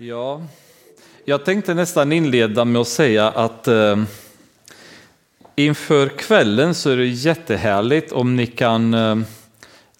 Ja, 0.00 0.42
jag 1.24 1.44
tänkte 1.44 1.74
nästan 1.74 2.12
inleda 2.12 2.64
med 2.64 2.80
att 2.80 2.88
säga 2.88 3.28
att 3.28 3.68
eh, 3.68 3.96
inför 5.56 6.08
kvällen 6.08 6.74
så 6.74 6.90
är 6.90 6.96
det 6.96 7.06
jättehärligt 7.06 8.12
om 8.12 8.36
ni 8.36 8.46
kan 8.46 8.94
eh, 8.94 9.16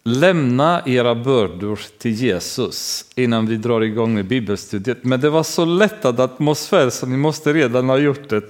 lämna 0.02 0.82
era 0.86 1.14
bördor 1.14 1.80
till 1.98 2.10
Jesus 2.10 3.04
innan 3.14 3.46
vi 3.46 3.56
drar 3.56 3.80
igång 3.80 4.14
med 4.14 4.24
bibelstudiet. 4.24 5.04
Men 5.04 5.20
det 5.20 5.30
var 5.30 5.42
så 5.42 5.64
lättad 5.64 6.20
atmosfär 6.20 6.90
så 6.90 7.06
ni 7.06 7.16
måste 7.16 7.52
redan 7.52 7.88
ha 7.88 7.98
gjort 7.98 8.28
det. 8.28 8.42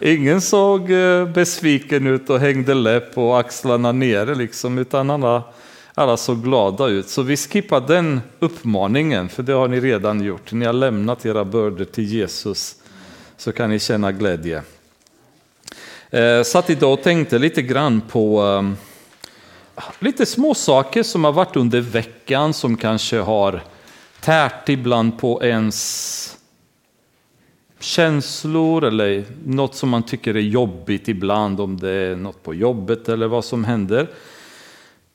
Ingen 0.00 0.40
såg 0.40 0.90
eh, 0.90 1.28
besviken 1.28 2.06
ut 2.06 2.30
och 2.30 2.40
hängde 2.40 2.74
läpp 2.74 3.18
och 3.18 3.40
axlarna 3.40 3.92
nere 3.92 4.34
liksom, 4.34 4.78
utan 4.78 5.10
alla 5.10 5.42
alla 5.98 6.16
såg 6.16 6.44
glada 6.44 6.86
ut. 6.86 7.08
Så 7.08 7.22
vi 7.22 7.36
skippar 7.36 7.80
den 7.80 8.20
uppmaningen, 8.38 9.28
för 9.28 9.42
det 9.42 9.52
har 9.52 9.68
ni 9.68 9.80
redan 9.80 10.20
gjort. 10.20 10.52
Ni 10.52 10.66
har 10.66 10.72
lämnat 10.72 11.26
era 11.26 11.44
bördor 11.44 11.84
till 11.84 12.04
Jesus, 12.04 12.76
så 13.36 13.52
kan 13.52 13.70
ni 13.70 13.78
känna 13.78 14.12
glädje. 14.12 14.62
Jag 16.10 16.38
eh, 16.38 16.42
satt 16.42 16.70
idag 16.70 16.92
och 16.92 17.02
tänkte 17.02 17.38
lite 17.38 17.62
grann 17.62 18.00
på 18.00 18.42
eh, 19.76 19.84
lite 19.98 20.26
små 20.26 20.54
saker 20.54 21.02
som 21.02 21.24
har 21.24 21.32
varit 21.32 21.56
under 21.56 21.80
veckan 21.80 22.54
som 22.54 22.76
kanske 22.76 23.18
har 23.18 23.62
tärt 24.20 24.68
ibland 24.68 25.18
på 25.18 25.44
ens 25.44 26.36
känslor 27.80 28.84
eller 28.84 29.24
något 29.44 29.74
som 29.74 29.88
man 29.88 30.02
tycker 30.02 30.36
är 30.36 30.40
jobbigt 30.40 31.08
ibland, 31.08 31.60
om 31.60 31.76
det 31.76 31.90
är 31.90 32.16
något 32.16 32.42
på 32.42 32.54
jobbet 32.54 33.08
eller 33.08 33.26
vad 33.26 33.44
som 33.44 33.64
händer. 33.64 34.08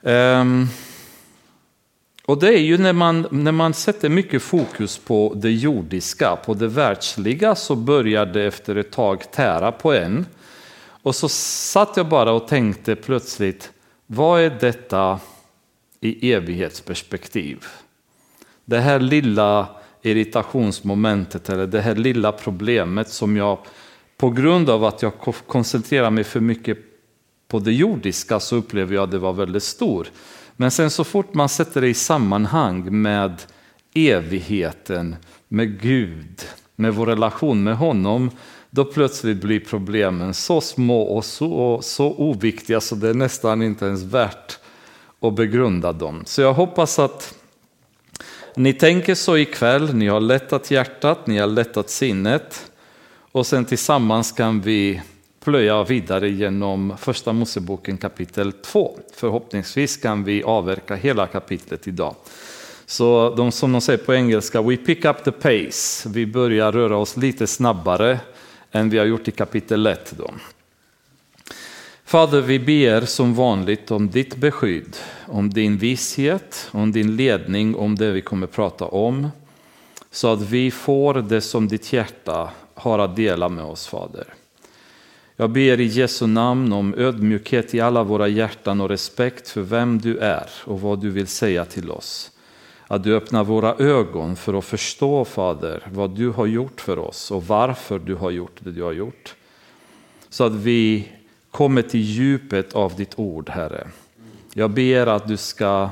Um, 0.04 0.68
och 2.26 2.40
det 2.40 2.48
är 2.48 2.62
ju 2.62 2.78
när 2.78 2.94
man, 2.94 3.28
när 3.32 3.52
man 3.52 3.74
sätter 3.74 4.10
mycket 4.10 4.42
fokus 4.42 4.98
på 4.98 5.34
det 5.36 5.52
jordiska, 5.52 6.36
på 6.36 6.54
det 6.54 6.68
världsliga, 6.68 7.56
så 7.56 7.76
börjar 7.76 8.26
det 8.26 8.44
efter 8.44 8.76
ett 8.76 8.92
tag 8.92 9.32
tära 9.32 9.72
på 9.72 9.94
en. 9.94 10.26
Och 11.04 11.16
så 11.16 11.30
satt 11.30 11.98
jag 11.98 12.08
bara 12.08 12.32
och 12.32 12.48
tänkte 12.48 12.96
plötsligt, 12.96 13.72
vad 14.08 14.42
är 14.42 14.58
detta 14.60 15.20
i 16.00 16.32
evighetsperspektiv? 16.32 17.66
Det 18.66 18.80
här 18.80 19.00
lilla 19.00 19.68
irritationsmomentet 20.02 21.50
eller 21.50 21.68
det 21.68 21.82
här 21.82 21.96
lilla 21.96 22.32
problemet 22.32 23.10
som 23.10 23.38
jag 23.38 23.58
på 24.18 24.30
grund 24.30 24.70
av 24.70 24.84
att 24.84 25.02
jag 25.02 25.14
koncentrerar 25.48 26.10
mig 26.10 26.24
för 26.24 26.40
mycket 26.40 26.78
på 27.54 27.60
det 27.60 27.74
jordiska 27.74 28.40
så 28.40 28.56
upplever 28.56 28.96
jag 28.96 29.04
att 29.04 29.12
det 29.12 29.20
var 29.20 29.34
väldigt 29.34 29.64
stor. 29.64 30.08
Men 30.56 30.72
sen 30.72 30.90
så 30.90 31.04
fort 31.04 31.34
man 31.34 31.50
sätter 31.50 31.82
det 31.82 31.88
i 31.88 31.94
sammanhang 31.94 33.02
med 33.02 33.42
evigheten, 33.94 35.16
med 35.48 35.82
Gud, 35.82 36.42
med 36.76 36.94
vår 36.94 37.06
relation 37.06 37.64
med 37.64 37.78
honom, 37.78 38.32
då 38.70 38.86
plötsligt 38.86 39.42
blir 39.42 39.60
problemen 39.60 40.34
så 40.34 40.62
små 40.62 41.02
och 41.02 41.26
så, 41.26 41.80
så 41.82 42.14
oviktiga 42.14 42.82
så 42.82 42.96
det 42.96 43.10
är 43.10 43.14
nästan 43.14 43.62
inte 43.62 43.86
ens 43.86 44.04
värt 44.04 44.60
att 45.20 45.36
begrunda 45.36 45.92
dem. 45.92 46.24
Så 46.26 46.42
jag 46.42 46.54
hoppas 46.54 47.00
att 47.00 47.36
ni 48.56 48.74
tänker 48.74 49.16
så 49.16 49.38
ikväll, 49.38 49.94
ni 49.94 50.08
har 50.08 50.22
lättat 50.22 50.72
hjärtat, 50.72 51.28
ni 51.28 51.38
har 51.38 51.48
lättat 51.48 51.90
sinnet 51.90 52.72
och 53.32 53.48
sen 53.48 53.66
tillsammans 53.66 54.32
kan 54.32 54.62
vi 54.62 55.02
plöja 55.44 55.84
vidare 55.84 56.30
genom 56.30 56.98
första 56.98 57.34
Moseboken 57.34 57.98
kapitel 57.98 58.52
2. 58.52 59.00
Förhoppningsvis 59.14 59.98
kan 59.98 60.24
vi 60.24 60.44
avverka 60.44 60.96
hela 60.96 61.28
kapitlet 61.28 61.88
idag. 61.88 62.16
Så 62.86 63.34
de 63.38 63.52
som 63.52 63.72
de 63.72 63.82
säger 63.82 64.04
på 64.06 64.14
engelska, 64.14 64.62
we 64.62 64.78
pick 64.78 65.06
up 65.06 65.24
the 65.24 65.32
pace. 65.32 66.10
Vi 66.10 66.26
börjar 66.26 66.72
röra 66.72 66.98
oss 66.98 67.18
lite 67.18 67.48
snabbare 67.48 68.20
än 68.72 68.90
vi 68.90 68.98
har 68.98 69.06
gjort 69.06 69.28
i 69.28 69.32
kapitel 69.32 69.88
1. 69.88 70.14
Då. 70.18 70.32
Fader, 72.06 72.42
vi 72.42 72.60
ber 72.60 73.06
som 73.06 73.34
vanligt 73.34 73.92
om 73.92 74.10
ditt 74.10 74.36
beskydd, 74.36 74.98
om 75.28 75.50
din 75.50 75.78
vishet, 75.78 76.70
om 76.72 76.92
din 76.92 77.16
ledning, 77.16 77.76
om 77.76 77.96
det 77.96 78.12
vi 78.12 78.22
kommer 78.22 78.48
prata 78.48 78.86
om. 78.86 79.30
Så 80.12 80.34
att 80.34 80.42
vi 80.42 80.72
får 80.72 81.14
det 81.14 81.42
som 81.42 81.68
ditt 81.68 81.94
hjärta 81.94 82.50
har 82.74 83.00
att 83.00 83.16
dela 83.16 83.50
med 83.50 83.64
oss, 83.64 83.88
Fader. 83.88 84.26
Jag 85.36 85.50
ber 85.50 85.80
i 85.80 85.86
Jesu 85.86 86.28
namn 86.28 86.74
om 86.74 86.94
ödmjukhet 86.94 87.74
i 87.74 87.82
alla 87.82 88.04
våra 88.04 88.28
hjärtan 88.28 88.82
och 88.82 88.90
respekt 88.90 89.50
för 89.50 89.62
vem 89.62 90.00
du 90.00 90.18
är 90.18 90.50
och 90.66 90.82
vad 90.82 91.02
du 91.02 91.10
vill 91.10 91.28
säga 91.28 91.66
till 91.66 91.92
oss. 91.92 92.32
Att 92.88 93.04
du 93.04 93.16
öppnar 93.16 93.44
våra 93.44 93.76
ögon 93.76 94.36
för 94.36 94.54
att 94.54 94.66
förstå, 94.66 95.26
Fader, 95.26 95.84
vad 95.92 96.16
du 96.16 96.30
har 96.30 96.46
gjort 96.46 96.82
för 96.82 97.00
oss 97.00 97.32
och 97.32 97.48
varför 97.48 98.00
du 98.00 98.16
har 98.16 98.32
gjort 98.32 98.56
det 98.60 98.72
du 98.72 98.84
har 98.84 98.92
gjort. 98.92 99.36
Så 100.30 100.44
att 100.44 100.54
vi 100.54 101.12
kommer 101.52 101.82
till 101.82 102.02
djupet 102.02 102.74
av 102.74 102.96
ditt 102.96 103.20
ord, 103.20 103.50
Herre. 103.50 103.88
Jag 104.54 104.70
ber 104.70 105.08
att 105.08 105.28
du 105.28 105.38
ska 105.38 105.90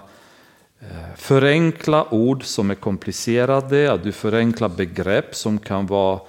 eh, 0.80 0.88
förenkla 1.18 2.14
ord 2.14 2.44
som 2.44 2.72
är 2.72 2.76
komplicerade, 2.76 3.94
att 3.94 4.04
du 4.04 4.12
förenklar 4.12 4.70
begrepp 4.70 5.36
som 5.36 5.60
kan 5.60 5.88
vara 5.88 6.20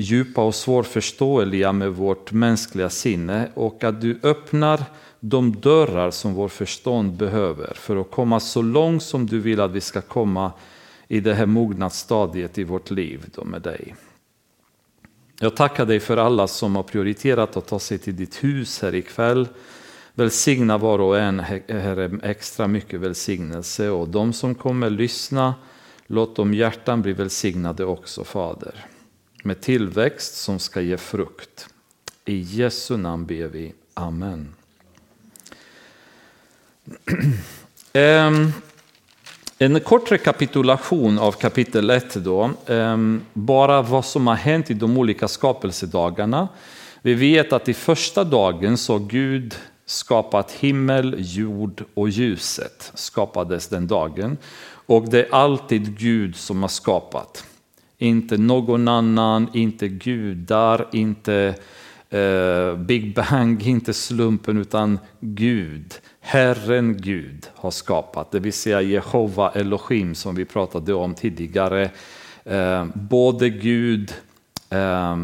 djupa 0.00 0.44
och 0.44 0.54
svårförståeliga 0.54 1.72
med 1.72 1.92
vårt 1.92 2.32
mänskliga 2.32 2.90
sinne 2.90 3.48
och 3.54 3.84
att 3.84 4.00
du 4.00 4.18
öppnar 4.22 4.84
de 5.20 5.56
dörrar 5.60 6.10
som 6.10 6.34
vår 6.34 6.48
förstånd 6.48 7.12
behöver 7.12 7.74
för 7.74 7.96
att 7.96 8.10
komma 8.10 8.40
så 8.40 8.62
långt 8.62 9.02
som 9.02 9.26
du 9.26 9.40
vill 9.40 9.60
att 9.60 9.70
vi 9.70 9.80
ska 9.80 10.00
komma 10.00 10.52
i 11.08 11.20
det 11.20 11.34
här 11.34 11.46
mognadsstadiet 11.46 12.58
i 12.58 12.64
vårt 12.64 12.90
liv 12.90 13.24
då 13.34 13.44
med 13.44 13.62
dig. 13.62 13.94
Jag 15.40 15.56
tackar 15.56 15.86
dig 15.86 16.00
för 16.00 16.16
alla 16.16 16.48
som 16.48 16.76
har 16.76 16.82
prioriterat 16.82 17.56
att 17.56 17.66
ta 17.66 17.78
sig 17.78 17.98
till 17.98 18.16
ditt 18.16 18.44
hus 18.44 18.82
här 18.82 18.94
ikväll. 18.94 19.48
Välsigna 20.14 20.78
var 20.78 20.98
och 20.98 21.18
en, 21.18 21.40
Herre, 21.40 22.18
extra 22.22 22.68
mycket 22.68 23.00
välsignelse 23.00 23.90
och 23.90 24.08
de 24.08 24.32
som 24.32 24.54
kommer 24.54 24.90
lyssna, 24.90 25.54
låt 26.06 26.36
de 26.36 26.54
hjärtan 26.54 27.02
bli 27.02 27.12
välsignade 27.12 27.84
också, 27.84 28.24
Fader 28.24 28.86
med 29.42 29.60
tillväxt 29.60 30.36
som 30.36 30.58
ska 30.58 30.80
ge 30.80 30.96
frukt. 30.96 31.68
I 32.24 32.40
Jesu 32.40 32.96
namn 32.96 33.26
ber 33.26 33.46
vi. 33.46 33.74
Amen. 33.94 34.54
En 39.60 39.80
kort 39.80 40.12
rekapitulation 40.12 41.18
av 41.18 41.32
kapitel 41.32 41.90
1 41.90 42.14
då. 42.14 42.50
Bara 43.32 43.82
vad 43.82 44.04
som 44.04 44.26
har 44.26 44.34
hänt 44.34 44.70
i 44.70 44.74
de 44.74 44.98
olika 44.98 45.28
skapelsedagarna. 45.28 46.48
Vi 47.02 47.14
vet 47.14 47.52
att 47.52 47.68
i 47.68 47.74
första 47.74 48.24
dagen 48.24 48.76
så 48.76 48.98
Gud 48.98 49.54
skapat 49.86 50.52
himmel, 50.52 51.14
jord 51.18 51.84
och 51.94 52.08
ljuset 52.08 52.92
skapades 52.94 53.68
den 53.68 53.86
dagen. 53.86 54.36
Och 54.86 55.08
det 55.08 55.24
är 55.24 55.34
alltid 55.34 55.98
Gud 55.98 56.36
som 56.36 56.62
har 56.62 56.68
skapat. 56.68 57.44
Inte 57.98 58.36
någon 58.36 58.88
annan, 58.88 59.48
inte 59.54 59.88
gudar, 59.88 60.88
inte 60.92 61.54
eh, 62.10 62.76
Big 62.76 63.14
Bang, 63.14 63.62
inte 63.66 63.94
slumpen, 63.94 64.58
utan 64.58 64.98
Gud. 65.20 65.94
Herren 66.20 66.96
Gud 66.96 67.46
har 67.54 67.70
skapat, 67.70 68.30
det 68.30 68.40
vill 68.40 68.52
säga 68.52 68.80
Jehova 68.80 69.50
Elohim 69.50 70.14
som 70.14 70.34
vi 70.34 70.44
pratade 70.44 70.94
om 70.94 71.14
tidigare. 71.14 71.90
Eh, 72.44 72.86
både 72.94 73.50
Gud 73.50 74.14
eh, 74.70 75.16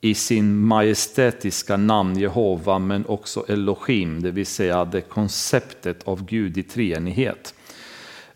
i 0.00 0.14
sin 0.14 0.58
majestätiska 0.58 1.76
namn 1.76 2.18
Jehova 2.18 2.78
men 2.78 3.06
också 3.06 3.44
Elohim, 3.48 4.22
det 4.22 4.30
vill 4.30 4.46
säga 4.46 4.84
det 4.84 5.00
konceptet 5.00 6.02
av 6.04 6.24
Gud 6.24 6.58
i 6.58 6.62
treenighet. 6.62 7.54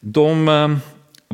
De 0.01 0.49
eh, 0.49 0.77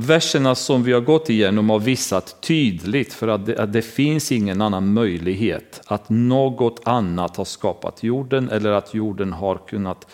verserna 0.00 0.54
som 0.54 0.82
vi 0.82 0.92
har 0.92 1.00
gått 1.00 1.30
igenom 1.30 1.70
har 1.70 1.78
visat 1.78 2.40
tydligt 2.40 3.12
för 3.12 3.28
att 3.28 3.46
det, 3.46 3.58
att 3.58 3.72
det, 3.72 3.82
finns 3.82 4.32
ingen 4.32 4.60
annan 4.60 4.92
möjlighet 4.92 5.80
att 5.86 6.08
något 6.08 6.80
annat 6.84 7.36
har 7.36 7.44
skapat 7.44 8.02
jorden 8.02 8.50
eller 8.50 8.70
att 8.70 8.94
jorden 8.94 9.32
har 9.32 9.56
kunnat 9.56 10.06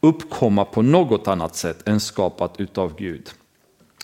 uppkomma 0.00 0.64
på 0.64 0.82
något 0.82 1.28
annat 1.28 1.56
sätt 1.56 1.88
än 1.88 2.00
skapat 2.00 2.60
utav 2.60 2.96
Gud. 2.96 3.30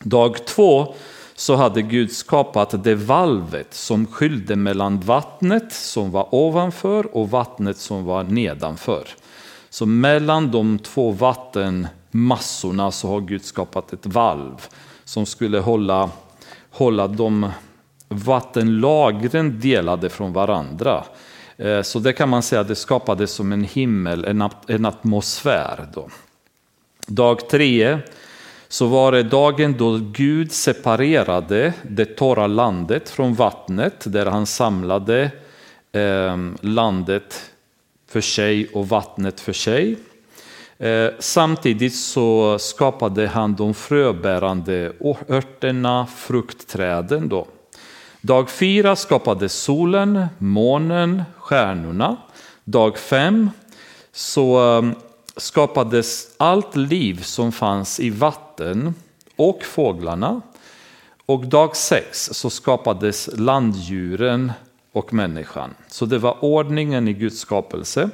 Dag 0.02 0.46
två 0.46 0.94
så 1.34 1.56
hade 1.56 1.82
Gud 1.82 2.12
skapat 2.12 2.84
det 2.84 2.94
valvet 2.94 3.74
som 3.74 4.06
skilde 4.06 4.56
mellan 4.56 5.00
vattnet 5.00 5.72
som 5.72 6.10
var 6.10 6.34
ovanför 6.34 7.16
och 7.16 7.30
vattnet 7.30 7.76
som 7.76 8.04
var 8.04 8.24
nedanför. 8.24 9.08
Så 9.70 9.86
mellan 9.86 10.50
de 10.50 10.78
två 10.78 11.10
vattenmassorna 11.10 12.90
så 12.90 13.08
har 13.08 13.20
Gud 13.20 13.44
skapat 13.44 13.92
ett 13.92 14.06
valv 14.06 14.68
som 15.10 15.26
skulle 15.26 15.58
hålla, 15.58 16.10
hålla 16.70 17.06
de 17.06 17.50
vattenlagren 18.08 19.60
delade 19.60 20.08
från 20.08 20.32
varandra. 20.32 21.04
Eh, 21.56 21.82
så 21.82 21.98
det 21.98 22.12
kan 22.12 22.28
man 22.28 22.42
säga 22.42 22.62
det 22.62 22.74
skapades 22.74 23.32
som 23.32 23.52
en 23.52 23.64
himmel, 23.64 24.24
en 24.66 24.86
atmosfär. 24.86 25.88
Då. 25.94 26.08
Dag 27.06 27.48
tre 27.48 27.98
så 28.68 28.86
var 28.86 29.12
det 29.12 29.22
dagen 29.22 29.74
då 29.78 30.00
Gud 30.12 30.52
separerade 30.52 31.72
det 31.82 32.04
torra 32.04 32.46
landet 32.46 33.08
från 33.08 33.34
vattnet 33.34 34.12
där 34.12 34.26
han 34.26 34.46
samlade 34.46 35.30
eh, 35.92 36.36
landet 36.60 37.50
för 38.08 38.20
sig 38.20 38.68
och 38.74 38.88
vattnet 38.88 39.40
för 39.40 39.52
sig. 39.52 39.96
Eh, 40.80 41.10
samtidigt 41.18 41.94
så 41.96 42.58
skapade 42.58 43.26
han 43.26 43.54
de 43.54 43.74
fröbärande 43.74 44.92
örterna, 45.28 46.06
fruktträden. 46.16 47.28
Då. 47.28 47.46
Dag 48.20 48.50
fyra 48.50 48.96
skapades 48.96 49.52
solen, 49.52 50.26
månen, 50.38 51.22
stjärnorna. 51.36 52.16
Dag 52.64 52.98
fem 52.98 53.50
så 54.12 54.78
eh, 54.78 54.90
skapades 55.36 56.34
allt 56.36 56.76
liv 56.76 57.22
som 57.22 57.52
fanns 57.52 58.00
i 58.00 58.10
vatten 58.10 58.94
och 59.36 59.62
fåglarna. 59.62 60.40
Och 61.26 61.46
dag 61.46 61.76
sex 61.76 62.30
så 62.32 62.50
skapades 62.50 63.30
landdjuren 63.32 64.52
och 64.92 65.12
människan. 65.12 65.74
Så 65.88 66.06
det 66.06 66.18
var 66.18 66.44
ordningen 66.44 67.08
i 67.08 67.12
Guds 67.12 67.38
skapelse. 67.38 68.10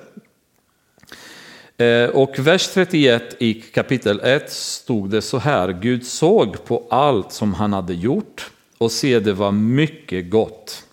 Eh, 1.78 2.08
och 2.08 2.38
vers 2.38 2.68
31 2.68 3.36
i 3.38 3.54
kapitel 3.54 4.20
1 4.20 4.52
stod 4.52 5.10
det 5.10 5.22
så 5.22 5.38
här. 5.38 5.72
Gud 5.72 6.06
såg 6.06 6.64
på 6.64 6.86
allt 6.90 7.32
som 7.32 7.54
han 7.54 7.72
hade 7.72 7.94
gjort 7.94 8.50
och 8.78 8.92
se 8.92 9.20
det 9.20 9.32
var 9.32 9.52
mycket 9.52 10.30
gott. 10.30 10.84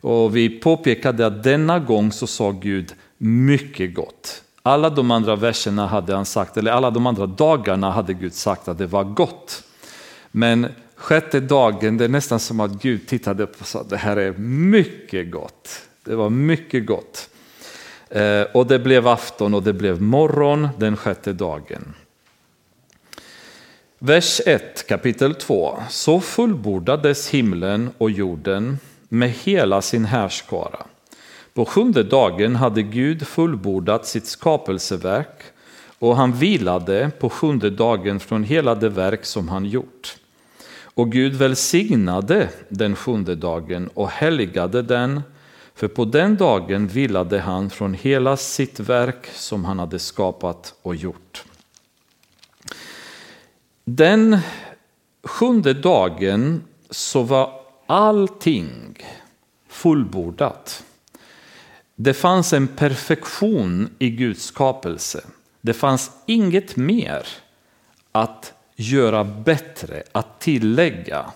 Och 0.00 0.36
vi 0.36 0.48
påpekade 0.48 1.26
att 1.26 1.42
denna 1.42 1.78
gång 1.78 2.12
så 2.12 2.26
sa 2.26 2.50
Gud 2.50 2.94
mycket 3.18 3.94
gott. 3.94 4.42
Alla 4.62 4.90
de 4.90 5.10
andra 5.10 5.36
verserna 5.36 5.86
hade 5.86 6.14
han 6.14 6.24
sagt, 6.24 6.56
eller 6.56 6.72
alla 6.72 6.90
de 6.90 7.06
andra 7.06 7.26
dagarna 7.26 7.90
hade 7.90 8.14
Gud 8.14 8.34
sagt 8.34 8.68
att 8.68 8.78
det 8.78 8.86
var 8.86 9.04
gott. 9.04 9.62
Men 10.30 10.66
sjätte 10.96 11.40
dagen, 11.40 11.96
det 11.96 12.04
är 12.04 12.08
nästan 12.08 12.40
som 12.40 12.60
att 12.60 12.82
Gud 12.82 13.06
tittade 13.06 13.46
på 13.46 13.60
och 13.60 13.66
sa 13.66 13.82
det 13.82 13.96
här 13.96 14.16
är 14.16 14.32
mycket 14.38 15.30
gott. 15.30 15.82
Det 16.04 16.14
var 16.14 16.30
mycket 16.30 16.86
gott. 16.86 17.28
Eh, 18.10 18.42
och 18.52 18.66
det 18.66 18.78
blev 18.78 19.08
afton 19.08 19.54
och 19.54 19.62
det 19.62 19.72
blev 19.72 20.02
morgon 20.02 20.68
den 20.78 20.96
sjätte 20.96 21.32
dagen. 21.32 21.94
Vers 23.98 24.40
1 24.46 24.86
kapitel 24.88 25.34
2. 25.34 25.78
Så 25.88 26.20
fullbordades 26.20 27.30
himlen 27.30 27.90
och 27.98 28.10
jorden 28.10 28.78
med 29.08 29.30
hela 29.30 29.82
sin 29.82 30.04
härskara. 30.04 30.86
På 31.54 31.64
sjunde 31.64 32.02
dagen 32.02 32.56
hade 32.56 32.82
Gud 32.82 33.26
fullbordat 33.26 34.06
sitt 34.06 34.26
skapelseverk 34.26 35.42
och 35.98 36.16
han 36.16 36.32
vilade 36.32 37.10
på 37.18 37.30
sjunde 37.30 37.70
dagen 37.70 38.20
från 38.20 38.44
hela 38.44 38.74
det 38.74 38.88
verk 38.88 39.24
som 39.24 39.48
han 39.48 39.64
gjort. 39.64 40.16
Och 40.82 41.12
Gud 41.12 41.34
välsignade 41.34 42.48
den 42.68 42.96
sjunde 42.96 43.34
dagen 43.34 43.88
och 43.94 44.08
helgade 44.08 44.82
den, 44.82 45.22
för 45.78 45.88
på 45.88 46.04
den 46.04 46.36
dagen 46.36 46.88
vilade 46.88 47.40
han 47.40 47.70
från 47.70 47.94
hela 47.94 48.36
sitt 48.36 48.80
verk 48.80 49.26
som 49.34 49.64
han 49.64 49.78
hade 49.78 49.98
skapat 49.98 50.74
och 50.82 50.96
gjort. 50.96 51.44
Den 53.84 54.38
sjunde 55.22 55.74
dagen 55.74 56.62
så 56.90 57.22
var 57.22 57.60
allting 57.86 58.68
fullbordat. 59.68 60.84
Det 61.96 62.14
fanns 62.14 62.52
en 62.52 62.68
perfektion 62.68 63.90
i 63.98 64.10
Guds 64.10 64.44
skapelse. 64.44 65.24
Det 65.60 65.74
fanns 65.74 66.10
inget 66.26 66.76
mer 66.76 67.26
att 68.12 68.52
göra 68.76 69.24
bättre, 69.24 70.02
att 70.12 70.40
tillägga 70.40 71.32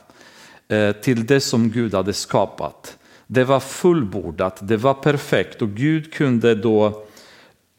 eh, 0.68 0.92
till 0.92 1.26
det 1.26 1.40
som 1.40 1.70
Gud 1.70 1.94
hade 1.94 2.12
skapat. 2.12 2.96
Det 3.32 3.44
var 3.44 3.60
fullbordat, 3.60 4.58
det 4.62 4.76
var 4.76 4.94
perfekt 4.94 5.62
och 5.62 5.68
Gud 5.68 6.12
kunde 6.12 6.54
då 6.54 7.04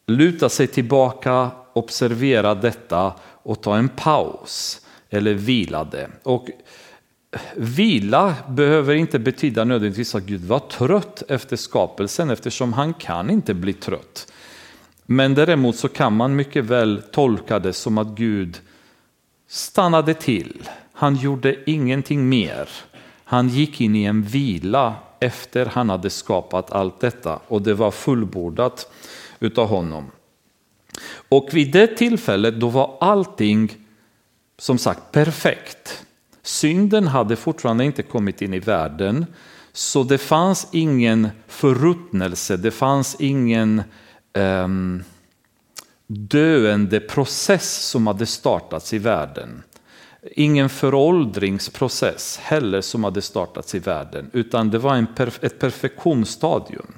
luta 0.06 0.48
sig 0.48 0.66
tillbaka, 0.66 1.50
observera 1.72 2.54
detta 2.54 3.12
och 3.42 3.62
ta 3.62 3.76
en 3.76 3.88
paus 3.88 4.80
eller 5.10 5.34
vilade. 5.34 6.10
Och 6.22 6.48
vila 7.56 8.34
behöver 8.48 8.94
inte 8.94 9.18
betyda 9.18 9.64
nödvändigtvis 9.64 10.14
att 10.14 10.22
Gud 10.22 10.44
var 10.44 10.58
trött 10.58 11.22
efter 11.28 11.56
skapelsen 11.56 12.30
eftersom 12.30 12.72
han 12.72 12.94
kan 12.94 13.30
inte 13.30 13.54
bli 13.54 13.72
trött. 13.72 14.32
Men 15.06 15.34
däremot 15.34 15.76
så 15.76 15.88
kan 15.88 16.16
man 16.16 16.36
mycket 16.36 16.64
väl 16.64 17.02
tolka 17.12 17.58
det 17.58 17.72
som 17.72 17.98
att 17.98 18.08
Gud 18.08 18.60
stannade 19.48 20.14
till. 20.14 20.68
Han 20.92 21.16
gjorde 21.16 21.70
ingenting 21.70 22.28
mer. 22.28 22.68
Han 23.24 23.48
gick 23.48 23.80
in 23.80 23.96
i 23.96 24.04
en 24.04 24.22
vila 24.22 24.94
efter 25.20 25.66
han 25.66 25.90
hade 25.90 26.10
skapat 26.10 26.72
allt 26.72 27.00
detta 27.00 27.40
och 27.48 27.62
det 27.62 27.74
var 27.74 27.90
fullbordat 27.90 28.92
utav 29.40 29.68
honom. 29.68 30.10
Och 31.28 31.48
vid 31.52 31.72
det 31.72 31.86
tillfället 31.86 32.60
då 32.60 32.68
var 32.68 32.96
allting 33.00 33.76
som 34.58 34.78
sagt 34.78 35.12
perfekt. 35.12 36.06
Synden 36.42 37.06
hade 37.06 37.36
fortfarande 37.36 37.84
inte 37.84 38.02
kommit 38.02 38.42
in 38.42 38.54
i 38.54 38.58
världen 38.58 39.26
så 39.72 40.02
det 40.02 40.18
fanns 40.18 40.66
ingen 40.70 41.28
förruttnelse, 41.48 42.56
det 42.56 42.70
fanns 42.70 43.16
ingen 43.18 43.82
um, 44.32 45.04
döende 46.06 47.00
process 47.00 47.88
som 47.88 48.06
hade 48.06 48.26
startats 48.26 48.92
i 48.92 48.98
världen. 48.98 49.62
Ingen 50.30 50.68
föråldringsprocess 50.68 52.38
heller 52.42 52.80
som 52.80 53.04
hade 53.04 53.22
startats 53.22 53.74
i 53.74 53.78
världen 53.78 54.30
utan 54.32 54.70
det 54.70 54.78
var 54.78 54.94
en 54.94 55.06
perf 55.06 55.38
ett 55.42 55.58
perfektionsstadium. 55.58 56.92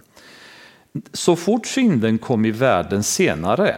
Så 1.12 1.37
fort 1.37 1.67
synden 1.67 2.19
kom 2.19 2.44
i 2.44 2.50
världen 2.50 3.02
senare 3.02 3.76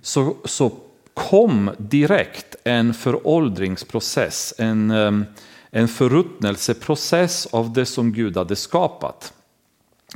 så, 0.00 0.36
så 0.44 0.72
kom 1.14 1.70
direkt 1.78 2.56
en 2.64 2.94
föråldringsprocess, 2.94 4.54
en, 4.58 4.90
ehm, 4.90 5.24
en 5.70 5.88
förruttnelseprocess 5.88 7.46
av 7.46 7.72
det 7.72 7.86
som 7.86 8.12
Gud 8.12 8.36
hade 8.36 8.56
skapat. 8.56 9.32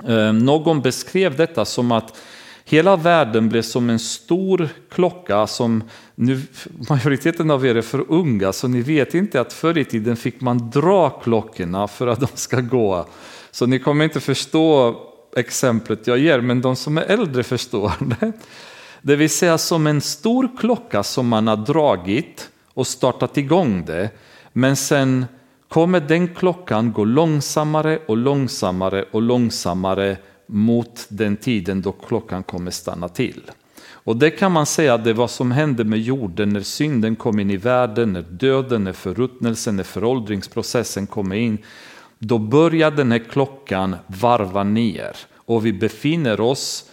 Ehm, 0.09 0.39
någon 0.39 0.81
beskrev 0.81 1.37
detta 1.37 1.65
som 1.65 1.93
att 1.93 2.17
hela 2.71 2.97
världen 2.97 3.49
blev 3.49 3.63
som 3.63 3.91
en 3.91 3.99
stor 3.99 4.69
klocka 4.91 5.47
som 5.47 5.85
nu, 6.15 6.43
majoriteten 6.89 7.51
av 7.51 7.67
er 7.67 7.75
är 7.75 7.83
för 7.83 8.05
unga 8.09 8.53
så 8.53 8.69
ni 8.69 8.83
vet 8.83 9.15
inte 9.15 9.41
att 9.41 9.53
förr 9.53 9.79
i 9.79 9.85
tiden 9.85 10.17
fick 10.17 10.41
man 10.41 10.71
dra 10.71 11.11
klockorna 11.11 11.89
för 11.89 12.07
att 12.07 12.21
de 12.21 12.29
ska 12.35 12.61
gå. 12.61 13.07
Så 13.51 13.67
ni 13.67 13.79
kommer 13.79 14.05
inte 14.05 14.21
förstå 14.21 14.97
exemplet 15.37 16.07
jag 16.07 16.19
ger 16.19 16.41
men 16.41 16.61
de 16.61 16.77
som 16.77 16.99
är 16.99 17.03
äldre 17.03 17.43
förstår 17.43 17.93
det. 18.21 18.33
Det 19.03 19.17
vill 19.17 19.31
säga 19.31 19.59
som 19.59 19.87
en 19.87 20.01
stor 20.01 20.49
klocka 20.59 21.03
som 21.03 21.29
man 21.29 21.47
har 21.47 21.57
dragit 21.57 22.51
och 22.75 22.87
startat 22.87 23.37
igång 23.37 23.85
det. 23.85 24.11
Men 24.53 24.77
sen 24.77 25.27
kommer 25.69 26.01
den 26.01 26.35
klockan 26.35 26.93
gå 26.93 27.05
långsammare 27.05 27.99
och 28.07 28.17
långsammare 28.17 29.05
och 29.11 29.23
långsammare 29.23 30.17
mot 30.53 31.07
den 31.09 31.37
tiden 31.37 31.83
då 31.83 31.93
klockan 31.93 32.43
kommer 32.43 32.71
stanna 32.71 33.09
till. 33.09 33.51
Och 34.03 34.17
det 34.17 34.31
kan 34.31 34.53
man 34.53 34.67
säga 34.67 34.99
det 34.99 35.13
vad 35.13 35.31
som 35.31 35.53
hände 35.53 35.85
med 35.85 36.01
jorden 36.01 36.49
när 36.49 36.61
synden 36.61 37.17
kom 37.17 37.41
in 37.41 37.51
i 37.51 37.57
världen, 37.57 38.13
när 38.13 38.23
döden, 38.23 38.85
när 38.85 38.93
förruttnelsen, 38.93 39.77
när 39.77 39.85
föråldringsprocessen 39.85 41.07
kom 41.07 41.33
in. 41.33 41.59
Då 42.19 42.39
börjar 42.39 42.91
den 42.91 43.13
här 43.13 43.19
klockan 43.19 43.97
varva 44.07 44.65
ner 44.65 45.17
och 45.35 45.67
vi 45.67 45.73
befinner 45.73 46.41
oss 46.41 46.91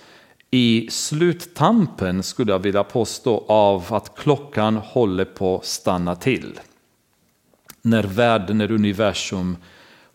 i 0.51 0.87
sluttampen 0.91 2.23
skulle 2.23 2.51
jag 2.51 2.59
vilja 2.59 2.83
påstå 2.83 3.45
av 3.47 3.93
att 3.93 4.17
klockan 4.17 4.75
håller 4.75 5.25
på 5.25 5.55
att 5.55 5.65
stanna 5.65 6.15
till. 6.15 6.59
När 7.81 8.03
världen, 8.03 8.57
när 8.57 8.71
universum 8.71 9.57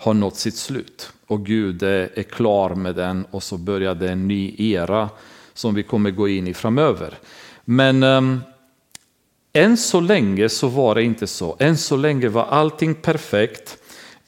har 0.02 0.14
nått 0.14 0.36
sitt 0.36 0.56
slut 0.56 1.12
och 1.26 1.46
Gud 1.46 1.82
är 1.82 2.22
klar 2.22 2.74
med 2.74 2.94
den 2.94 3.24
och 3.30 3.42
så 3.42 3.56
börjar 3.56 3.94
det 3.94 4.10
en 4.10 4.28
ny 4.28 4.54
era 4.58 5.08
som 5.54 5.74
vi 5.74 5.82
kommer 5.82 6.10
gå 6.10 6.28
in 6.28 6.46
i 6.46 6.54
framöver. 6.54 7.14
Men 7.64 8.02
um, 8.02 8.40
än 9.52 9.76
så 9.76 10.00
länge 10.00 10.48
så 10.48 10.68
var 10.68 10.94
det 10.94 11.02
inte 11.02 11.26
så. 11.26 11.56
Än 11.58 11.76
så 11.76 11.96
länge 11.96 12.28
var 12.28 12.44
allting 12.44 12.94
perfekt. 12.94 13.78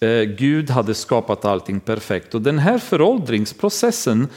Eh, 0.00 0.22
Gud 0.22 0.70
hade 0.70 0.94
skapat 0.94 1.44
allting 1.44 1.80
perfekt 1.80 2.34
och 2.34 2.42
den 2.42 2.58
här 2.58 2.78
föråldringsprocessen 2.78 4.28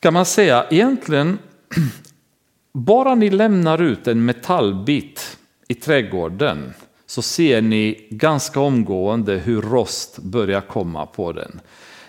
kan 0.00 0.14
man 0.14 0.26
säga 0.26 0.66
egentligen 0.70 1.38
bara 2.72 3.14
ni 3.14 3.30
lämnar 3.30 3.82
ut 3.82 4.06
en 4.06 4.24
metallbit 4.24 5.38
i 5.68 5.74
trädgården 5.74 6.74
så 7.06 7.22
ser 7.22 7.62
ni 7.62 8.08
ganska 8.10 8.60
omgående 8.60 9.32
hur 9.32 9.62
rost 9.62 10.18
börjar 10.18 10.60
komma 10.60 11.06
på 11.06 11.32
den. 11.32 11.60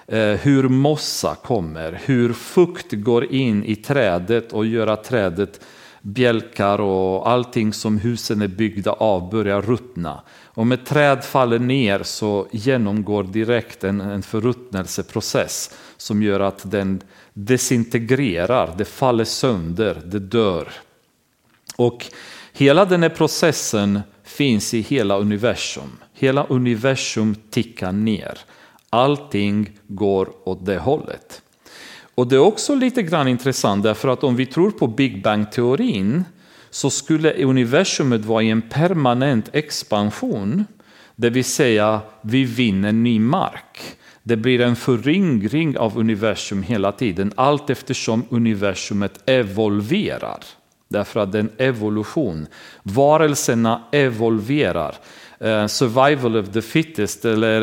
Eh, 0.08 0.40
hur 0.40 0.70
mossa 0.70 1.36
kommer, 1.36 2.02
hur 2.06 2.34
fukt 2.34 2.92
går 2.92 3.32
in 3.32 3.64
i 3.64 3.76
trädet 3.76 4.54
och 4.54 4.66
gör 4.66 4.88
att 4.88 5.04
trädet 5.04 5.62
bjälkar 6.02 6.82
och 6.82 7.30
allting 7.30 7.74
som 7.74 7.98
husen 7.98 8.42
är 8.42 8.48
byggda 8.48 8.92
av 8.92 9.30
börjar 9.30 9.62
ruttna. 9.62 10.22
Om 10.46 10.72
ett 10.72 10.86
träd 10.86 11.24
faller 11.24 11.60
ner 11.60 12.04
så 12.04 12.48
genomgår 12.52 13.24
direkt 13.24 13.84
en, 13.84 14.02
en 14.02 14.22
förruttnelseprocess 14.22 15.78
som 15.98 16.24
gör 16.24 16.40
att 16.40 16.72
den 16.72 17.02
desintegrerar, 17.34 18.76
det 18.78 18.86
faller 18.86 19.24
sönder, 19.24 20.02
det 20.06 20.20
dör. 20.20 20.68
Och 21.76 22.06
hela 22.54 22.86
den 22.86 23.04
här 23.04 23.10
processen 23.10 24.02
finns 24.28 24.74
i 24.74 24.82
hela 24.82 25.18
universum. 25.18 25.98
Hela 26.14 26.46
universum 26.46 27.36
tickar 27.50 27.92
ner. 27.92 28.38
Allting 28.90 29.70
går 29.88 30.30
åt 30.44 30.66
det 30.66 30.78
hållet. 30.78 31.42
Och 32.16 32.28
det 32.28 32.36
är 32.36 32.40
också 32.40 32.76
lite 32.76 33.04
grann 33.04 33.28
intressant 33.28 33.84
därför 33.84 34.08
att 34.08 34.24
om 34.24 34.36
vi 34.36 34.46
tror 34.46 34.72
på 34.72 34.88
Big 34.88 35.24
Bang-teorin 35.24 36.24
så 36.70 36.90
skulle 36.90 37.34
universumet 37.34 38.26
vara 38.26 38.44
i 38.44 38.50
en 38.50 38.62
permanent 38.62 39.50
expansion. 39.54 40.66
Det 41.16 41.30
vill 41.30 41.46
säga 41.46 42.02
vi 42.22 42.44
vinner 42.44 42.92
ny 42.92 43.20
mark. 43.20 43.80
Det 44.24 44.38
blir 44.38 44.62
en 44.62 44.76
föryngring 44.76 45.78
av 45.78 45.98
universum 45.98 46.64
hela 46.64 46.92
tiden 46.92 47.34
allt 47.36 47.70
eftersom 47.70 48.26
universumet 48.30 49.30
evolverar. 49.30 50.40
Därför 50.88 51.20
att 51.20 51.32
det 51.32 51.38
är 51.38 51.44
en 51.44 51.52
evolution. 51.58 52.48
Varelserna 52.84 53.84
evolverar. 53.92 54.96
Eh, 55.40 55.68
survival 55.68 56.38
of 56.38 56.50
the 56.50 56.62
fittest 56.62 57.26
eller 57.26 57.62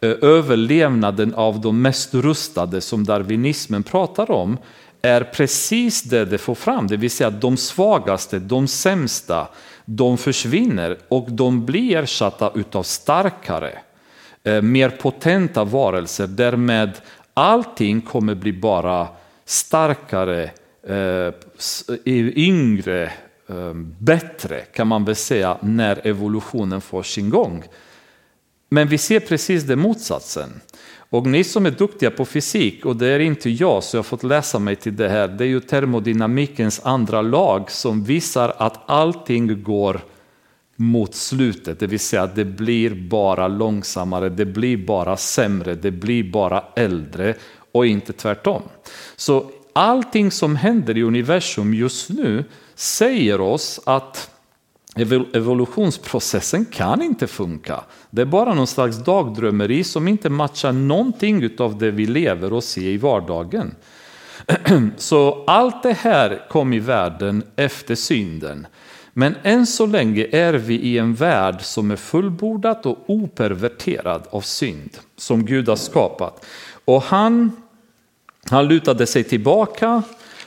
eh, 0.00 0.10
överlevnaden 0.22 1.34
av 1.34 1.60
de 1.60 1.82
mest 1.82 2.14
rustade 2.14 2.80
som 2.80 3.04
darwinismen 3.04 3.82
pratar 3.82 4.30
om 4.30 4.58
är 5.02 5.24
precis 5.24 6.02
det 6.02 6.24
det 6.24 6.38
får 6.38 6.54
fram, 6.54 6.86
det 6.86 6.96
vill 6.96 7.10
säga 7.10 7.28
att 7.28 7.40
de 7.40 7.56
svagaste, 7.56 8.38
de 8.38 8.68
sämsta, 8.68 9.48
de 9.84 10.18
försvinner 10.18 10.98
och 11.08 11.26
de 11.30 11.66
blir 11.66 11.96
ersatta 11.96 12.52
utav 12.54 12.82
starkare, 12.82 13.78
eh, 14.44 14.62
mer 14.62 14.88
potenta 14.90 15.64
varelser. 15.64 16.26
Därmed 16.26 16.92
allting 17.34 18.00
kommer 18.00 18.34
bli 18.34 18.52
bara 18.52 19.08
starkare, 19.44 20.50
Eh, 20.86 21.34
yngre, 22.36 23.04
eh, 23.48 23.74
bättre 23.98 24.60
kan 24.60 24.86
man 24.86 25.04
väl 25.04 25.16
säga 25.16 25.58
när 25.60 26.06
evolutionen 26.06 26.80
får 26.80 27.02
sin 27.02 27.30
gång. 27.30 27.64
Men 28.68 28.88
vi 28.88 28.98
ser 28.98 29.20
precis 29.20 29.62
det 29.62 29.76
motsatsen. 29.76 30.60
Och 30.94 31.26
ni 31.26 31.44
som 31.44 31.66
är 31.66 31.70
duktiga 31.70 32.10
på 32.10 32.24
fysik, 32.24 32.86
och 32.86 32.96
det 32.96 33.06
är 33.06 33.18
inte 33.18 33.50
jag 33.50 33.84
så 33.84 33.96
jag 33.96 33.98
har 33.98 34.04
fått 34.04 34.22
läsa 34.22 34.58
mig 34.58 34.76
till 34.76 34.96
det 34.96 35.08
här, 35.08 35.28
det 35.28 35.44
är 35.44 35.48
ju 35.48 35.60
termodynamikens 35.60 36.80
andra 36.84 37.22
lag 37.22 37.70
som 37.70 38.04
visar 38.04 38.54
att 38.58 38.90
allting 38.90 39.62
går 39.62 40.00
mot 40.76 41.14
slutet, 41.14 41.80
det 41.80 41.86
vill 41.86 42.00
säga 42.00 42.22
att 42.22 42.36
det 42.36 42.44
blir 42.44 43.08
bara 43.08 43.48
långsammare, 43.48 44.28
det 44.28 44.44
blir 44.44 44.76
bara 44.76 45.16
sämre, 45.16 45.74
det 45.74 45.90
blir 45.90 46.32
bara 46.32 46.64
äldre 46.76 47.34
och 47.72 47.86
inte 47.86 48.12
tvärtom. 48.12 48.62
Så 49.16 49.50
allting 49.72 50.30
som 50.30 50.56
händer 50.56 50.98
i 50.98 51.02
universum 51.02 51.74
just 51.74 52.10
nu 52.10 52.44
säger 52.74 53.40
oss 53.40 53.80
att 53.86 54.30
evolutionsprocessen 55.34 56.64
kan 56.64 57.02
inte 57.02 57.26
funka. 57.26 57.84
Det 58.10 58.22
är 58.22 58.26
bara 58.26 58.54
någon 58.54 58.66
slags 58.66 59.04
dagdrömmeri 59.04 59.84
som 59.84 60.08
inte 60.08 60.30
matchar 60.30 60.72
någonting 60.72 61.50
av 61.58 61.78
det 61.78 61.90
vi 61.90 62.06
lever 62.06 62.52
och 62.52 62.64
ser 62.64 62.82
i 62.82 62.96
vardagen. 62.96 63.74
Så 64.96 65.44
allt 65.46 65.82
det 65.82 65.92
här 65.92 66.48
kom 66.50 66.72
i 66.72 66.78
världen 66.78 67.42
efter 67.56 67.94
synden. 67.94 68.66
Men 69.12 69.34
än 69.42 69.66
så 69.66 69.86
länge 69.86 70.26
är 70.32 70.54
vi 70.54 70.74
i 70.74 70.98
en 70.98 71.14
värld 71.14 71.62
som 71.62 71.90
är 71.90 71.96
fullbordad 71.96 72.86
och 72.86 72.98
operverterad 73.06 74.26
av 74.30 74.40
synd 74.40 74.90
som 75.16 75.46
Gud 75.46 75.68
har 75.68 75.76
skapat. 75.76 76.46
Och 76.84 77.02
han 77.02 77.62
han 78.52 78.68
lutade 78.68 79.06
sig 79.06 79.24
tillbaka 79.24 80.02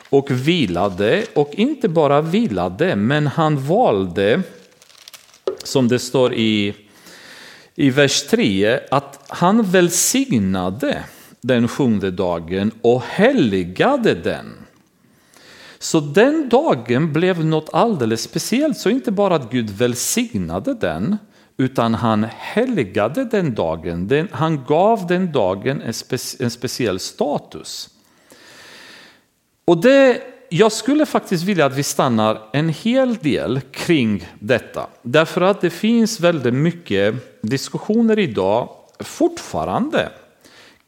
och 0.09 0.31
vilade 0.31 1.25
och 1.33 1.51
inte 1.53 1.89
bara 1.89 2.21
vilade 2.21 2.95
men 2.95 3.27
han 3.27 3.57
valde, 3.57 4.41
som 5.63 5.87
det 5.87 5.99
står 5.99 6.33
i, 6.33 6.75
i 7.75 7.89
vers 7.89 8.23
3, 8.23 8.79
att 8.91 9.25
han 9.27 9.63
välsignade 9.63 11.03
den 11.41 11.67
sjunde 11.67 12.11
dagen 12.11 12.71
och 12.81 13.01
helgade 13.01 14.13
den. 14.13 14.45
Så 15.79 15.99
den 15.99 16.49
dagen 16.49 17.13
blev 17.13 17.45
något 17.45 17.69
alldeles 17.73 18.21
speciellt, 18.21 18.77
så 18.77 18.89
inte 18.89 19.11
bara 19.11 19.35
att 19.35 19.51
Gud 19.51 19.69
välsignade 19.69 20.73
den, 20.73 21.17
utan 21.57 21.93
han 21.93 22.23
helgade 22.29 23.25
den 23.25 23.55
dagen. 23.55 24.07
Den, 24.07 24.27
han 24.31 24.63
gav 24.67 25.07
den 25.07 25.31
dagen 25.31 25.81
en, 25.81 25.93
spe, 25.93 26.17
en 26.39 26.51
speciell 26.51 26.99
status. 26.99 27.89
Och 29.65 29.81
det, 29.81 30.21
jag 30.49 30.71
skulle 30.71 31.05
faktiskt 31.05 31.43
vilja 31.43 31.65
att 31.65 31.75
vi 31.75 31.83
stannar 31.83 32.41
en 32.53 32.69
hel 32.69 33.15
del 33.15 33.61
kring 33.61 34.27
detta. 34.39 34.87
Därför 35.01 35.41
att 35.41 35.61
det 35.61 35.69
finns 35.69 36.19
väldigt 36.19 36.53
mycket 36.53 37.15
diskussioner 37.41 38.19
idag 38.19 38.69
fortfarande 38.99 40.09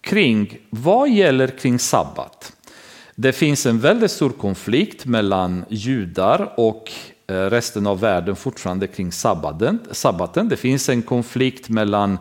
kring 0.01 0.59
vad 0.69 1.09
gäller 1.09 1.47
kring 1.47 1.79
sabbat. 1.79 2.53
Det 3.15 3.33
finns 3.33 3.65
en 3.65 3.79
väldigt 3.79 4.11
stor 4.11 4.29
konflikt 4.29 5.05
mellan 5.05 5.65
judar 5.69 6.53
och 6.57 6.91
eh, 7.27 7.33
resten 7.33 7.87
av 7.87 7.99
världen 7.99 8.35
fortfarande 8.35 8.87
kring 8.87 9.11
sabbaten. 9.11 9.79
sabbaten. 9.91 10.49
Det 10.49 10.57
finns 10.57 10.89
en 10.89 11.01
konflikt 11.01 11.69
mellan 11.69 12.17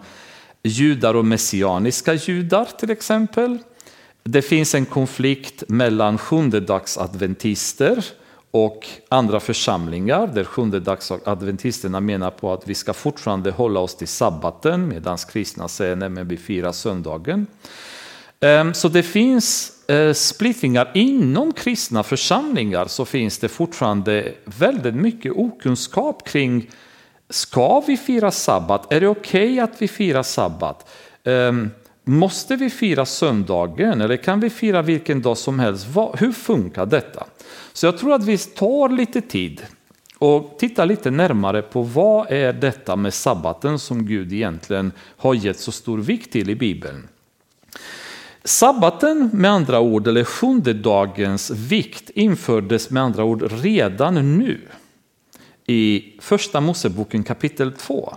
judar 0.63 1.15
och 1.15 1.25
messianiska 1.25 2.15
judar 2.15 2.69
till 2.79 2.91
exempel. 2.91 3.59
Det 4.29 4.43
finns 4.43 4.75
en 4.75 4.87
konflikt 4.87 5.63
mellan 5.69 6.19
sjundedagsadventister 6.19 8.05
och 8.51 8.87
andra 9.09 9.41
församlingar 9.41 10.27
där 10.27 10.45
sjundedagsadventisterna 10.45 12.01
menar 12.01 12.31
på 12.31 12.53
att 12.53 12.69
vi 12.69 12.75
ska 12.75 12.93
fortfarande 12.93 13.51
hålla 13.51 13.81
oss 13.81 13.97
till 13.97 14.09
sabbaten 14.09 14.89
medan 14.89 15.19
kristna 15.33 15.69
säger 15.69 16.21
att 16.21 16.27
vi 16.27 16.37
firar 16.37 16.73
söndagen. 16.73 17.47
Ehm, 18.41 18.75
så 18.75 18.89
det 18.89 19.03
finns 19.03 19.73
eh, 19.89 20.13
splittringar 20.13 20.91
inom 20.95 21.53
kristna 21.53 22.03
församlingar 22.03 22.87
så 22.87 23.05
finns 23.05 23.39
det 23.39 23.49
fortfarande 23.49 24.33
väldigt 24.45 24.95
mycket 24.95 25.33
okunskap 25.33 26.29
kring 26.29 26.71
ska 27.31 27.81
vi 27.87 27.97
fira 27.97 28.31
sabbat? 28.31 28.93
Är 28.93 29.01
det 29.01 29.09
okej 29.09 29.53
okay 29.53 29.61
att 29.61 29.83
vi 29.83 29.89
firar 29.89 30.23
sabbat? 30.23 30.89
Ehm, 31.25 31.71
Måste 32.09 32.57
vi 32.57 32.71
fira 32.71 33.07
söndagen 33.07 34.01
eller 34.01 34.17
kan 34.17 34.41
vi 34.41 34.51
fira 34.51 34.83
vilken 34.83 35.23
dag 35.23 35.39
som 35.39 35.59
helst? 35.59 35.87
Hur 36.15 36.33
funkar 36.33 36.87
detta? 36.87 37.27
Så 37.73 37.87
jag 37.87 37.99
tror 37.99 38.15
att 38.15 38.25
vi 38.25 38.39
tar 38.39 38.89
lite 38.89 39.21
tid 39.21 39.63
och 40.19 40.57
tittar 40.59 40.87
lite 40.87 41.11
närmare 41.11 41.63
på 41.63 41.83
vad 41.83 42.33
är 42.33 42.53
detta 42.53 42.97
med 42.97 43.15
sabbaten 43.15 43.79
som 43.79 44.07
Gud 44.07 44.33
egentligen 44.33 44.93
har 45.17 45.35
gett 45.35 45.59
så 45.59 45.73
stor 45.73 45.99
vikt 45.99 46.33
till 46.33 46.51
i 46.51 46.55
Bibeln. 46.55 47.09
Sabbaten 48.45 49.31
med 49.33 49.51
andra 49.51 49.81
ord, 49.81 50.07
eller 50.07 50.25
sjunde 50.25 50.73
dagens 50.73 51.51
vikt 51.51 52.11
infördes 52.11 52.91
med 52.91 53.03
andra 53.03 53.25
ord 53.25 53.53
redan 53.63 54.39
nu 54.39 54.61
i 55.67 56.13
första 56.21 56.61
Moseboken 56.61 57.25
kapitel 57.25 57.73
2. 57.73 58.17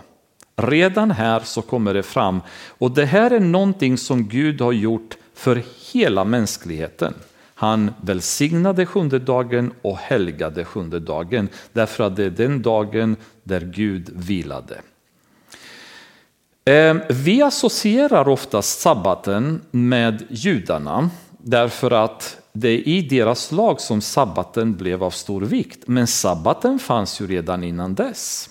Redan 0.56 1.10
här 1.10 1.40
så 1.40 1.62
kommer 1.62 1.94
det 1.94 2.02
fram 2.02 2.40
och 2.68 2.90
det 2.90 3.04
här 3.04 3.30
är 3.30 3.40
någonting 3.40 3.98
som 3.98 4.28
Gud 4.28 4.60
har 4.60 4.72
gjort 4.72 5.16
för 5.34 5.62
hela 5.92 6.24
mänskligheten. 6.24 7.14
Han 7.54 7.90
välsignade 8.00 8.86
sjunde 8.86 9.18
dagen 9.18 9.72
och 9.82 9.98
helgade 9.98 10.64
sjunde 10.64 11.00
dagen 11.00 11.48
därför 11.72 12.04
att 12.04 12.16
det 12.16 12.24
är 12.24 12.30
den 12.30 12.62
dagen 12.62 13.16
där 13.42 13.60
Gud 13.60 14.10
vilade. 14.14 14.80
Eh, 16.64 16.94
vi 17.08 17.42
associerar 17.42 18.28
oftast 18.28 18.80
sabbaten 18.80 19.60
med 19.70 20.26
judarna 20.30 21.10
därför 21.38 21.90
att 21.90 22.36
det 22.52 22.68
är 22.68 22.88
i 22.88 23.02
deras 23.02 23.52
lag 23.52 23.80
som 23.80 24.00
sabbaten 24.00 24.76
blev 24.76 25.04
av 25.04 25.10
stor 25.10 25.40
vikt. 25.40 25.82
Men 25.86 26.06
sabbaten 26.06 26.78
fanns 26.78 27.20
ju 27.20 27.26
redan 27.26 27.64
innan 27.64 27.94
dess. 27.94 28.49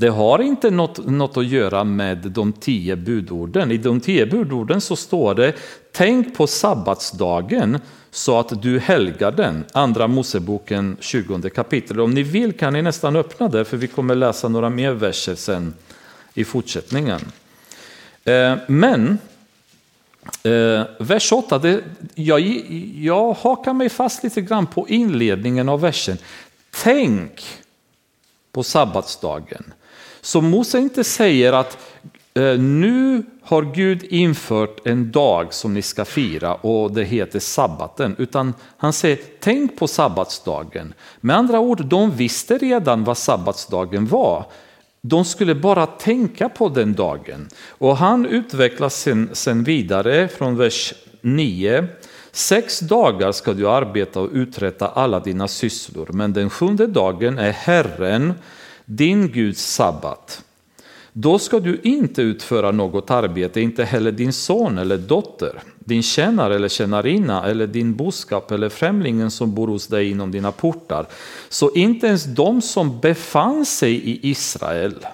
Det 0.00 0.08
har 0.08 0.38
inte 0.42 0.70
något, 0.70 1.06
något 1.06 1.36
att 1.36 1.46
göra 1.46 1.84
med 1.84 2.18
de 2.18 2.52
tio 2.52 2.96
budorden. 2.96 3.70
I 3.70 3.76
de 3.76 4.00
tio 4.00 4.26
budorden 4.26 4.80
så 4.80 4.96
står 4.96 5.34
det 5.34 5.54
Tänk 5.92 6.36
på 6.36 6.46
sabbatsdagen 6.46 7.78
så 8.10 8.38
att 8.38 8.62
du 8.62 8.78
helgar 8.78 9.32
den. 9.32 9.64
Andra 9.72 10.08
Moseboken 10.08 10.96
20 11.00 11.50
kapitel. 11.50 12.00
Om 12.00 12.10
ni 12.10 12.22
vill 12.22 12.52
kan 12.52 12.72
ni 12.72 12.82
nästan 12.82 13.16
öppna 13.16 13.48
det 13.48 13.64
för 13.64 13.76
vi 13.76 13.86
kommer 13.86 14.14
läsa 14.14 14.48
några 14.48 14.70
mer 14.70 14.92
verser 14.92 15.34
sen 15.34 15.74
i 16.34 16.44
fortsättningen. 16.44 17.20
Eh, 18.24 18.56
men 18.66 19.18
eh, 20.42 20.82
vers 20.98 21.32
8, 21.32 21.58
det, 21.58 21.80
jag, 22.14 22.40
jag 22.94 23.32
hakar 23.32 23.72
mig 23.72 23.88
fast 23.88 24.24
lite 24.24 24.40
grann 24.40 24.66
på 24.66 24.88
inledningen 24.88 25.68
av 25.68 25.80
versen. 25.80 26.18
Tänk 26.82 27.44
på 28.52 28.62
sabbatsdagen. 28.62 29.72
Så 30.20 30.40
Mose 30.40 30.78
inte 30.78 31.04
säger 31.04 31.52
att 31.52 31.78
eh, 32.34 32.58
nu 32.58 33.22
har 33.42 33.62
Gud 33.62 34.04
infört 34.04 34.86
en 34.86 35.10
dag 35.10 35.54
som 35.54 35.74
ni 35.74 35.82
ska 35.82 36.04
fira 36.04 36.54
och 36.54 36.92
det 36.92 37.04
heter 37.04 37.38
sabbaten. 37.38 38.16
Utan 38.18 38.54
han 38.76 38.92
säger 38.92 39.18
tänk 39.40 39.78
på 39.78 39.88
sabbatsdagen. 39.88 40.94
Med 41.20 41.36
andra 41.36 41.60
ord, 41.60 41.84
de 41.84 42.10
visste 42.10 42.58
redan 42.58 43.04
vad 43.04 43.18
sabbatsdagen 43.18 44.06
var. 44.06 44.46
De 45.02 45.24
skulle 45.24 45.54
bara 45.54 45.86
tänka 45.86 46.48
på 46.48 46.68
den 46.68 46.94
dagen. 46.94 47.48
Och 47.68 47.96
han 47.96 48.26
utvecklas 48.26 49.00
sen, 49.00 49.30
sen 49.32 49.64
vidare 49.64 50.28
från 50.28 50.56
vers 50.56 50.94
9. 51.20 51.86
Sex 52.32 52.80
dagar 52.80 53.32
ska 53.32 53.52
du 53.52 53.68
arbeta 53.68 54.20
och 54.20 54.30
uträtta 54.32 54.88
alla 54.88 55.20
dina 55.20 55.48
sysslor, 55.48 56.08
men 56.12 56.32
den 56.32 56.50
sjunde 56.50 56.86
dagen 56.86 57.38
är 57.38 57.52
Herren, 57.52 58.34
din 58.90 59.28
Guds 59.28 59.74
sabbat. 59.74 60.44
Då 61.12 61.38
ska 61.38 61.60
du 61.60 61.80
inte 61.82 62.22
utföra 62.22 62.70
något 62.70 63.10
arbete, 63.10 63.60
inte 63.60 63.84
heller 63.84 64.12
din 64.12 64.32
son 64.32 64.78
eller 64.78 64.98
dotter, 64.98 65.62
din 65.78 66.02
tjänare 66.02 66.54
eller 66.54 66.68
tjänarinna 66.68 67.46
eller 67.46 67.66
din 67.66 67.94
boskap 67.96 68.50
eller 68.50 68.68
främlingen 68.68 69.30
som 69.30 69.54
bor 69.54 69.68
hos 69.68 69.86
dig 69.86 70.10
inom 70.10 70.30
dina 70.30 70.52
portar. 70.52 71.06
Så 71.48 71.74
inte 71.74 72.06
ens 72.06 72.24
de 72.24 72.62
som 72.62 73.00
befann 73.00 73.66
sig 73.66 73.94
i 73.94 74.30
Israel 74.30 75.06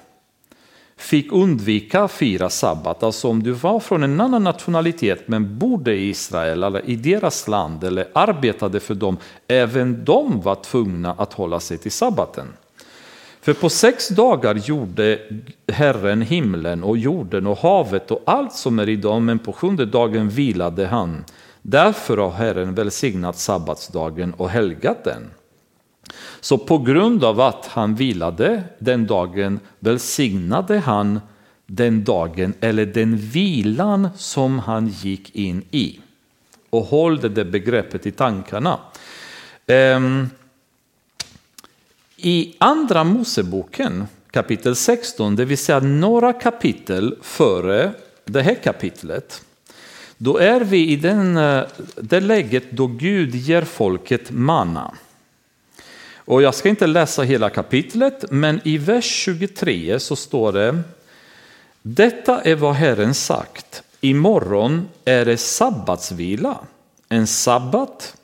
fick 0.97 1.33
undvika 1.33 2.03
att 2.03 2.13
fira 2.13 2.51
sabbat. 2.51 3.03
Alltså 3.03 3.29
om 3.29 3.43
du 3.43 3.53
var 3.53 3.81
från 3.81 4.03
en 4.03 4.21
annan 4.21 4.45
nationalitet 4.45 5.29
men 5.29 5.59
bodde 5.59 5.95
i 5.95 6.09
Israel 6.09 6.63
eller 6.63 6.91
i 6.91 6.97
deras 6.97 7.49
land 7.49 7.85
eller 7.85 8.09
arbetade 8.13 8.81
för 8.81 8.95
dem, 8.95 9.17
även 9.49 10.05
de 10.05 10.41
var 10.41 10.55
tvungna 10.55 11.13
att 11.13 11.33
hålla 11.33 11.61
sig 11.61 11.79
till 11.79 11.93
sabbaten. 11.93 12.47
För 13.47 13.55
på 13.55 13.69
sex 13.69 14.09
dagar 14.09 14.55
gjorde 14.55 15.19
Herren 15.73 16.23
himlen 16.23 16.85
och 16.85 16.99
jorden 16.99 17.47
och 17.47 17.59
havet 17.59 18.11
och 18.11 18.23
allt 18.27 18.53
som 18.53 18.79
är 18.79 18.89
i 18.89 18.97
dem, 18.97 19.25
men 19.25 19.39
på 19.39 19.53
sjunde 19.53 19.87
dagen 19.87 20.29
vilade 20.29 20.87
han. 20.87 21.25
Därför 21.63 22.17
har 22.17 22.31
Herren 22.31 22.75
välsignat 22.75 23.39
sabbatsdagen 23.39 24.35
och 24.35 24.51
helgat 24.51 25.05
den. 25.05 25.31
Så 26.41 26.59
på 26.59 26.79
grund 26.79 27.25
av 27.25 27.41
att 27.41 27.67
han 27.67 27.95
vilade 27.95 28.63
den 28.79 29.07
dagen 29.07 29.61
välsignade 29.79 30.79
han 30.79 31.21
den 31.67 32.05
dagen 32.05 32.55
eller 32.61 32.87
den 32.87 33.17
vilan 33.17 34.09
som 34.17 34.59
han 34.59 34.89
gick 34.89 35.35
in 35.35 35.65
i. 35.71 36.01
Och 36.71 36.83
håll 36.83 37.21
det 37.21 37.45
begreppet 37.45 38.07
i 38.07 38.11
tankarna. 38.11 38.79
Um, 39.67 40.31
i 42.17 42.55
andra 42.59 43.05
Moseboken 43.05 44.07
kapitel 44.31 44.77
16, 44.77 45.37
det 45.37 45.45
vill 45.45 45.59
säga 45.59 45.81
några 45.81 46.33
kapitel 46.33 47.17
före 47.23 47.93
det 48.25 48.43
här 48.43 48.55
kapitlet, 48.55 49.43
då 50.19 50.39
är 50.39 50.61
vi 50.61 50.89
i 50.89 50.97
den, 50.97 51.37
eh, 51.37 51.63
det 51.97 52.21
läget 52.21 52.71
då 52.71 52.87
Gud 52.87 53.35
ger 53.35 53.63
folket 53.63 54.31
manna. 54.31 54.95
Och 56.15 56.43
jag 56.43 56.55
ska 56.55 56.69
inte 56.69 56.87
läsa 56.87 57.23
hela 57.23 57.51
kapitlet, 57.51 58.25
men 58.31 58.61
i 58.65 58.79
vers 58.79 59.05
23 59.05 60.01
så 60.01 60.17
står 60.17 60.53
det 60.53 60.83
Detta 61.83 62.41
är 62.41 62.55
vad 62.55 62.75
Herren 62.75 63.15
sagt. 63.15 63.83
Imorgon 64.01 64.89
är 65.05 65.25
det 65.25 65.37
sabbatsvila, 65.37 66.59
en 67.09 67.27
sabbat 67.27 68.17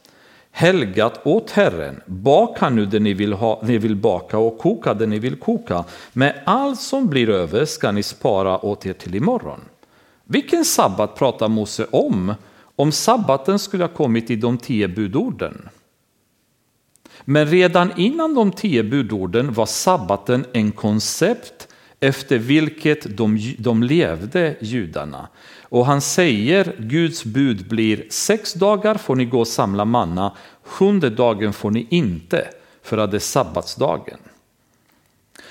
helgat 0.53 1.21
åt 1.27 1.51
Herren. 1.51 2.01
Baka 2.07 2.71
nu 2.71 2.87
det 2.87 3.01
ni 3.01 3.15
vill, 3.15 3.33
ha, 3.33 3.63
ni 3.65 3.79
vill 3.79 3.97
baka 3.97 4.39
och 4.39 4.59
koka 4.59 4.95
det 4.95 5.07
ni 5.07 5.19
vill 5.19 5.37
koka. 5.37 5.85
Med 6.13 6.43
allt 6.45 6.81
som 6.81 7.09
blir 7.09 7.31
över 7.31 7.65
ska 7.65 7.93
ni 7.93 8.03
spara 8.03 8.65
åt 8.65 8.87
er 8.87 8.93
till 8.93 9.15
imorgon. 9.15 9.61
Vilken 10.25 10.65
sabbat 10.65 11.17
pratar 11.17 11.49
Mose 11.49 11.87
om? 11.91 12.35
Om 12.77 12.93
sabbaten 12.93 13.59
skulle 13.59 13.85
ha 13.85 13.89
kommit 13.89 14.31
i 14.31 14.37
de 14.37 14.59
tio 14.59 14.89
budorden. 14.89 15.69
Men 17.25 17.47
redan 17.47 17.93
innan 17.97 18.35
de 18.35 18.53
tio 18.53 18.83
budorden 18.83 19.53
var 19.53 19.67
sabbaten 19.67 20.45
en 20.53 20.73
koncept 20.73 21.69
efter 22.01 22.39
vilket 22.39 23.17
de, 23.17 23.55
de 23.59 23.83
levde, 23.83 24.57
judarna. 24.61 25.29
Och 25.73 25.87
han 25.87 26.01
säger, 26.01 26.77
Guds 26.79 27.25
bud 27.25 27.69
blir 27.69 28.07
sex 28.11 28.55
dagar 28.55 28.95
får 28.95 29.17
ni 29.17 29.25
gå 29.25 29.41
och 29.41 29.49
samla 29.49 29.85
manna, 29.85 30.37
sjunde 30.63 31.11
dagen 31.11 31.53
får 31.53 31.71
ni 31.71 31.87
inte, 31.91 32.49
för 32.83 32.99
att 32.99 33.11
det 33.11 33.17
är 33.17 33.19
sabbatsdagen. 33.19 34.19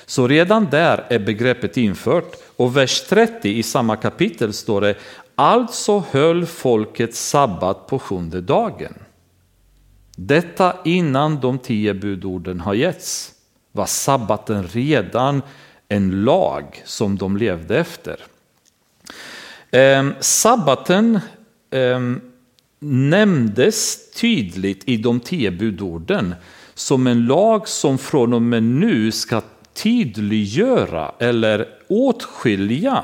Så 0.06 0.28
redan 0.28 0.70
där 0.70 1.06
är 1.10 1.20
begreppet 1.20 1.78
infört 1.78 2.36
och 2.58 2.78
vers 2.78 3.02
30 3.02 3.50
i 3.50 3.64
samma 3.64 3.96
kapitel 3.96 4.54
står 4.54 4.82
det, 4.82 4.96
alltså 5.36 6.04
höll 6.12 6.46
folket 6.46 7.16
sabbat 7.16 7.88
på 7.88 8.00
sjunde 8.00 8.42
dagen. 8.42 8.94
Detta 10.16 10.76
innan 10.86 11.40
de 11.40 11.60
tio 11.60 11.94
budorden 11.94 12.60
har 12.60 12.74
getts 12.74 13.32
var 13.72 13.86
sabbaten 13.86 14.64
redan 14.68 15.42
en 15.88 16.24
lag 16.24 16.82
som 16.86 17.18
de 17.18 17.38
levde 17.38 17.78
efter. 17.78 18.20
Eh, 19.72 20.10
sabbaten 20.20 21.20
eh, 21.72 22.00
nämndes 22.80 24.12
tydligt 24.12 24.84
i 24.86 24.98
de 24.98 25.20
tio 25.20 25.52
budorden 25.52 26.36
som 26.74 27.08
en 27.08 27.26
lag 27.26 27.68
som 27.68 27.98
från 27.98 28.34
och 28.34 28.42
med 28.42 28.64
nu 28.64 29.12
ska 29.12 29.42
tydliggöra 29.74 31.12
eller 31.20 31.68
åtskilja 31.88 33.04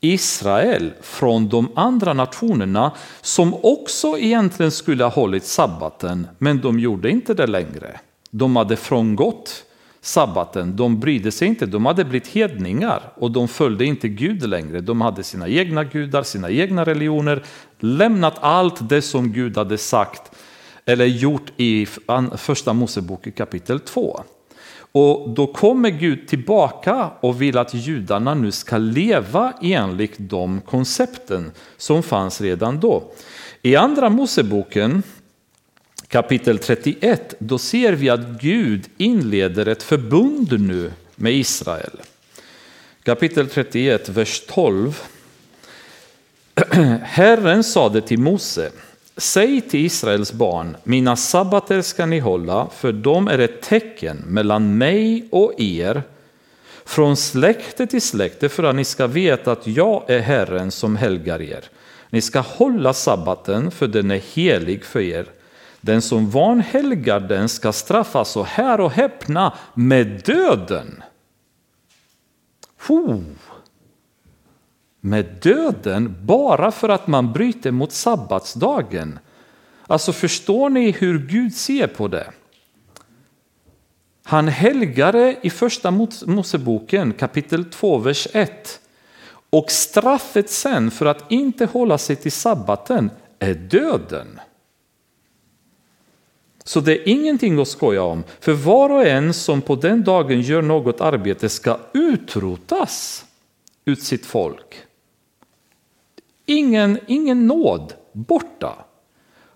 Israel 0.00 0.92
från 1.02 1.48
de 1.48 1.68
andra 1.74 2.12
nationerna 2.12 2.92
som 3.20 3.54
också 3.62 4.18
egentligen 4.18 4.72
skulle 4.72 5.04
ha 5.04 5.10
hållit 5.10 5.44
sabbaten, 5.44 6.26
men 6.38 6.60
de 6.60 6.80
gjorde 6.80 7.10
inte 7.10 7.34
det 7.34 7.46
längre. 7.46 8.00
De 8.30 8.56
hade 8.56 8.76
frångått 8.76 9.64
sabbaten. 10.00 10.76
De 10.76 11.00
brydde 11.00 11.32
sig 11.32 11.48
inte, 11.48 11.66
de 11.66 11.86
hade 11.86 12.04
blivit 12.04 12.28
hedningar 12.28 13.12
och 13.14 13.30
de 13.30 13.48
följde 13.48 13.84
inte 13.84 14.08
Gud 14.08 14.48
längre. 14.48 14.80
De 14.80 15.00
hade 15.00 15.22
sina 15.22 15.48
egna 15.48 15.84
gudar, 15.84 16.22
sina 16.22 16.50
egna 16.50 16.84
religioner, 16.84 17.42
lämnat 17.80 18.34
allt 18.40 18.88
det 18.88 19.02
som 19.02 19.32
Gud 19.32 19.56
hade 19.56 19.78
sagt 19.78 20.32
eller 20.84 21.04
gjort 21.04 21.52
i 21.56 21.86
första 22.36 22.72
Mosebok 22.72 23.36
kapitel 23.36 23.80
2. 23.80 24.20
Och 24.92 25.30
då 25.30 25.46
kommer 25.46 25.90
Gud 25.90 26.28
tillbaka 26.28 27.10
och 27.20 27.42
vill 27.42 27.58
att 27.58 27.74
judarna 27.74 28.34
nu 28.34 28.50
ska 28.50 28.78
leva 28.78 29.52
enligt 29.62 30.14
de 30.18 30.60
koncepten 30.60 31.52
som 31.76 32.02
fanns 32.02 32.40
redan 32.40 32.80
då. 32.80 33.02
I 33.62 33.76
andra 33.76 34.08
Moseboken 34.08 35.02
kapitel 36.08 36.58
31, 36.58 37.34
då 37.38 37.58
ser 37.58 37.92
vi 37.92 38.10
att 38.10 38.40
Gud 38.40 38.84
inleder 38.96 39.66
ett 39.66 39.82
förbund 39.82 40.60
nu 40.60 40.92
med 41.16 41.32
Israel. 41.32 42.00
Kapitel 43.02 43.48
31, 43.48 44.08
vers 44.08 44.42
12. 44.48 45.02
Herren 47.02 47.64
sade 47.64 48.00
till 48.00 48.18
Mose, 48.18 48.70
säg 49.16 49.60
till 49.60 49.86
Israels 49.86 50.32
barn, 50.32 50.76
mina 50.84 51.16
sabbater 51.16 51.82
ska 51.82 52.06
ni 52.06 52.18
hålla, 52.18 52.68
för 52.76 52.92
de 52.92 53.28
är 53.28 53.38
ett 53.38 53.62
tecken 53.62 54.24
mellan 54.26 54.78
mig 54.78 55.28
och 55.30 55.60
er, 55.60 56.02
från 56.84 57.16
släkte 57.16 57.86
till 57.86 58.02
släkte, 58.02 58.48
för 58.48 58.62
att 58.62 58.74
ni 58.74 58.84
ska 58.84 59.06
veta 59.06 59.52
att 59.52 59.66
jag 59.66 60.10
är 60.10 60.20
Herren 60.20 60.70
som 60.70 60.96
helgar 60.96 61.42
er. 61.42 61.64
Ni 62.10 62.20
ska 62.20 62.40
hålla 62.40 62.92
sabbaten, 62.92 63.70
för 63.70 63.86
den 63.86 64.10
är 64.10 64.20
helig 64.34 64.84
för 64.84 65.00
er. 65.00 65.26
Den 65.80 66.02
som 66.02 66.30
vanhelgar 66.30 67.20
den 67.20 67.48
ska 67.48 67.72
straffas, 67.72 68.36
och 68.36 68.46
här 68.46 68.80
och 68.80 68.90
häpna, 68.90 69.54
med 69.74 70.22
döden. 70.24 71.02
Oh. 72.88 73.20
Med 75.00 75.26
döden 75.42 76.16
bara 76.22 76.70
för 76.70 76.88
att 76.88 77.06
man 77.06 77.32
bryter 77.32 77.70
mot 77.70 77.92
sabbatsdagen. 77.92 79.18
Alltså 79.86 80.12
förstår 80.12 80.70
ni 80.70 80.90
hur 80.90 81.18
Gud 81.18 81.54
ser 81.54 81.86
på 81.86 82.08
det? 82.08 82.30
Han 84.24 84.48
helgade 84.48 85.36
i 85.42 85.50
första 85.50 85.90
Moseboken 86.26 87.12
kapitel 87.12 87.64
2, 87.64 87.98
vers 87.98 88.28
1. 88.32 88.80
Och 89.50 89.70
straffet 89.70 90.50
sen 90.50 90.90
för 90.90 91.06
att 91.06 91.32
inte 91.32 91.64
hålla 91.64 91.98
sig 91.98 92.16
till 92.16 92.32
sabbaten 92.32 93.10
är 93.38 93.54
döden. 93.54 94.40
Så 96.68 96.80
det 96.80 96.92
är 96.92 97.08
ingenting 97.08 97.60
att 97.60 97.68
skoja 97.68 98.02
om, 98.02 98.24
för 98.40 98.52
var 98.52 98.90
och 98.90 99.06
en 99.06 99.34
som 99.34 99.62
på 99.62 99.76
den 99.76 100.04
dagen 100.04 100.40
gör 100.40 100.62
något 100.62 101.00
arbete 101.00 101.48
ska 101.48 101.78
utrotas 101.94 103.24
ut 103.84 104.02
sitt 104.02 104.26
folk. 104.26 104.76
ingen, 106.46 106.98
ingen 107.06 107.46
nåd, 107.46 107.94
borta. 108.12 108.74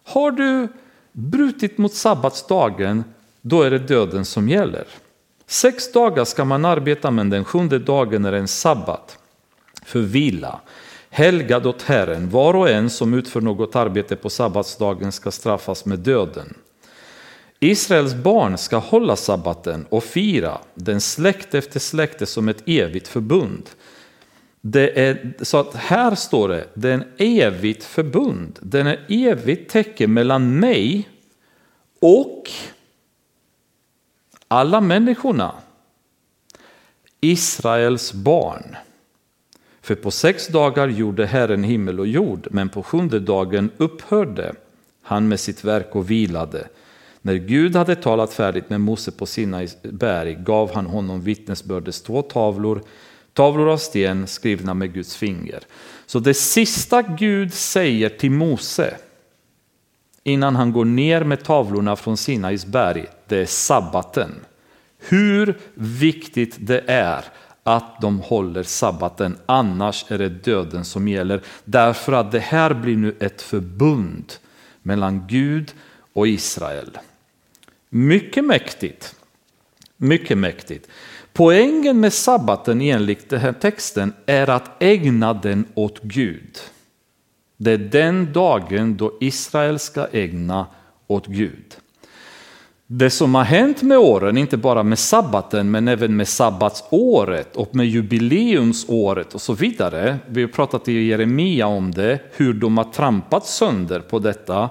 Har 0.04 0.30
du 0.30 0.68
brutit 1.12 1.78
mot 1.78 1.94
sabbatsdagen, 1.94 3.04
då 3.40 3.62
är 3.62 3.70
det 3.70 3.78
döden 3.78 4.24
som 4.24 4.48
gäller. 4.48 4.84
Sex 5.46 5.92
dagar 5.92 6.24
ska 6.24 6.44
man 6.44 6.64
arbeta, 6.64 7.10
men 7.10 7.30
den 7.30 7.44
sjunde 7.44 7.78
dagen 7.78 8.24
är 8.24 8.32
en 8.32 8.48
sabbat 8.48 9.18
för 9.84 10.00
vila. 10.00 10.60
Helgad 11.10 11.66
åt 11.66 11.82
Herren, 11.82 12.30
var 12.30 12.54
och 12.54 12.70
en 12.70 12.90
som 12.90 13.14
utför 13.14 13.40
något 13.40 13.76
arbete 13.76 14.16
på 14.16 14.30
sabbatsdagen 14.30 15.12
ska 15.12 15.30
straffas 15.30 15.84
med 15.84 15.98
döden. 15.98 16.54
Israels 17.64 18.14
barn 18.14 18.58
ska 18.58 18.76
hålla 18.76 19.16
sabbaten 19.16 19.86
och 19.88 20.04
fira 20.04 20.58
den 20.74 21.00
släkt 21.00 21.54
efter 21.54 21.80
släkte 21.80 22.26
som 22.26 22.48
ett 22.48 22.62
evigt 22.66 23.08
förbund. 23.08 23.70
Det 24.60 25.00
är, 25.00 25.34
så 25.40 25.58
att 25.58 25.74
här 25.74 26.14
står 26.14 26.48
det, 26.48 26.68
det 26.74 26.88
är 26.88 26.94
en 26.94 27.04
evigt 27.18 27.84
förbund. 27.84 28.58
Den 28.62 28.86
är 28.86 29.06
evigt 29.08 29.70
tecken 29.70 30.12
mellan 30.12 30.60
mig 30.60 31.08
och 32.00 32.50
alla 34.48 34.80
människorna. 34.80 35.54
Israels 37.20 38.12
barn. 38.12 38.76
För 39.80 39.94
på 39.94 40.10
sex 40.10 40.46
dagar 40.46 40.88
gjorde 40.88 41.26
Herren 41.26 41.64
himmel 41.64 42.00
och 42.00 42.06
jord, 42.06 42.48
men 42.50 42.68
på 42.68 42.82
sjunde 42.82 43.20
dagen 43.20 43.70
upphörde 43.76 44.54
han 45.02 45.28
med 45.28 45.40
sitt 45.40 45.64
verk 45.64 45.96
och 45.96 46.10
vilade. 46.10 46.68
När 47.22 47.34
Gud 47.34 47.76
hade 47.76 47.96
talat 47.96 48.32
färdigt 48.32 48.70
med 48.70 48.80
Mose 48.80 49.10
på 49.10 49.26
Sinai 49.26 49.68
berg 49.82 50.34
gav 50.34 50.74
han 50.74 50.86
honom 50.86 51.20
vittnesbördets 51.20 52.02
två 52.02 52.22
tavlor, 52.22 52.82
tavlor 53.32 53.68
av 53.68 53.76
sten 53.76 54.26
skrivna 54.26 54.74
med 54.74 54.94
Guds 54.94 55.16
finger. 55.16 55.60
Så 56.06 56.18
det 56.18 56.34
sista 56.34 57.02
Gud 57.02 57.52
säger 57.54 58.08
till 58.08 58.30
Mose 58.30 58.96
innan 60.24 60.56
han 60.56 60.72
går 60.72 60.84
ner 60.84 61.24
med 61.24 61.44
tavlorna 61.44 61.96
från 61.96 62.16
Sinais 62.16 62.66
berg, 62.66 63.06
det 63.28 63.38
är 63.38 63.46
sabbaten. 63.46 64.30
Hur 64.98 65.58
viktigt 65.74 66.56
det 66.60 66.84
är 66.86 67.24
att 67.62 68.00
de 68.00 68.20
håller 68.20 68.62
sabbaten, 68.62 69.36
annars 69.46 70.04
är 70.08 70.18
det 70.18 70.28
döden 70.28 70.84
som 70.84 71.08
gäller. 71.08 71.42
Därför 71.64 72.12
att 72.12 72.32
det 72.32 72.38
här 72.38 72.74
blir 72.74 72.96
nu 72.96 73.16
ett 73.20 73.42
förbund 73.42 74.32
mellan 74.82 75.26
Gud 75.26 75.72
och 76.12 76.28
Israel. 76.28 76.98
Mycket 77.94 78.44
mäktigt. 78.44 79.14
Mycket 79.96 80.38
mäktigt. 80.38 80.88
Poängen 81.32 82.00
med 82.00 82.12
sabbaten 82.12 82.80
enligt 82.80 83.30
den 83.30 83.40
här 83.40 83.52
texten 83.52 84.12
är 84.26 84.50
att 84.50 84.82
ägna 84.82 85.34
den 85.34 85.64
åt 85.74 86.02
Gud. 86.02 86.58
Det 87.56 87.72
är 87.72 87.78
den 87.78 88.32
dagen 88.32 88.96
då 88.96 89.12
Israel 89.20 89.78
ska 89.78 90.06
ägna 90.12 90.66
åt 91.06 91.26
Gud. 91.26 91.76
Det 92.86 93.10
som 93.10 93.34
har 93.34 93.44
hänt 93.44 93.82
med 93.82 93.98
åren, 93.98 94.36
inte 94.36 94.56
bara 94.56 94.82
med 94.82 94.98
sabbaten 94.98 95.70
men 95.70 95.88
även 95.88 96.16
med 96.16 96.28
sabbatsåret 96.28 97.56
och 97.56 97.74
med 97.74 97.86
jubileumsåret 97.86 99.34
och 99.34 99.40
så 99.40 99.52
vidare. 99.52 100.18
Vi 100.26 100.42
har 100.42 100.48
pratat 100.48 100.88
i 100.88 100.92
Jeremia 100.92 101.66
om 101.66 101.90
det, 101.90 102.18
hur 102.36 102.54
de 102.54 102.76
har 102.76 102.84
trampat 102.84 103.46
sönder 103.46 104.00
på 104.00 104.18
detta. 104.18 104.70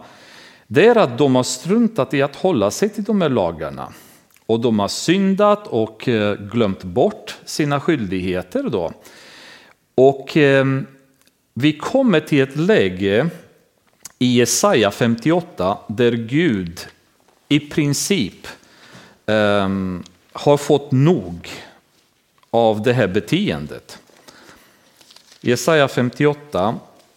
Det 0.74 0.86
är 0.86 0.96
att 0.96 1.18
de 1.18 1.36
har 1.36 1.44
struntat 1.44 2.14
i 2.14 2.22
att 2.22 2.36
hålla 2.36 2.72
sig 2.72 2.90
till 2.90 3.04
de 3.04 3.22
här 3.22 3.30
lagarna. 3.30 3.94
Och 4.46 4.60
de 4.60 4.80
har 4.80 4.88
syndat 4.88 5.68
och 5.68 6.08
eh, 6.08 6.36
glömt 6.36 6.84
bort 6.84 7.38
sina 7.46 7.80
skyldigheter 7.80 8.64
då. 8.64 8.92
Och 9.96 10.38
eh, 10.38 10.66
vi 11.54 11.78
kommer 11.78 12.20
till 12.20 12.42
ett 12.42 12.56
läge 12.56 13.30
i 14.20 14.38
Jesaja 14.38 14.92
58 14.92 15.78
där 15.88 16.12
Gud 16.12 16.88
i 17.48 17.60
princip 17.60 18.48
ehm, 19.26 20.04
har 20.32 20.58
fått 20.58 20.92
nog 20.92 21.50
av 22.50 22.82
det 22.82 22.94
här 22.94 23.08
beteendet. 23.08 24.00
Jesaja 25.42 25.88
58, 25.88 26.76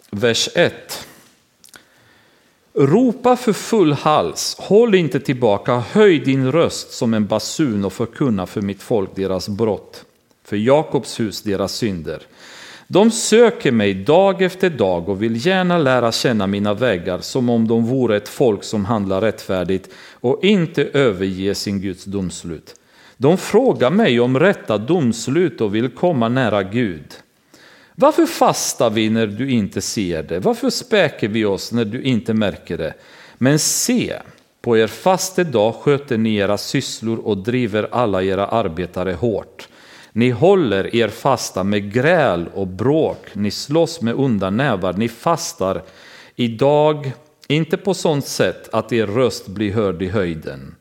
vers 0.09 0.49
1. 0.55 1.04
Ropa 2.77 3.35
för 3.35 3.53
full 3.53 3.93
hals, 3.93 4.55
håll 4.59 4.95
inte 4.95 5.19
tillbaka, 5.19 5.83
höj 5.91 6.19
din 6.19 6.51
röst 6.51 6.91
som 6.91 7.13
en 7.13 7.25
basun 7.25 7.85
och 7.85 7.93
förkunna 7.93 8.45
för 8.45 8.61
mitt 8.61 8.81
folk 8.81 9.15
deras 9.15 9.49
brott, 9.49 10.05
för 10.43 10.57
Jakobs 10.57 11.19
hus 11.19 11.41
deras 11.41 11.73
synder. 11.73 12.21
De 12.87 13.11
söker 13.11 13.71
mig 13.71 13.93
dag 13.93 14.41
efter 14.41 14.69
dag 14.69 15.09
och 15.09 15.23
vill 15.23 15.45
gärna 15.45 15.77
lära 15.77 16.11
känna 16.11 16.47
mina 16.47 16.73
vägar 16.73 17.19
som 17.19 17.49
om 17.49 17.67
de 17.67 17.85
vore 17.85 18.17
ett 18.17 18.29
folk 18.29 18.63
som 18.63 18.85
handlar 18.85 19.21
rättfärdigt 19.21 19.89
och 20.13 20.43
inte 20.43 20.83
överger 20.83 21.53
sin 21.53 21.81
Guds 21.81 22.05
domslut. 22.05 22.75
De 23.17 23.37
frågar 23.37 23.89
mig 23.89 24.19
om 24.19 24.39
rätta 24.39 24.77
domslut 24.77 25.61
och 25.61 25.75
vill 25.75 25.89
komma 25.89 26.29
nära 26.29 26.63
Gud. 26.63 27.13
Varför 27.95 28.25
fastar 28.25 28.89
vi 28.89 29.09
när 29.09 29.27
du 29.27 29.51
inte 29.51 29.81
ser 29.81 30.23
det? 30.23 30.39
Varför 30.39 30.69
späker 30.69 31.27
vi 31.27 31.45
oss 31.45 31.71
när 31.71 31.85
du 31.85 32.01
inte 32.01 32.33
märker 32.33 32.77
det? 32.77 32.93
Men 33.37 33.59
se, 33.59 34.13
på 34.61 34.77
er 34.77 34.87
faste 34.87 35.43
dag 35.43 35.75
sköter 35.75 36.17
ni 36.17 36.35
era 36.35 36.57
sysslor 36.57 37.19
och 37.19 37.37
driver 37.37 37.87
alla 37.91 38.23
era 38.23 38.47
arbetare 38.47 39.13
hårt. 39.13 39.67
Ni 40.11 40.29
håller 40.29 40.95
er 40.95 41.07
fasta 41.07 41.63
med 41.63 41.93
gräl 41.93 42.49
och 42.53 42.67
bråk, 42.67 43.27
ni 43.33 43.51
slåss 43.51 44.01
med 44.01 44.15
onda 44.15 44.49
nävar, 44.49 44.93
ni 44.93 45.07
fastar 45.07 45.83
idag, 46.35 47.11
inte 47.47 47.77
på 47.77 47.93
sådant 47.93 48.27
sätt 48.27 48.69
att 48.73 48.93
er 48.93 49.07
röst 49.07 49.47
blir 49.47 49.73
hörd 49.73 50.01
i 50.01 50.07
höjden. 50.07 50.75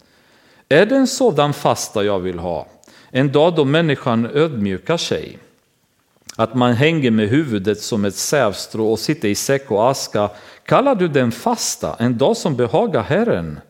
Är 0.69 0.87
det 0.87 0.97
en 0.97 1.07
sådan 1.07 1.53
fasta 1.53 2.05
jag 2.05 2.19
vill 2.19 2.39
ha? 2.39 2.67
En 3.11 3.33
dag 3.33 3.55
då 3.55 3.65
människan 3.65 4.27
ödmjukar 4.35 4.97
sig? 4.97 5.39
Att 6.37 6.55
man 6.55 6.73
hänger 6.73 7.11
med 7.11 7.29
huvudet 7.29 7.81
som 7.81 8.05
ett 8.05 8.15
sävstrå 8.15 8.93
och 8.93 8.99
sitter 8.99 9.29
i 9.29 9.35
säck 9.35 9.71
och 9.71 9.91
aska. 9.91 10.31
Kallar 10.67 10.95
du 10.95 11.09
den 11.09 11.33
fasta, 11.33 11.97
en 11.99 12.19
dag 12.19 12.37
som 12.37 12.57
behagar 12.57 13.03
Herren? 13.03 13.61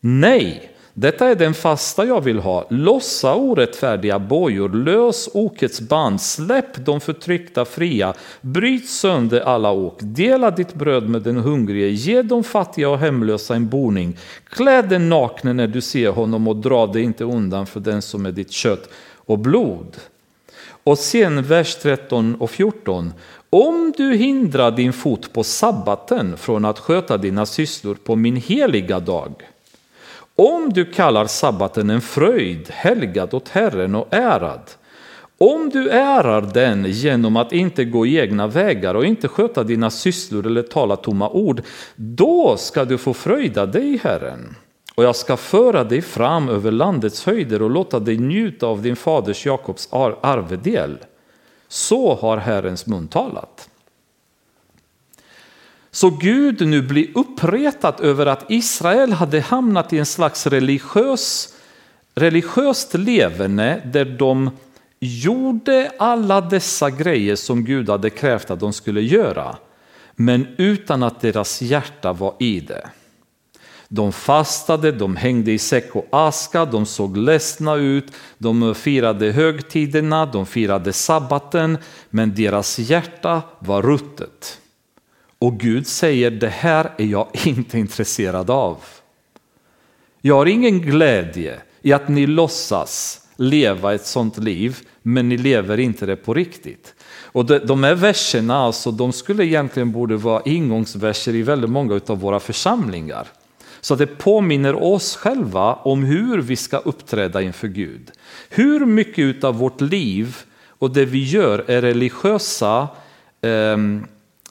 Nej, 0.00 0.70
detta 0.94 1.28
är 1.28 1.34
den 1.34 1.54
fasta 1.54 2.04
jag 2.04 2.20
vill 2.20 2.38
ha. 2.38 2.66
Lossa 2.70 3.34
orättfärdiga 3.34 4.18
bojor, 4.18 4.68
lös 4.68 5.28
okets 5.34 5.80
band, 5.80 6.20
släpp 6.20 6.86
de 6.86 7.00
förtryckta 7.00 7.64
fria, 7.64 8.14
bryt 8.40 8.88
sönder 8.88 9.40
alla 9.40 9.72
ok, 9.72 9.98
dela 10.00 10.50
ditt 10.50 10.74
bröd 10.74 11.08
med 11.08 11.22
den 11.22 11.36
hungrige, 11.36 11.88
ge 11.88 12.22
de 12.22 12.44
fattiga 12.44 12.88
och 12.88 12.98
hemlösa 12.98 13.54
en 13.54 13.68
boning, 13.68 14.16
klä 14.48 14.82
den 14.82 15.08
nakne 15.08 15.52
när 15.52 15.66
du 15.66 15.80
ser 15.80 16.10
honom 16.10 16.48
och 16.48 16.56
dra 16.56 16.86
dig 16.86 17.02
inte 17.02 17.24
undan 17.24 17.66
för 17.66 17.80
den 17.80 18.02
som 18.02 18.26
är 18.26 18.32
ditt 18.32 18.52
kött 18.52 18.88
och 19.16 19.38
blod. 19.38 19.96
Och 20.84 20.98
sen 20.98 21.42
vers 21.42 21.74
13 21.74 22.34
och 22.34 22.50
14. 22.50 23.12
Om 23.50 23.92
du 23.96 24.14
hindrar 24.14 24.70
din 24.70 24.92
fot 24.92 25.32
på 25.32 25.44
sabbaten 25.44 26.36
från 26.36 26.64
att 26.64 26.78
sköta 26.78 27.16
dina 27.16 27.46
sysslor 27.46 27.94
på 27.94 28.16
min 28.16 28.36
heliga 28.36 29.00
dag, 29.00 29.32
om 30.36 30.72
du 30.72 30.84
kallar 30.84 31.26
sabbaten 31.26 31.90
en 31.90 32.00
fröjd, 32.00 32.70
helgad 32.70 33.34
åt 33.34 33.48
Herren 33.48 33.94
och 33.94 34.08
ärad, 34.10 34.70
om 35.38 35.70
du 35.70 35.90
ärar 35.90 36.40
den 36.40 36.84
genom 36.84 37.36
att 37.36 37.52
inte 37.52 37.84
gå 37.84 38.06
egna 38.06 38.46
vägar 38.46 38.94
och 38.94 39.04
inte 39.04 39.28
sköta 39.28 39.64
dina 39.64 39.90
sysslor 39.90 40.46
eller 40.46 40.62
tala 40.62 40.96
tomma 40.96 41.30
ord, 41.30 41.62
då 41.96 42.56
ska 42.58 42.84
du 42.84 42.98
få 42.98 43.14
fröjda 43.14 43.66
dig 43.66 44.00
Herren. 44.02 44.56
Och 44.94 45.04
jag 45.04 45.16
ska 45.16 45.36
föra 45.36 45.84
dig 45.84 46.02
fram 46.02 46.48
över 46.48 46.70
landets 46.70 47.26
höjder 47.26 47.62
och 47.62 47.70
låta 47.70 48.00
dig 48.00 48.18
njuta 48.18 48.66
av 48.66 48.82
din 48.82 48.96
faders 48.96 49.46
Jakobs 49.46 49.88
arvedel. 49.92 50.98
Så 51.68 52.14
har 52.14 52.36
Herrens 52.36 52.86
mun 52.86 53.08
talat. 53.08 53.68
Så 55.90 56.10
Gud 56.10 56.68
nu 56.68 56.82
blir 56.82 57.18
uppretad 57.18 57.94
över 58.00 58.26
att 58.26 58.50
Israel 58.50 59.12
hade 59.12 59.40
hamnat 59.40 59.92
i 59.92 59.98
en 59.98 60.06
slags 60.06 60.46
religiös, 60.46 61.54
religiöst 62.14 62.94
levande 62.94 63.82
där 63.84 64.04
de 64.04 64.50
gjorde 65.00 65.92
alla 65.98 66.40
dessa 66.40 66.90
grejer 66.90 67.36
som 67.36 67.64
Gud 67.64 67.90
hade 67.90 68.10
krävt 68.10 68.50
att 68.50 68.60
de 68.60 68.72
skulle 68.72 69.00
göra, 69.00 69.56
men 70.14 70.46
utan 70.58 71.02
att 71.02 71.20
deras 71.20 71.62
hjärta 71.62 72.12
var 72.12 72.34
i 72.38 72.60
det. 72.60 72.90
De 73.94 74.12
fastade, 74.12 74.92
de 74.92 75.16
hängde 75.16 75.52
i 75.52 75.58
säck 75.58 75.96
och 75.96 76.06
aska, 76.10 76.64
de 76.64 76.86
såg 76.86 77.16
ledsna 77.16 77.74
ut, 77.74 78.12
de 78.38 78.74
firade 78.74 79.32
högtiderna, 79.32 80.26
de 80.26 80.46
firade 80.46 80.92
sabbaten, 80.92 81.78
men 82.10 82.34
deras 82.34 82.78
hjärta 82.78 83.42
var 83.58 83.82
ruttet. 83.82 84.60
Och 85.38 85.60
Gud 85.60 85.86
säger 85.86 86.30
det 86.30 86.48
här 86.48 86.90
är 86.98 87.04
jag 87.04 87.28
inte 87.46 87.78
intresserad 87.78 88.50
av. 88.50 88.78
Jag 90.20 90.34
har 90.34 90.46
ingen 90.46 90.80
glädje 90.80 91.58
i 91.82 91.92
att 91.92 92.08
ni 92.08 92.26
låtsas 92.26 93.20
leva 93.36 93.94
ett 93.94 94.06
sånt 94.06 94.38
liv, 94.38 94.78
men 95.02 95.28
ni 95.28 95.36
lever 95.36 95.80
inte 95.80 96.06
det 96.06 96.16
på 96.16 96.34
riktigt. 96.34 96.94
Och 97.22 97.44
de, 97.44 97.58
de 97.58 97.84
här 97.84 97.94
verserna, 97.94 98.56
alltså, 98.56 98.90
de 98.90 99.12
skulle 99.12 99.44
egentligen 99.44 99.92
borde 99.92 100.16
vara 100.16 100.42
ingångsverser 100.44 101.34
i 101.34 101.42
väldigt 101.42 101.70
många 101.70 102.00
av 102.06 102.20
våra 102.20 102.40
församlingar. 102.40 103.28
Så 103.84 103.94
det 103.94 104.06
påminner 104.06 104.82
oss 104.82 105.16
själva 105.16 105.74
om 105.74 106.04
hur 106.04 106.38
vi 106.38 106.56
ska 106.56 106.76
uppträda 106.78 107.42
inför 107.42 107.68
Gud. 107.68 108.10
Hur 108.48 108.86
mycket 108.86 109.44
av 109.44 109.54
vårt 109.54 109.80
liv 109.80 110.36
och 110.68 110.90
det 110.90 111.04
vi 111.04 111.24
gör 111.24 111.64
är 111.70 111.82
religiösa 111.82 112.88
eh, 113.40 113.76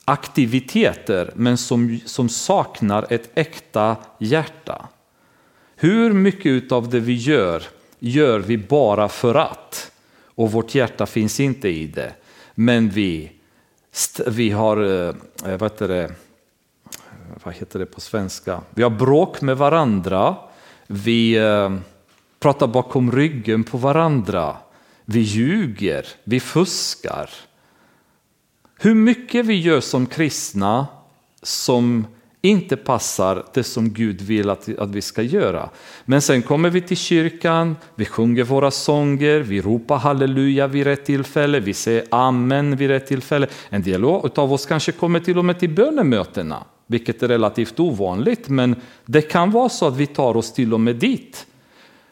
aktiviteter 0.06 1.32
men 1.36 1.58
som, 1.58 2.00
som 2.06 2.30
saknar 2.30 3.06
ett 3.10 3.30
äkta 3.36 3.96
hjärta. 4.18 4.88
Hur 5.76 6.14
mycket 6.14 6.72
av 6.72 6.90
det 6.90 7.00
vi 7.00 7.14
gör 7.14 7.64
gör 8.00 8.40
vi 8.40 8.58
bara 8.58 9.10
för 9.10 9.36
att 9.36 9.92
och 10.36 10.52
vårt 10.52 10.76
hjärta 10.76 11.06
finns 11.06 11.40
inte 11.40 11.70
i 11.70 11.88
det. 11.88 12.14
Men 12.56 12.90
vi, 12.90 13.32
vi 14.28 14.50
har, 14.50 15.08
eh, 15.08 15.16
vad 15.44 15.62
heter, 15.62 15.88
det, 15.88 16.12
vad 17.44 17.54
heter 17.54 17.80
det 17.80 17.86
på 17.86 18.02
svenska, 18.02 18.62
vi 18.70 18.84
har 18.84 18.90
bråk 18.90 19.42
med 19.42 19.58
varandra, 19.58 20.36
vi 20.88 21.38
eh, 21.38 21.76
pratar 22.40 22.68
bakom 22.68 23.12
ryggen 23.12 23.64
på 23.64 23.78
varandra, 23.78 24.58
vi 25.06 25.20
ljuger, 25.20 26.06
vi 26.24 26.40
fuskar. 26.40 27.30
Hur 28.80 28.96
mycket 28.96 29.46
vi 29.46 29.60
gör 29.60 29.80
som 29.80 30.06
kristna 30.06 30.88
som 31.42 32.08
inte 32.46 32.78
passar 32.78 33.46
det 33.54 33.64
som 33.64 33.90
Gud 33.90 34.22
vill 34.22 34.50
att, 34.50 34.80
att 34.80 34.90
vi 34.90 35.02
ska 35.02 35.22
göra. 35.22 35.70
Men 36.06 36.22
sen 36.22 36.42
kommer 36.42 36.70
vi 36.70 36.82
till 36.82 36.98
kyrkan, 36.98 37.76
vi 37.96 38.06
sjunger 38.06 38.44
våra 38.44 38.72
sånger, 38.72 39.40
vi 39.40 39.62
ropar 39.62 39.98
halleluja 39.98 40.68
vid 40.68 40.84
rätt 40.84 41.06
tillfälle, 41.06 41.60
vi 41.60 41.74
säger 41.74 42.06
amen 42.12 42.76
vid 42.76 42.90
rätt 42.90 43.08
tillfälle. 43.08 43.48
En 43.70 43.82
del 43.82 44.04
av 44.04 44.54
oss 44.54 44.66
kanske 44.66 44.92
kommer 44.92 45.20
till 45.20 45.38
och 45.38 45.46
med 45.46 45.60
till 45.60 45.70
bönemötena, 45.70 46.64
vilket 46.94 47.24
är 47.24 47.28
relativt 47.28 47.80
ovanligt, 47.80 48.50
men 48.50 48.76
det 49.06 49.22
kan 49.22 49.52
vara 49.52 49.70
så 49.70 49.88
att 49.88 49.98
vi 49.98 50.08
tar 50.08 50.38
oss 50.38 50.54
till 50.54 50.74
och 50.74 50.80
med 50.80 50.96
dit. 50.96 51.46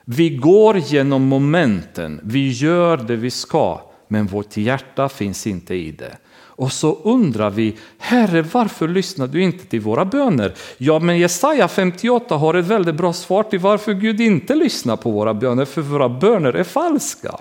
Vi 0.05 0.29
går 0.29 0.77
genom 0.77 1.27
momenten, 1.27 2.19
vi 2.23 2.49
gör 2.49 2.97
det 2.97 3.15
vi 3.15 3.31
ska, 3.31 3.81
men 4.07 4.27
vårt 4.27 4.57
hjärta 4.57 5.09
finns 5.09 5.47
inte 5.47 5.75
i 5.75 5.91
det. 5.91 6.17
Och 6.61 6.71
så 6.71 6.97
undrar 7.03 7.49
vi, 7.49 7.77
Herre 7.97 8.41
varför 8.41 8.87
lyssnar 8.87 9.27
du 9.27 9.41
inte 9.43 9.65
till 9.65 9.81
våra 9.81 10.05
böner? 10.05 10.53
Ja 10.77 10.99
men 10.99 11.19
Jesaja 11.19 11.67
58 11.67 12.35
har 12.35 12.53
ett 12.53 12.65
väldigt 12.65 12.95
bra 12.95 13.13
svar 13.13 13.43
till 13.43 13.59
varför 13.59 13.93
Gud 13.93 14.21
inte 14.21 14.55
lyssnar 14.55 14.95
på 14.95 15.11
våra 15.11 15.33
böner, 15.33 15.65
för 15.65 15.81
våra 15.81 16.09
böner 16.09 16.53
är 16.53 16.63
falska. 16.63 17.39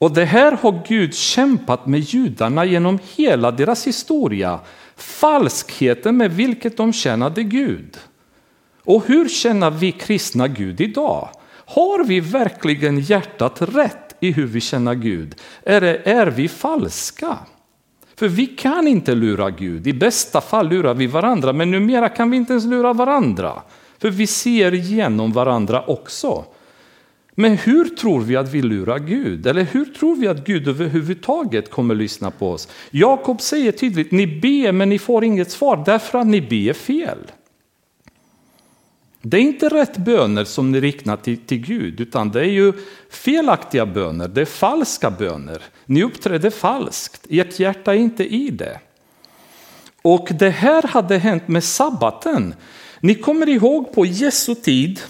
Och 0.00 0.14
det 0.14 0.24
här 0.24 0.52
har 0.52 0.82
Gud 0.88 1.14
kämpat 1.14 1.86
med 1.86 2.00
judarna 2.00 2.64
genom 2.64 2.98
hela 3.16 3.50
deras 3.50 3.86
historia. 3.86 4.60
Falskheten 4.96 6.16
med 6.16 6.32
vilket 6.32 6.76
de 6.76 6.92
tjänade 6.92 7.42
Gud. 7.42 7.96
Och 8.84 9.06
hur 9.06 9.28
känner 9.28 9.70
vi 9.70 9.92
kristna 9.92 10.48
Gud 10.48 10.80
idag? 10.80 11.28
Har 11.66 12.04
vi 12.04 12.20
verkligen 12.20 13.00
hjärtat 13.00 13.62
rätt? 13.62 14.10
i 14.20 14.32
hur 14.32 14.46
vi 14.46 14.60
känner 14.60 14.94
Gud? 14.94 15.34
Eller 15.62 15.94
är 16.08 16.26
vi 16.26 16.48
falska? 16.48 17.38
För 18.16 18.28
vi 18.28 18.46
kan 18.46 18.88
inte 18.88 19.14
lura 19.14 19.50
Gud. 19.50 19.86
I 19.86 19.92
bästa 19.92 20.40
fall 20.40 20.68
lurar 20.68 20.94
vi 20.94 21.06
varandra, 21.06 21.52
men 21.52 21.70
numera 21.70 22.08
kan 22.08 22.30
vi 22.30 22.36
inte 22.36 22.52
ens 22.52 22.64
lura 22.64 22.92
varandra. 22.92 23.62
För 23.98 24.10
vi 24.10 24.26
ser 24.26 24.74
igenom 24.74 25.32
varandra 25.32 25.84
också. 25.86 26.44
Men 27.40 27.56
hur 27.56 27.84
tror 27.84 28.20
vi 28.20 28.36
att 28.36 28.52
vi 28.52 28.62
lurar 28.62 28.98
Gud? 28.98 29.46
Eller 29.46 29.64
hur 29.64 29.84
tror 29.84 30.16
vi 30.16 30.28
att 30.28 30.44
Gud 30.46 30.68
överhuvudtaget 30.68 31.70
kommer 31.70 31.94
lyssna 31.94 32.30
på 32.30 32.50
oss? 32.50 32.68
Jakob 32.90 33.40
säger 33.40 33.72
tydligt, 33.72 34.10
ni 34.10 34.26
ber 34.26 34.72
men 34.72 34.88
ni 34.88 34.98
får 34.98 35.24
inget 35.24 35.50
svar 35.50 35.82
därför 35.86 36.18
att 36.18 36.26
ni 36.26 36.40
ber 36.40 36.72
fel. 36.72 37.18
Det 39.22 39.36
är 39.36 39.40
inte 39.40 39.68
rätt 39.68 39.96
böner 39.96 40.44
som 40.44 40.72
ni 40.72 40.80
riktar 40.80 41.16
till, 41.16 41.36
till 41.36 41.58
Gud, 41.58 42.00
utan 42.00 42.30
det 42.30 42.40
är 42.40 42.50
ju 42.50 42.72
felaktiga 43.10 43.86
böner, 43.86 44.28
det 44.28 44.40
är 44.40 44.44
falska 44.44 45.10
böner. 45.10 45.62
Ni 45.86 46.02
uppträder 46.02 46.50
falskt, 46.50 47.26
ert 47.30 47.60
hjärta 47.60 47.94
är 47.94 47.98
inte 47.98 48.24
i 48.34 48.50
det. 48.50 48.80
Och 50.02 50.28
det 50.38 50.50
här 50.50 50.82
hade 50.82 51.18
hänt 51.18 51.48
med 51.48 51.64
sabbaten. 51.64 52.54
Ni 53.00 53.14
kommer 53.14 53.48
ihåg 53.48 53.92
på 53.92 54.06
Jesu 54.06 54.54
tid 54.54 55.00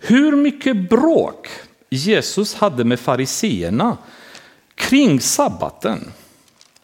hur 0.00 0.36
mycket 0.36 0.90
bråk 0.90 1.48
Jesus 1.90 2.54
hade 2.54 2.84
med 2.84 3.00
fariseerna 3.00 3.96
kring 4.74 5.20
sabbaten. 5.20 6.12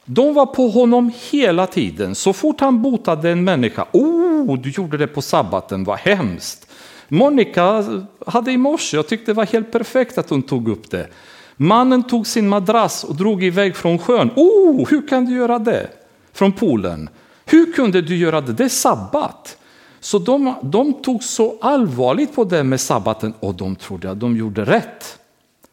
De 0.05 0.35
var 0.35 0.47
på 0.47 0.69
honom 0.69 1.13
hela 1.31 1.67
tiden. 1.67 2.15
Så 2.15 2.33
fort 2.33 2.61
han 2.61 2.83
botade 2.83 3.31
en 3.31 3.45
människa, 3.45 3.87
oh, 3.93 4.59
du 4.59 4.71
gjorde 4.71 4.97
det 4.97 5.07
på 5.07 5.23
sabbaten, 5.23 5.85
vad 5.85 5.99
hemskt. 5.99 6.69
Monica 7.09 7.85
hade 8.27 8.53
i 8.53 8.57
morse, 8.57 8.97
jag 8.97 9.09
tyckte 9.09 9.31
det 9.31 9.37
var 9.37 9.47
helt 9.47 9.73
perfekt 9.73 10.19
att 10.19 10.31
hon 10.31 10.43
tog 10.43 10.69
upp 10.69 10.91
det. 10.91 11.09
Mannen 11.57 12.03
tog 12.03 12.27
sin 12.27 12.49
madrass 12.49 13.05
och 13.05 13.17
drog 13.17 13.45
iväg 13.45 13.77
från 13.77 13.99
sjön. 13.99 14.31
Oh, 14.37 14.89
hur 14.91 15.09
kan 15.09 15.25
du 15.25 15.37
göra 15.37 15.59
det? 15.59 15.89
Från 16.33 16.53
poolen. 16.53 17.09
Hur 17.45 17.73
kunde 17.73 18.03
du 18.03 18.17
göra 18.17 18.41
det? 18.41 18.53
Det 18.53 18.65
är 18.65 18.69
sabbat. 18.69 19.57
Så 20.07 20.19
de, 20.19 20.55
de 20.62 21.03
tog 21.03 21.25
så 21.25 21.59
allvarligt 21.61 22.35
på 22.35 22.45
det 22.45 22.64
med 22.64 22.81
sabbaten 22.81 23.35
och 23.40 23.55
de 23.55 23.77
trodde 23.77 24.11
att 24.11 24.21
de 24.21 24.37
gjorde 24.37 24.64
rätt. 24.64 25.19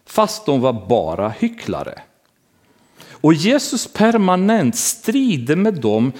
Fast 0.05 0.45
de 0.45 0.61
var 0.61 0.87
bara 0.87 1.29
hycklare. 1.29 2.01
Och 3.11 3.33
Jesus 3.33 3.87
permanent 3.87 4.75
strider 4.75 5.55
med 5.55 5.73
dem 5.73 6.11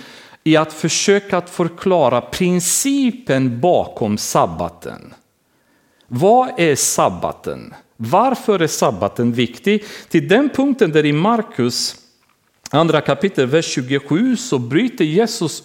i 0.43 0.55
att 0.55 0.73
försöka 0.73 1.37
att 1.37 1.49
förklara 1.49 2.21
principen 2.21 3.61
bakom 3.61 4.17
sabbaten. 4.17 5.13
Vad 6.07 6.59
är 6.59 6.75
sabbaten? 6.75 7.73
Varför 7.97 8.59
är 8.59 8.67
sabbaten 8.67 9.33
viktig? 9.33 9.83
Till 10.09 10.27
den 10.27 10.49
punkten 10.49 10.91
där 10.91 11.05
i 11.05 11.13
Markus 11.13 11.95
andra 12.69 13.01
kapitel, 13.01 13.47
vers 13.47 13.65
27 13.65 14.37
så 14.37 14.59
bryter 14.59 15.05
Jesus 15.05 15.63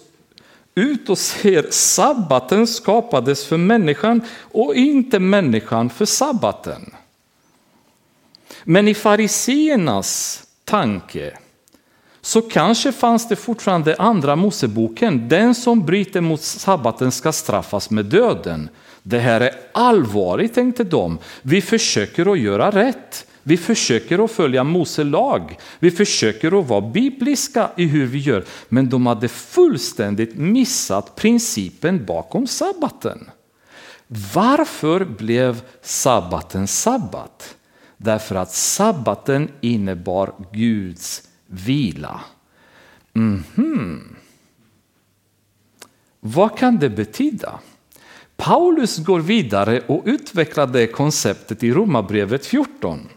ut 0.79 1.09
och 1.09 1.17
säger 1.17 1.65
sabbaten 1.69 2.67
skapades 2.67 3.45
för 3.45 3.57
människan 3.57 4.21
och 4.51 4.75
inte 4.75 5.19
människan 5.19 5.89
för 5.89 6.05
sabbaten. 6.05 6.93
Men 8.63 8.87
i 8.87 8.93
fariseernas 8.93 10.43
tanke 10.63 11.37
så 12.21 12.41
kanske 12.41 12.91
fanns 12.91 13.27
det 13.27 13.35
fortfarande 13.35 13.95
andra 13.99 14.35
Moseboken. 14.35 15.29
Den 15.29 15.55
som 15.55 15.85
bryter 15.85 16.21
mot 16.21 16.41
sabbaten 16.41 17.11
ska 17.11 17.31
straffas 17.31 17.89
med 17.89 18.05
döden. 18.05 18.69
Det 19.03 19.19
här 19.19 19.41
är 19.41 19.51
allvarligt 19.71 20.53
tänkte 20.53 20.83
de. 20.83 21.17
Vi 21.41 21.61
försöker 21.61 22.31
att 22.31 22.39
göra 22.39 22.71
rätt. 22.71 23.25
Vi 23.43 23.57
försöker 23.57 24.25
att 24.25 24.31
följa 24.31 24.63
Mose 24.63 25.03
lag. 25.03 25.57
Vi 25.79 25.91
försöker 25.91 26.59
att 26.59 26.67
vara 26.67 26.81
bibliska 26.81 27.71
i 27.77 27.85
hur 27.85 28.05
vi 28.05 28.19
gör. 28.19 28.45
Men 28.69 28.89
de 28.89 29.05
hade 29.05 29.27
fullständigt 29.27 30.35
missat 30.35 31.15
principen 31.15 32.05
bakom 32.05 32.47
sabbaten. 32.47 33.29
Varför 34.33 35.05
blev 35.05 35.61
sabbaten 35.81 36.67
sabbat? 36.67 37.55
Därför 37.97 38.35
att 38.35 38.51
sabbaten 38.51 39.51
innebar 39.61 40.33
Guds 40.51 41.23
vila. 41.47 42.21
Mm 43.15 43.43
-hmm. 43.55 43.99
Vad 46.19 46.57
kan 46.57 46.79
det 46.79 46.89
betyda? 46.89 47.59
Paulus 48.37 48.97
går 48.97 49.19
vidare 49.19 49.81
och 49.87 50.03
utvecklar 50.05 50.67
det 50.67 50.87
konceptet 50.87 51.63
i 51.63 51.71
Romarbrevet 51.71 52.45
14. 52.45 53.09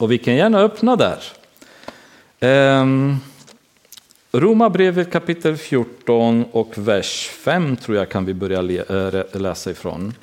Och 0.00 0.12
vi 0.12 0.18
kan 0.18 0.34
gärna 0.34 0.58
öppna 0.58 0.96
där. 0.96 1.22
Um, 2.80 3.20
Romarbrevet 4.32 5.12
kapitel 5.12 5.56
14 5.56 6.44
och 6.52 6.78
vers 6.78 7.30
5 7.32 7.76
tror 7.76 7.96
jag 7.96 8.08
kan 8.08 8.24
vi 8.24 8.34
börja 8.34 8.58
eh, 8.58 9.40
läsa 9.40 9.70
ifrån. 9.70 10.14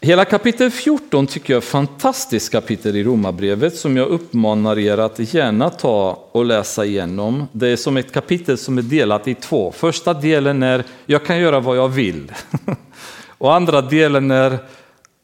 Hela 0.00 0.24
kapitel 0.24 0.70
14 0.70 1.26
tycker 1.26 1.52
jag 1.52 1.56
är 1.56 1.62
ett 1.62 1.68
fantastiskt 1.68 2.52
kapitel 2.52 2.96
i 2.96 3.04
Romarbrevet 3.04 3.76
som 3.76 3.96
jag 3.96 4.08
uppmanar 4.08 4.78
er 4.78 4.98
att 4.98 5.34
gärna 5.34 5.70
ta 5.70 6.24
och 6.32 6.44
läsa 6.44 6.84
igenom. 6.84 7.48
Det 7.52 7.68
är 7.68 7.76
som 7.76 7.96
ett 7.96 8.12
kapitel 8.12 8.58
som 8.58 8.78
är 8.78 8.82
delat 8.82 9.28
i 9.28 9.34
två. 9.34 9.72
Första 9.72 10.14
delen 10.14 10.62
är 10.62 10.84
jag 11.06 11.26
kan 11.26 11.38
göra 11.38 11.60
vad 11.60 11.76
jag 11.76 11.88
vill. 11.88 12.32
Och 13.38 13.54
andra 13.54 13.82
delen 13.82 14.30
är 14.30 14.58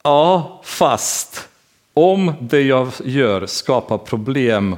ja, 0.04 0.60
fast 0.64 1.48
om 1.94 2.32
det 2.40 2.60
jag 2.60 2.88
gör 3.04 3.46
skapar 3.46 3.98
problem 3.98 4.76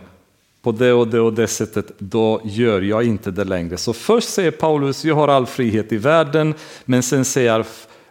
på 0.63 0.73
det 0.73 0.93
och 0.93 1.09
det 1.09 1.21
och 1.21 1.33
det 1.33 1.47
sättet, 1.47 1.93
då 1.99 2.41
gör 2.45 2.83
jag 2.83 3.05
inte 3.05 3.31
det 3.31 3.45
längre. 3.45 3.77
Så 3.77 3.93
först 3.93 4.29
säger 4.29 4.51
Paulus, 4.51 5.05
jag 5.05 5.15
har 5.15 5.29
all 5.29 5.47
frihet 5.47 5.93
i 5.93 5.97
världen, 5.97 6.55
men 6.85 7.03
sen 7.03 7.25
säger 7.25 7.53
jag, 7.53 7.67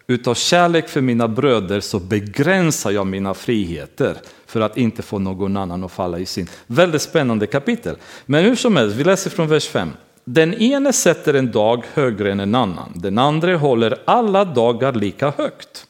utav 0.08 0.34
kärlek 0.34 0.90
för 0.90 1.02
mina 1.02 1.28
bröder 1.28 1.80
så 1.80 2.00
begränsar 2.00 2.92
jag 2.92 3.08
mina 3.08 3.34
friheter 3.34 4.16
för 4.46 4.62
att 4.62 4.78
inte 4.78 5.02
få 5.02 5.20
någon 5.20 5.58
annan 5.58 5.84
att 5.84 5.92
falla 5.92 6.20
i 6.20 6.26
sin. 6.26 6.48
Väldigt 6.68 7.02
spännande 7.02 7.48
kapitel. 7.48 7.96
Men 8.26 8.44
hur 8.44 8.56
som 8.56 8.76
helst, 8.76 8.96
vi 8.96 9.04
läser 9.04 9.30
från 9.30 9.48
vers 9.48 9.68
5. 9.68 9.90
Den 10.24 10.54
ene 10.54 10.94
sätter 10.94 11.34
en 11.34 11.52
dag 11.52 11.84
högre 11.94 12.32
än 12.32 12.40
en 12.40 12.56
annan, 12.56 12.92
den 12.96 13.18
andra 13.18 13.58
håller 13.58 13.98
alla 14.06 14.46
dagar 14.46 14.94
lika 14.94 15.34
högt. 15.38 15.88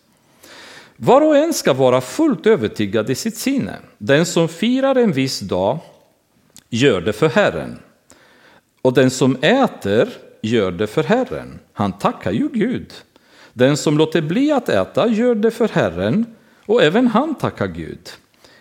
Var 0.98 1.22
och 1.22 1.38
en 1.38 1.54
ska 1.54 1.74
vara 1.74 2.02
fullt 2.02 2.48
övertygad 2.48 3.10
i 3.10 3.16
sitt 3.16 3.38
sinne. 3.38 3.76
Den 3.98 4.26
som 4.26 4.48
firar 4.48 4.96
en 4.96 5.12
viss 5.12 5.40
dag 5.40 5.80
gör 6.70 7.02
det 7.02 7.14
för 7.14 7.30
Herren. 7.30 7.80
Och 8.82 8.94
den 8.94 9.10
som 9.10 9.36
äter 9.42 10.10
gör 10.42 10.72
det 10.72 10.88
för 10.88 11.04
Herren. 11.04 11.60
Han 11.74 11.98
tackar 11.98 12.32
ju 12.32 12.50
Gud. 12.50 12.94
Den 13.54 13.78
som 13.78 13.98
låter 13.98 14.22
bli 14.22 14.52
att 14.52 14.70
äta 14.70 15.08
gör 15.08 15.36
det 15.36 15.52
för 15.52 15.68
Herren 15.68 16.26
och 16.66 16.84
även 16.84 17.08
han 17.08 17.36
tackar 17.36 17.68
Gud. 17.68 18.10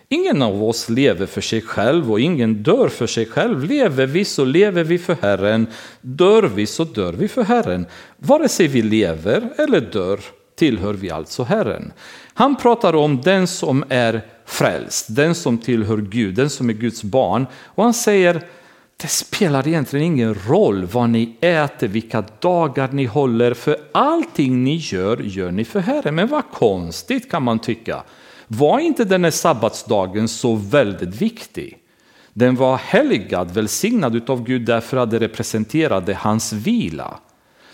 Ingen 0.09 0.41
av 0.41 0.63
oss 0.63 0.89
lever 0.89 1.25
för 1.25 1.41
sig 1.41 1.61
själv 1.61 2.11
och 2.11 2.19
ingen 2.19 2.63
dör 2.63 2.87
för 2.87 3.07
sig 3.07 3.25
själv. 3.25 3.63
Lever 3.63 4.05
vi 4.05 4.25
så 4.25 4.45
lever 4.45 4.83
vi 4.83 4.97
för 4.97 5.17
Herren, 5.21 5.67
dör 6.01 6.43
vi 6.43 6.65
så 6.65 6.83
dör 6.83 7.13
vi 7.13 7.27
för 7.27 7.43
Herren. 7.43 7.85
Vare 8.17 8.49
sig 8.49 8.67
vi 8.67 8.81
lever 8.81 9.49
eller 9.57 9.81
dör 9.81 10.19
tillhör 10.55 10.93
vi 10.93 11.09
alltså 11.09 11.43
Herren. 11.43 11.93
Han 12.33 12.55
pratar 12.55 12.95
om 12.95 13.21
den 13.21 13.47
som 13.47 13.83
är 13.89 14.21
frälst, 14.45 15.15
den 15.15 15.35
som 15.35 15.57
tillhör 15.57 15.97
Gud, 15.97 16.35
den 16.35 16.49
som 16.49 16.69
är 16.69 16.73
Guds 16.73 17.03
barn. 17.03 17.47
Och 17.63 17.83
han 17.83 17.93
säger, 17.93 18.41
det 18.97 19.07
spelar 19.07 19.67
egentligen 19.67 20.05
ingen 20.05 20.35
roll 20.47 20.85
vad 20.85 21.09
ni 21.09 21.37
äter, 21.41 21.87
vilka 21.87 22.23
dagar 22.39 22.89
ni 22.91 23.05
håller, 23.05 23.53
för 23.53 23.77
allting 23.91 24.63
ni 24.63 24.75
gör, 24.75 25.17
gör 25.17 25.51
ni 25.51 25.65
för 25.65 25.79
Herren. 25.79 26.15
Men 26.15 26.27
vad 26.27 26.51
konstigt 26.51 27.31
kan 27.31 27.43
man 27.43 27.59
tycka. 27.59 28.03
Var 28.47 28.79
inte 28.79 29.03
den 29.03 29.23
här 29.23 29.31
sabbatsdagen 29.31 30.27
så 30.27 30.55
väldigt 30.55 31.21
viktig? 31.21 31.77
Den 32.33 32.55
var 32.55 32.77
helgad, 32.77 33.51
välsignad 33.51 34.29
av 34.29 34.43
Gud 34.43 34.65
därför 34.65 34.97
att 34.97 35.11
det 35.11 35.19
representerade 35.19 36.13
hans 36.13 36.53
vila. 36.53 37.19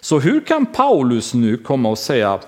Så 0.01 0.19
hur 0.19 0.39
kan 0.39 0.65
Paulus 0.65 1.33
nu 1.33 1.57
komma 1.57 1.89
och 1.89 1.97
säga 1.97 2.39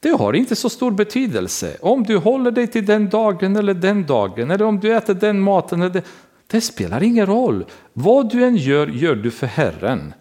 det 0.00 0.10
har 0.10 0.32
inte 0.32 0.56
så 0.56 0.68
stor 0.68 0.90
betydelse 0.90 1.76
om 1.80 2.02
du 2.02 2.16
håller 2.16 2.50
dig 2.50 2.66
till 2.66 2.86
den 2.86 3.08
dagen 3.08 3.56
eller 3.56 3.74
den 3.74 4.06
dagen 4.06 4.50
eller 4.50 4.64
om 4.64 4.80
du 4.80 4.96
äter 4.96 5.14
den 5.14 5.40
maten. 5.40 5.82
Eller 5.82 5.92
det, 5.92 6.04
det 6.46 6.60
spelar 6.60 7.02
ingen 7.02 7.26
roll. 7.26 7.64
Vad 7.92 8.30
du 8.30 8.44
än 8.44 8.56
gör, 8.56 8.86
gör 8.86 9.14
du 9.14 9.30
för 9.30 9.46
Herren. 9.46 10.14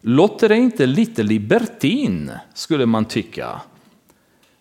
Låter 0.00 0.48
det 0.48 0.56
inte 0.56 0.86
lite 0.86 1.22
libertin 1.22 2.32
skulle 2.54 2.86
man 2.86 3.04
tycka. 3.04 3.60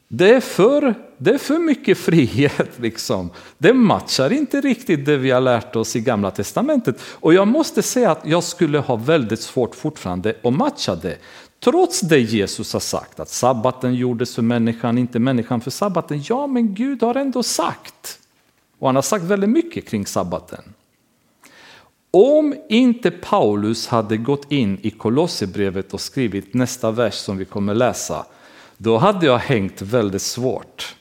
Det 0.07 0.29
är 0.29 0.39
för, 0.39 0.93
det 1.17 1.31
är 1.31 1.37
för 1.37 1.59
mycket 1.59 1.97
frihet. 1.97 2.69
Liksom. 2.79 3.29
Det 3.57 3.73
matchar 3.73 4.33
inte 4.33 4.61
riktigt 4.61 5.05
det 5.05 5.17
vi 5.17 5.31
har 5.31 5.41
lärt 5.41 5.75
oss 5.75 5.95
i 5.95 6.01
Gamla 6.01 6.31
Testamentet. 6.31 7.01
Och 7.01 7.33
jag 7.33 7.47
måste 7.47 7.81
säga 7.81 8.11
att 8.11 8.21
jag 8.25 8.43
skulle 8.43 8.79
ha 8.79 8.95
väldigt 8.95 9.41
svårt 9.41 9.75
fortfarande 9.75 10.35
att 10.43 10.53
matcha 10.53 10.95
det. 10.95 11.17
Trots 11.63 11.99
det 12.01 12.19
Jesus 12.19 12.73
har 12.73 12.79
sagt, 12.79 13.19
att 13.19 13.29
sabbaten 13.29 13.95
gjordes 13.95 14.35
för 14.35 14.41
människan, 14.41 14.97
inte 14.97 15.19
människan 15.19 15.61
för 15.61 15.71
sabbaten. 15.71 16.23
Ja, 16.29 16.47
men 16.47 16.73
Gud 16.73 17.03
har 17.03 17.15
ändå 17.15 17.43
sagt. 17.43 18.19
Och 18.79 18.87
han 18.87 18.95
har 18.95 19.01
sagt 19.03 19.23
väldigt 19.23 19.49
mycket 19.49 19.87
kring 19.87 20.05
sabbaten. 20.05 20.73
Om 22.11 22.55
inte 22.69 23.11
Paulus 23.11 23.87
hade 23.87 24.17
gått 24.17 24.51
in 24.51 24.79
i 24.81 24.89
Kolosserbrevet 24.89 25.93
och 25.93 26.01
skrivit 26.01 26.53
nästa 26.53 26.91
vers 26.91 27.13
som 27.13 27.37
vi 27.37 27.45
kommer 27.45 27.73
läsa, 27.73 28.25
då 28.77 28.97
hade 28.97 29.25
jag 29.25 29.37
hängt 29.37 29.81
väldigt 29.81 30.21
svårt. 30.21 30.95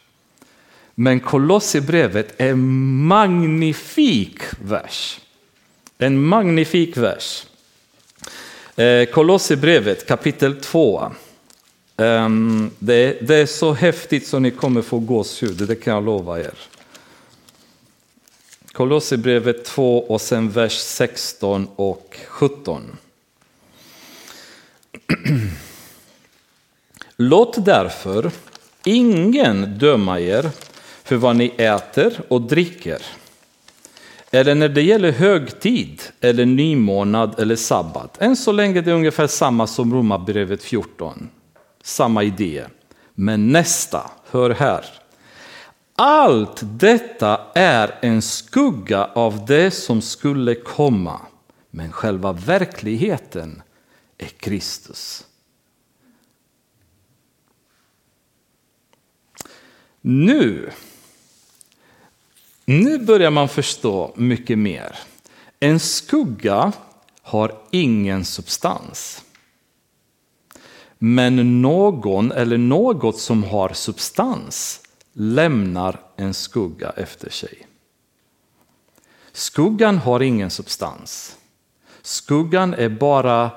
Men 0.94 1.20
Kolosserbrevet 1.20 2.35
är 2.37 2.50
en 2.50 3.04
magnifik 3.07 4.38
vers. 4.61 5.20
En 5.98 6.22
magnifik 6.22 6.96
vers. 6.96 7.46
Eh, 8.76 9.04
Kolosserbrevet 9.04 10.07
kapitel 10.07 10.61
2. 10.61 11.12
Ehm, 11.96 12.70
det, 12.78 13.30
är 13.30 13.46
så 13.46 13.72
häftigt 13.72 14.26
så 14.26 14.38
ni 14.38 14.50
kommer 14.50 14.83
få 14.83 14.98
gåshud, 14.98 15.57
det 15.68 15.76
kan 15.76 15.94
jag 15.94 16.04
lova 16.04 16.40
er. 16.40 16.54
Kolosserbrevet 18.72 19.64
2 19.64 20.04
och 20.04 20.20
sen 20.20 20.50
vers 20.50 20.78
16 20.78 21.68
och 21.76 22.16
17. 22.28 22.96
Låt 27.16 27.64
därför 27.64 28.30
ingen 28.85 29.78
döma 29.78 30.20
er 30.20 30.50
för 31.05 31.17
vad 31.17 31.37
ni 31.37 31.55
äter 31.57 32.21
och 32.29 32.43
dricker 32.43 33.03
eller 34.35 34.55
när 34.55 34.69
det 34.69 34.83
gäller 34.83 35.12
högtid 35.12 36.03
eller 36.21 36.47
nymånad 36.47 37.40
eller 37.40 37.57
sabbat. 37.57 38.23
Än 38.23 38.37
så 38.37 38.53
länge 38.53 38.81
det 38.81 38.90
är 38.90 38.95
ungefär 38.95 39.27
samma 39.27 39.67
som 39.67 39.95
Romarbrevet 39.95 40.62
14. 40.62 41.31
Samma 41.83 42.23
idé. 42.23 42.64
Men 43.14 43.53
nästa, 43.53 44.11
hör 44.31 44.51
här. 44.51 44.85
Allt 45.97 46.61
detta 46.62 47.40
är 47.55 47.99
en 48.01 48.23
skugga 48.23 49.05
av 49.05 49.47
det 49.47 49.71
som 49.71 50.03
skulle 50.03 50.55
komma. 50.55 51.21
Men 51.71 51.93
själva 51.93 52.33
verkligheten 52.33 53.62
är 54.19 54.27
Kristus. 54.29 55.27
Nu 60.01 60.71
nu 62.64 62.98
börjar 62.98 63.31
man 63.31 63.48
förstå 63.48 64.12
mycket 64.16 64.59
mer. 64.59 64.98
En 65.61 65.81
skugga 65.81 66.72
har 67.22 67.59
ingen 67.70 68.24
substans. 68.24 69.24
Men 70.98 71.62
någon 71.62 72.33
eller 72.33 72.59
något 72.59 73.18
som 73.18 73.44
har 73.44 73.72
substans 73.72 74.81
lämnar 75.12 76.00
en 76.16 76.35
skugga 76.35 76.90
efter 76.90 77.31
sig. 77.31 77.66
Skuggan 79.33 79.98
har 79.98 80.20
ingen 80.20 80.50
substans. 80.50 81.37
Skuggan 82.03 82.74
är 82.74 82.88
bara 82.88 83.50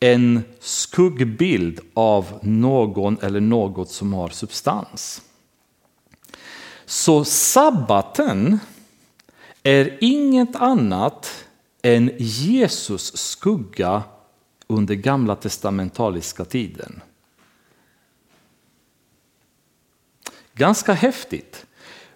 en 0.00 0.42
skuggbild 0.60 1.80
av 1.94 2.38
någon 2.42 3.18
eller 3.22 3.40
något 3.40 3.90
som 3.90 4.12
har 4.12 4.28
substans. 4.28 5.22
Så 6.88 7.24
sabbaten 7.24 8.58
är 9.62 9.98
inget 10.00 10.56
annat 10.56 11.44
än 11.82 12.10
Jesus 12.18 13.16
skugga 13.16 14.02
under 14.66 14.94
gamla 14.94 15.36
testamentaliska 15.36 16.44
tiden. 16.44 17.00
Ganska 20.54 20.92
häftigt. 20.92 21.66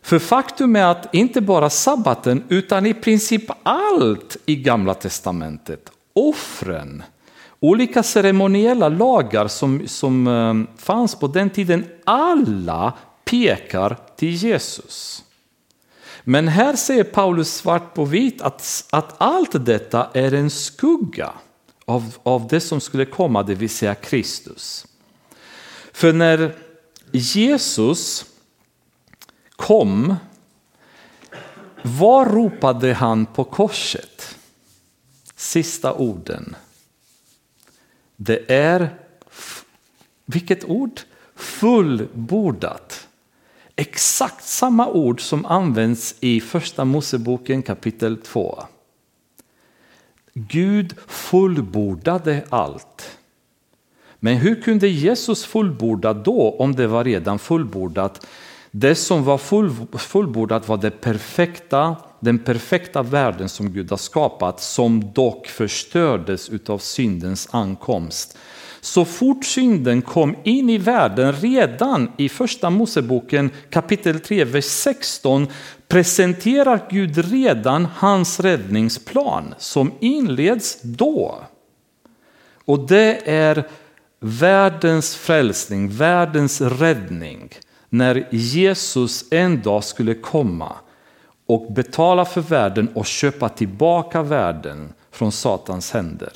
För 0.03 0.19
faktum 0.19 0.77
är 0.77 0.85
att 0.85 1.15
inte 1.15 1.41
bara 1.41 1.71
sabbaten 1.71 2.45
utan 2.49 2.87
i 2.87 2.95
princip 2.95 3.51
allt 3.63 4.37
i 4.47 4.57
gamla 4.57 4.95
testamentet, 4.95 5.91
offren, 6.13 7.03
olika 7.61 8.03
ceremoniella 8.03 8.89
lagar 8.89 9.49
som, 9.49 9.89
som 9.89 10.27
eh, 10.27 10.83
fanns 10.83 11.15
på 11.15 11.27
den 11.27 11.51
tiden, 11.51 11.85
alla 12.05 12.93
pekar 13.25 13.97
till 14.23 14.35
Jesus. 14.35 15.25
Men 16.25 16.49
här 16.49 16.77
säger 16.77 17.05
Paulus 17.05 17.55
svart 17.55 17.95
på 17.95 18.05
vitt 18.05 18.43
att, 18.43 18.87
att 18.91 19.15
allt 19.19 19.67
detta 19.67 20.11
är 20.15 20.35
en 20.35 20.51
skugga 20.51 21.33
av, 21.85 22.17
av 22.23 22.49
det 22.49 22.61
som 22.61 22.81
skulle 22.81 23.05
komma, 23.05 23.43
det 23.43 23.55
vill 23.55 23.71
säga 23.71 23.95
Kristus. 23.95 24.87
För 25.93 26.13
när 26.13 26.57
Jesus 27.13 28.27
kom, 29.51 30.15
vad 31.83 32.35
ropade 32.35 32.95
han 32.95 33.27
på 33.27 33.45
korset? 33.45 34.37
Sista 35.37 35.95
orden. 35.95 36.57
Det 38.17 38.53
är, 38.53 38.99
vilket 40.25 40.65
ord? 40.65 41.01
Fullbordat. 41.35 43.09
Exakt 43.77 44.45
samma 44.45 44.89
ord 44.89 45.21
som 45.21 45.47
används 45.47 46.15
i 46.21 46.41
första 46.41 46.85
Moseboken 46.85 47.63
kapitel 47.63 48.17
2. 48.17 48.63
Gud 50.35 50.95
fullbordade 51.07 52.45
allt. 52.49 53.19
Men 54.19 54.37
hur 54.37 54.63
kunde 54.63 54.89
Jesus 54.89 55.45
fullborda 55.45 56.13
då 56.13 56.57
om 56.59 56.75
det 56.75 56.87
var 56.87 57.05
redan 57.05 57.39
fullbordat? 57.39 58.27
Det 58.71 58.95
som 58.95 59.25
var 59.25 59.39
fullbordat 59.99 60.69
var 60.69 60.77
det 60.77 60.91
perfekta, 60.91 61.97
den 62.21 62.39
perfekta 62.39 63.03
världen 63.03 63.49
som 63.49 63.73
Gud 63.73 63.91
har 63.91 63.97
skapat 63.97 64.61
som 64.61 65.13
dock 65.13 65.47
förstördes 65.47 66.51
av 66.67 66.79
syndens 66.79 67.49
ankomst. 67.51 68.39
Så 68.85 69.05
fort 69.05 69.45
synden 69.45 70.03
kom 70.03 70.37
in 70.45 70.71
i 70.71 70.79
världen 70.79 71.33
redan 71.33 72.13
i 72.17 72.29
första 72.29 72.71
Moseboken 72.71 73.51
kapitel 73.71 74.21
3, 74.21 74.45
vers 74.45 74.65
16 74.65 75.47
presenterar 75.89 76.87
Gud 76.91 77.31
redan 77.31 77.85
hans 77.97 78.41
räddningsplan 78.41 79.55
som 79.59 79.93
inleds 80.01 80.83
då. 80.83 81.39
Och 82.65 82.87
det 82.89 83.31
är 83.31 83.69
världens 84.21 85.17
frälsning, 85.17 85.89
världens 85.89 86.61
räddning 86.61 87.49
när 87.89 88.29
Jesus 88.31 89.25
en 89.31 89.63
dag 89.63 89.85
skulle 89.85 90.15
komma 90.15 90.73
och 91.47 91.73
betala 91.73 92.25
för 92.25 92.41
världen 92.41 92.89
och 92.95 93.07
köpa 93.07 93.49
tillbaka 93.49 94.23
världen 94.23 94.93
från 95.11 95.33
Satans 95.33 95.91
händer. 95.91 96.33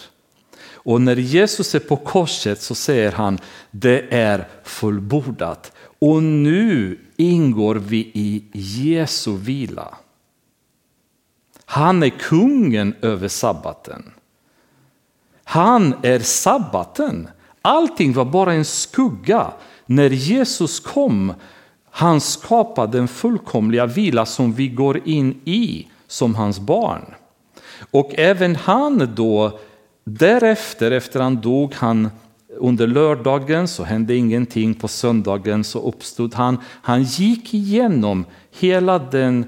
Och 0.86 1.00
när 1.00 1.16
Jesus 1.16 1.74
är 1.74 1.80
på 1.80 1.96
korset 1.96 2.62
så 2.62 2.74
säger 2.74 3.12
han 3.12 3.38
det 3.70 4.14
är 4.14 4.48
fullbordat. 4.64 5.72
Och 5.98 6.22
nu 6.22 6.98
ingår 7.16 7.74
vi 7.74 7.96
i 7.96 8.44
Jesu 8.52 9.36
vila. 9.36 9.94
Han 11.64 12.02
är 12.02 12.08
kungen 12.08 12.94
över 13.02 13.28
sabbaten. 13.28 14.12
Han 15.44 15.94
är 16.02 16.18
sabbaten. 16.18 17.28
Allting 17.62 18.12
var 18.12 18.24
bara 18.24 18.52
en 18.52 18.64
skugga. 18.64 19.52
När 19.86 20.10
Jesus 20.10 20.80
kom, 20.80 21.32
han 21.90 22.20
skapade 22.20 22.98
den 22.98 23.08
fullkomliga 23.08 23.86
vila 23.86 24.26
som 24.26 24.52
vi 24.52 24.68
går 24.68 25.08
in 25.08 25.40
i 25.44 25.88
som 26.06 26.34
hans 26.34 26.60
barn. 26.60 27.14
Och 27.90 28.10
även 28.14 28.56
han 28.56 29.14
då 29.14 29.58
Därefter, 30.10 30.90
efter 30.90 31.20
han 31.20 31.40
dog, 31.40 31.74
han 31.74 32.10
under 32.48 32.86
lördagen 32.86 33.68
så 33.68 33.84
hände 33.84 34.16
ingenting, 34.16 34.74
på 34.74 34.88
söndagen 34.88 35.64
så 35.64 35.88
uppstod 35.88 36.34
han. 36.34 36.58
Han 36.82 37.02
gick 37.02 37.54
igenom 37.54 38.24
hela 38.58 38.98
den 38.98 39.46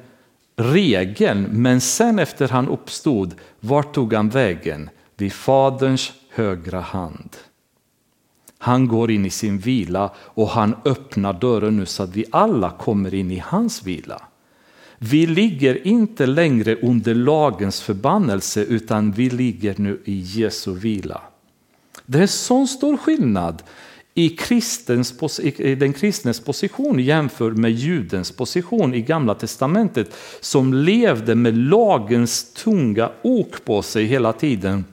regeln, 0.56 1.42
men 1.42 1.80
sen 1.80 2.18
efter 2.18 2.48
han 2.48 2.68
uppstod, 2.68 3.34
vart 3.60 3.94
tog 3.94 4.12
han 4.12 4.28
vägen? 4.28 4.90
Vid 5.16 5.32
Faderns 5.32 6.12
högra 6.30 6.80
hand. 6.80 7.36
Han 8.58 8.88
går 8.88 9.10
in 9.10 9.26
i 9.26 9.30
sin 9.30 9.58
vila 9.58 10.10
och 10.16 10.48
han 10.48 10.76
öppnar 10.84 11.32
dörren 11.32 11.76
nu 11.76 11.86
så 11.86 12.02
att 12.02 12.16
vi 12.16 12.24
alla 12.32 12.70
kommer 12.70 13.14
in 13.14 13.30
i 13.30 13.42
hans 13.46 13.82
vila. 13.82 14.22
Vi 14.98 15.26
ligger 15.26 15.86
inte 15.86 16.26
längre 16.26 16.76
under 16.76 17.14
lagens 17.14 17.80
förbannelse 17.80 18.62
utan 18.62 19.12
vi 19.12 19.30
ligger 19.30 19.74
nu 19.78 20.00
i 20.04 20.20
Jesu 20.20 20.74
vila. 20.74 21.20
Det 22.06 22.18
är 22.18 22.26
sån 22.26 22.68
stor 22.68 22.96
skillnad 22.96 23.62
i, 24.14 24.28
kristens, 24.28 25.40
i 25.40 25.74
den 25.74 25.92
kristnes 25.92 26.40
position 26.40 26.98
jämfört 26.98 27.56
med 27.56 27.70
judens 27.70 28.32
position 28.32 28.94
i 28.94 29.00
Gamla 29.00 29.34
Testamentet 29.34 30.14
som 30.40 30.74
levde 30.74 31.34
med 31.34 31.56
lagens 31.56 32.52
tunga 32.52 33.10
ok 33.22 33.64
på 33.64 33.82
sig 33.82 34.04
hela 34.04 34.32
tiden 34.32 34.84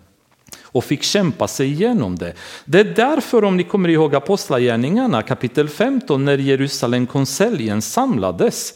och 0.62 0.84
fick 0.84 1.03
kämpa 1.03 1.47
sig 1.47 1.68
igenom 1.68 2.16
det. 2.16 2.34
Det 2.66 2.80
är 2.80 2.93
därför, 2.95 3.43
om 3.43 3.58
ni 3.58 3.64
kommer 3.64 3.89
ihåg 3.89 4.16
Apostlagärningarna 4.16 5.22
kapitel 5.22 5.70
15, 5.70 6.26
när 6.26 6.38
Jerusalemkonseljen 6.38 7.82
samlades, 7.82 8.74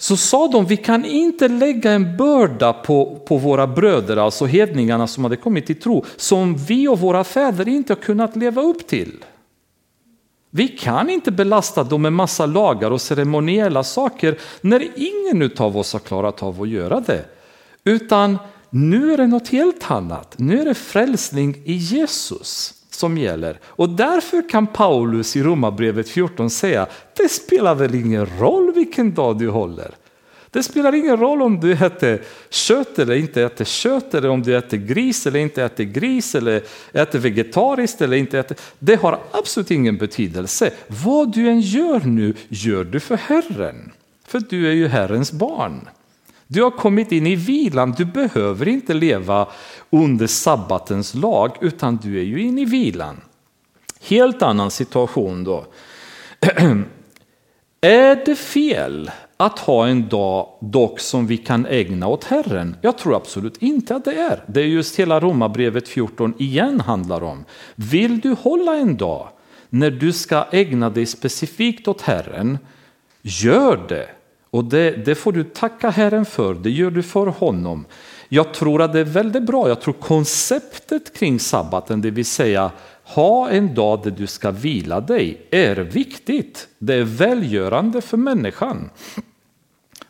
så 0.00 0.16
sa 0.16 0.48
de 0.48 0.66
vi 0.66 0.76
kan 0.76 1.04
inte 1.04 1.48
lägga 1.48 1.92
en 1.92 2.16
börda 2.16 2.72
på, 2.72 3.20
på 3.28 3.36
våra 3.36 3.66
bröder, 3.66 4.16
alltså 4.16 4.46
hedningarna 4.46 5.06
som 5.06 5.24
hade 5.24 5.36
kommit 5.36 5.66
till 5.66 5.80
tro, 5.80 6.04
som 6.16 6.56
vi 6.56 6.88
och 6.88 6.98
våra 6.98 7.24
fäder 7.24 7.68
inte 7.68 7.92
har 7.92 8.00
kunnat 8.00 8.36
leva 8.36 8.62
upp 8.62 8.86
till. 8.86 9.24
Vi 10.50 10.68
kan 10.68 11.10
inte 11.10 11.30
belasta 11.30 11.84
dem 11.84 12.02
med 12.02 12.12
massa 12.12 12.46
lagar 12.46 12.90
och 12.90 13.00
ceremoniella 13.00 13.84
saker 13.84 14.38
när 14.60 14.88
ingen 14.96 15.50
av 15.56 15.76
oss 15.76 15.92
har 15.92 16.00
klarat 16.00 16.42
av 16.42 16.62
att 16.62 16.68
göra 16.68 17.00
det. 17.00 17.24
Utan 17.84 18.38
nu 18.70 19.12
är 19.12 19.16
det 19.16 19.26
något 19.26 19.48
helt 19.48 19.90
annat. 19.90 20.34
Nu 20.38 20.60
är 20.60 20.64
det 20.64 20.74
frälsning 20.74 21.62
i 21.64 21.72
Jesus 21.72 22.79
som 23.00 23.18
gäller. 23.18 23.58
Och 23.64 23.88
därför 23.88 24.48
kan 24.48 24.66
Paulus 24.66 25.36
i 25.36 25.42
Romarbrevet 25.42 26.08
14 26.08 26.50
säga, 26.50 26.86
det 27.16 27.28
spelar 27.28 27.74
väl 27.74 27.94
ingen 27.94 28.26
roll 28.38 28.72
vilken 28.74 29.14
dag 29.14 29.38
du 29.38 29.48
håller. 29.48 29.90
Det 30.52 30.62
spelar 30.62 30.94
ingen 30.94 31.16
roll 31.16 31.42
om 31.42 31.60
du 31.60 31.72
äter 31.72 32.22
kött 32.50 32.98
eller 32.98 33.14
inte 33.14 33.42
äter 33.42 33.64
kött, 33.64 34.14
eller 34.14 34.28
om 34.28 34.42
du 34.42 34.56
äter 34.56 34.76
gris 34.76 35.26
eller 35.26 35.40
inte 35.40 35.64
äter 35.64 35.84
gris, 35.84 36.34
eller 36.34 36.62
äter 36.92 37.18
vegetariskt 37.18 38.00
eller 38.00 38.16
inte 38.16 38.38
äter. 38.38 38.56
Det 38.78 38.94
har 39.00 39.18
absolut 39.30 39.70
ingen 39.70 39.96
betydelse. 39.96 40.70
Vad 40.86 41.32
du 41.32 41.48
än 41.48 41.60
gör 41.60 42.00
nu, 42.00 42.34
gör 42.48 42.84
du 42.84 43.00
för 43.00 43.16
Herren. 43.16 43.92
För 44.26 44.40
du 44.40 44.68
är 44.68 44.72
ju 44.72 44.88
Herrens 44.88 45.32
barn. 45.32 45.88
Du 46.52 46.62
har 46.62 46.70
kommit 46.70 47.12
in 47.12 47.26
i 47.26 47.36
vilan, 47.36 47.94
du 47.98 48.04
behöver 48.04 48.68
inte 48.68 48.94
leva 48.94 49.48
under 49.90 50.26
sabbatens 50.26 51.14
lag 51.14 51.56
utan 51.60 51.96
du 51.96 52.18
är 52.18 52.22
ju 52.22 52.42
inne 52.42 52.60
i 52.60 52.64
vilan. 52.64 53.20
Helt 54.00 54.42
annan 54.42 54.70
situation 54.70 55.44
då. 55.44 55.66
är 57.80 58.24
det 58.26 58.36
fel 58.36 59.10
att 59.36 59.58
ha 59.58 59.86
en 59.86 60.08
dag 60.08 60.48
dock 60.60 61.00
som 61.00 61.26
vi 61.26 61.36
kan 61.36 61.66
ägna 61.66 62.06
åt 62.06 62.24
Herren? 62.24 62.76
Jag 62.80 62.98
tror 62.98 63.16
absolut 63.16 63.62
inte 63.62 63.96
att 63.96 64.04
det 64.04 64.14
är. 64.14 64.44
Det 64.46 64.60
är 64.60 64.66
just 64.66 64.96
hela 64.96 65.20
Romarbrevet 65.20 65.88
14 65.88 66.34
igen 66.38 66.80
handlar 66.80 67.22
om. 67.22 67.44
Vill 67.74 68.20
du 68.20 68.30
hålla 68.30 68.76
en 68.76 68.96
dag 68.96 69.28
när 69.68 69.90
du 69.90 70.12
ska 70.12 70.46
ägna 70.52 70.90
dig 70.90 71.06
specifikt 71.06 71.88
åt 71.88 72.02
Herren, 72.02 72.58
gör 73.22 73.86
det. 73.88 74.08
Och 74.50 74.64
det, 74.64 74.90
det, 74.90 75.14
får 75.14 75.32
du 75.32 75.44
tacka 75.44 75.90
Herren 75.90 76.24
för, 76.24 76.54
det 76.54 76.70
gör 76.70 76.90
du 76.90 77.02
för 77.02 77.26
honom. 77.26 77.84
Jag 78.28 78.54
tror 78.54 78.82
att 78.82 78.92
det 78.92 79.00
är 79.00 79.04
väldigt 79.04 79.46
bra, 79.46 79.68
jag 79.68 79.80
tror 79.80 79.94
konceptet 79.94 81.16
kring 81.16 81.40
sabbaten, 81.40 82.00
det 82.00 82.10
vill 82.10 82.26
säga 82.26 82.70
ha 83.04 83.50
en 83.50 83.74
dag 83.74 84.02
där 84.02 84.10
du 84.10 84.26
ska 84.26 84.50
vila 84.50 85.00
dig, 85.00 85.46
är 85.50 85.76
viktigt. 85.76 86.68
Det 86.78 86.94
är 86.94 87.04
välgörande 87.04 88.00
för 88.00 88.16
människan. 88.16 88.90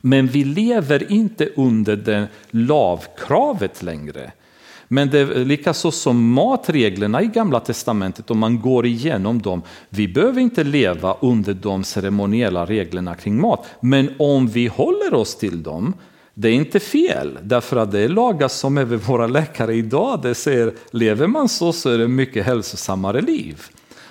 Men 0.01 0.27
vi 0.27 0.45
lever 0.45 1.13
inte 1.13 1.49
under 1.57 1.97
det 1.97 2.29
lavkravet 2.51 3.83
längre. 3.83 4.33
Men 4.93 5.11
det 5.11 5.19
är 5.19 5.45
likaså 5.45 5.91
som 5.91 6.33
matreglerna 6.33 7.23
i 7.23 7.27
Gamla 7.27 7.61
Testamentet, 7.61 8.31
om 8.31 8.39
man 8.39 8.61
går 8.61 8.87
igenom 8.87 9.43
dem, 9.43 9.63
vi 9.89 10.09
behöver 10.09 10.41
inte 10.41 10.65
leva 10.65 11.17
under 11.21 11.55
de 11.55 11.85
ceremoniella 11.85 12.67
reglerna 12.67 13.15
kring 13.15 13.41
mat. 13.41 13.67
Men 13.81 14.11
om 14.19 14.47
vi 14.47 14.67
håller 14.67 15.15
oss 15.15 15.37
till 15.37 15.63
dem, 15.63 15.95
det 16.35 16.49
är 16.49 16.53
inte 16.53 16.81
fel, 16.81 17.39
därför 17.43 17.77
att 17.77 17.93
det 17.93 18.01
är 18.01 18.09
lagar 18.09 18.49
som 18.49 18.79
även 18.79 18.99
våra 18.99 19.27
läkare 19.27 19.75
idag 19.75 20.23
det 20.23 20.35
säger, 20.35 20.73
lever 20.91 21.27
man 21.27 21.49
så 21.49 21.73
så 21.73 21.91
är 21.91 21.99
det 21.99 22.09
mycket 22.09 22.47
hälsosammare 22.47 23.21
liv. 23.21 23.63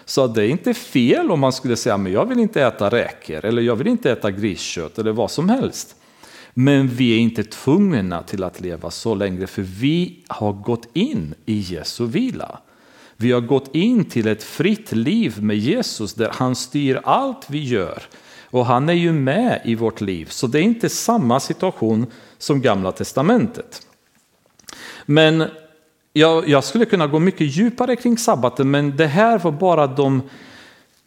Så 0.05 0.27
det 0.27 0.43
är 0.43 0.47
inte 0.47 0.73
fel 0.73 1.31
om 1.31 1.39
man 1.39 1.53
skulle 1.53 1.75
säga, 1.75 1.97
men 1.97 2.11
jag 2.11 2.25
vill 2.25 2.39
inte 2.39 2.61
äta 2.61 2.89
räkor 2.89 3.45
eller 3.45 3.61
jag 3.61 3.75
vill 3.75 3.87
inte 3.87 4.11
äta 4.11 4.31
griskött 4.31 4.99
eller 4.99 5.11
vad 5.11 5.31
som 5.31 5.49
helst. 5.49 5.95
Men 6.53 6.87
vi 6.87 7.13
är 7.15 7.19
inte 7.19 7.43
tvungna 7.43 8.23
till 8.23 8.43
att 8.43 8.61
leva 8.61 8.91
så 8.91 9.15
längre 9.15 9.47
för 9.47 9.61
vi 9.61 10.23
har 10.27 10.53
gått 10.53 10.87
in 10.93 11.33
i 11.45 11.59
Jesu 11.59 12.05
vila. 12.05 12.59
Vi 13.17 13.31
har 13.31 13.41
gått 13.41 13.75
in 13.75 14.05
till 14.05 14.27
ett 14.27 14.43
fritt 14.43 14.91
liv 14.91 15.43
med 15.43 15.57
Jesus 15.57 16.13
där 16.13 16.29
han 16.33 16.55
styr 16.55 17.01
allt 17.03 17.49
vi 17.49 17.63
gör. 17.63 18.03
Och 18.51 18.65
han 18.65 18.89
är 18.89 18.93
ju 18.93 19.13
med 19.13 19.61
i 19.65 19.75
vårt 19.75 20.01
liv, 20.01 20.25
så 20.25 20.47
det 20.47 20.59
är 20.59 20.63
inte 20.63 20.89
samma 20.89 21.39
situation 21.39 22.05
som 22.37 22.61
Gamla 22.61 22.91
Testamentet. 22.91 23.81
Men 25.05 25.43
jag, 26.13 26.49
jag 26.49 26.63
skulle 26.63 26.85
kunna 26.85 27.07
gå 27.07 27.19
mycket 27.19 27.47
djupare 27.55 27.95
kring 27.95 28.17
sabbaten, 28.17 28.71
men 28.71 28.97
det 28.97 29.07
här 29.07 29.39
var 29.39 29.51
bara 29.51 29.87
de 29.87 30.21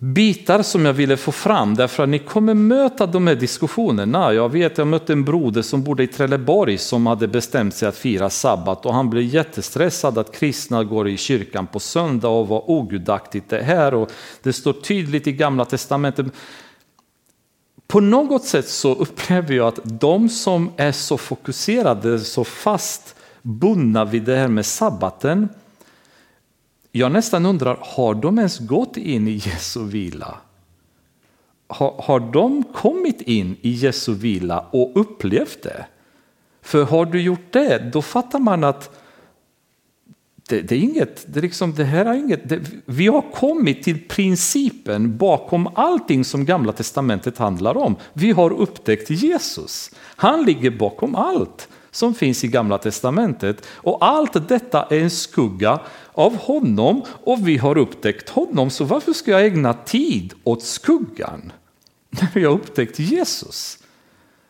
bitar 0.03 0.63
som 0.63 0.85
jag 0.85 0.93
ville 0.93 1.17
få 1.17 1.33
fram 1.33 1.75
därför 1.75 2.03
att 2.03 2.09
ni 2.09 2.19
kommer 2.19 2.55
möta 2.55 3.07
de 3.07 3.27
här 3.27 3.35
diskussionerna. 3.35 4.33
Jag 4.33 4.49
vet, 4.49 4.79
jag 4.79 4.87
mötte 4.87 5.13
en 5.13 5.25
broder 5.25 5.63
som 5.63 5.83
bodde 5.83 6.03
i 6.03 6.07
Trelleborg 6.07 6.79
som 6.79 7.07
hade 7.07 7.29
bestämt 7.29 7.75
sig 7.75 7.89
att 7.89 7.97
fira 7.97 8.31
sabbat 8.31 8.87
och 8.87 8.95
han 8.95 9.11
blev 9.11 9.25
jättestressad 9.25 10.19
att 10.19 10.35
kristna 10.35 10.85
går 10.85 11.09
i 11.09 11.17
kyrkan 11.17 11.67
på 11.67 11.81
söndag 11.81 12.29
och 12.29 12.49
vad 12.49 12.63
ogudaktigt 12.67 13.49
det 13.49 13.63
här 13.63 13.95
och 13.95 14.11
det 14.43 14.53
står 14.53 14.73
tydligt 14.73 15.27
i 15.27 15.33
gamla 15.33 15.65
testamentet. 15.65 16.27
På 17.87 18.01
något 18.01 18.45
sätt 18.45 18.69
så 18.69 18.95
upplever 18.95 19.55
jag 19.55 19.67
att 19.67 19.81
de 19.85 20.29
som 20.29 20.71
är 20.77 20.93
så 20.93 21.19
fokuserade, 21.19 22.19
så 22.19 22.45
fast 22.45 23.15
bundna 23.43 24.05
vid 24.05 24.23
det 24.23 24.37
här 24.37 24.49
med 24.49 24.67
sabbaten 24.67 25.49
jag 26.93 27.13
nästan 27.13 27.47
undrar, 27.47 27.79
har 27.81 28.15
de 28.15 28.39
ens 28.39 28.59
gått 28.59 28.97
in 28.97 29.29
i 29.29 29.33
Jesu 29.33 29.85
vila? 29.85 30.39
har, 31.73 31.95
har 32.03 32.21
de 32.21 32.65
kommit 32.75 33.21
in 33.21 33.57
i 33.61 33.71
Jesu 33.71 34.15
vila 34.15 34.65
och 34.71 34.93
upplevt 34.95 35.63
det? 35.63 35.87
För 36.63 36.85
har 36.85 37.07
du 37.07 37.23
gjort 37.23 37.53
det, 37.53 37.91
då 37.93 38.03
fattar 38.03 38.39
man 38.39 38.65
att 38.65 38.99
det, 40.49 40.61
det, 40.63 40.75
är 40.75 40.79
inget, 40.79 41.25
det, 41.27 41.41
är 41.41 41.43
liksom, 41.43 41.75
det 41.75 41.85
här 41.85 42.05
är 42.05 42.15
inget, 42.15 42.49
det, 42.49 42.61
vi 42.85 43.07
har 43.07 43.33
kommit 43.33 43.83
till 43.83 44.09
principen 44.09 45.17
bakom 45.17 45.69
allting 45.75 46.25
som 46.25 46.45
Gamla 46.45 46.73
Testamentet 46.73 47.39
handlar 47.39 47.77
om. 47.77 47.97
Vi 48.13 48.31
har 48.31 48.53
upptäckt 48.53 49.11
Jesus. 49.11 49.91
Han 49.99 50.45
ligger 50.45 50.71
bakom 50.71 51.15
allt 51.15 51.69
som 51.93 52.15
finns 52.15 52.45
i 52.45 52.49
Gamla 52.49 52.79
Testamentet 52.79 53.67
och 53.75 54.05
allt 54.05 54.49
detta 54.49 54.83
är 54.83 55.01
en 55.01 55.11
skugga 55.11 55.81
av 56.13 56.37
honom 56.37 57.03
och 57.25 57.49
vi 57.49 57.57
har 57.57 57.79
upptäckt 57.79 58.29
honom. 58.29 58.71
Så 58.71 58.85
varför 58.85 59.13
ska 59.13 59.31
jag 59.31 59.47
ägna 59.47 59.75
tid 59.75 60.35
åt 60.45 60.63
skuggan 60.63 61.53
när 62.11 62.29
vi 62.35 62.45
har 62.45 62.53
upptäckt 62.53 62.99
Jesus? 62.99 63.79